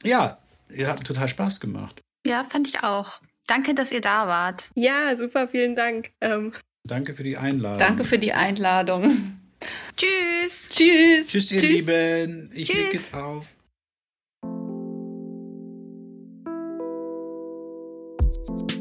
[0.02, 0.38] ja,
[0.74, 2.00] ihr habt total Spaß gemacht.
[2.26, 3.20] Ja, fand ich auch.
[3.46, 4.70] Danke, dass ihr da wart.
[4.74, 6.10] Ja, super, vielen Dank.
[6.20, 6.52] Ähm,
[6.86, 7.78] Danke für die Einladung.
[7.78, 9.04] Danke für die Einladung.
[9.96, 10.68] Tschüss.
[10.68, 11.28] Tschüss.
[11.28, 11.70] Tschüss, ihr Tschüss.
[11.70, 12.50] Lieben.
[12.54, 13.54] Ich leg jetzt auf.
[18.46, 18.73] Thank